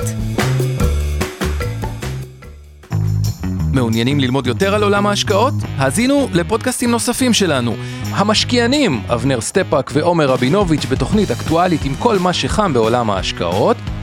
מעוניינים 3.73 4.21
ללמוד 4.21 4.47
יותר 4.47 4.75
על 4.75 4.83
עולם 4.83 5.07
ההשקעות? 5.07 5.55
האזינו 5.77 6.29
לפודקאסטים 6.33 6.91
נוספים 6.91 7.33
שלנו. 7.33 7.75
המשקיענים, 8.11 9.03
אבנר 9.09 9.41
סטפאק 9.41 9.91
ועומר 9.95 10.27
רבינוביץ' 10.27 10.87
בתוכנית 10.87 11.31
אקטואלית 11.31 11.85
עם 11.85 11.95
כל 11.99 12.19
מה 12.19 12.33
שחם 12.33 12.73
בעולם 12.73 13.11
ההשקעות. 13.11 13.77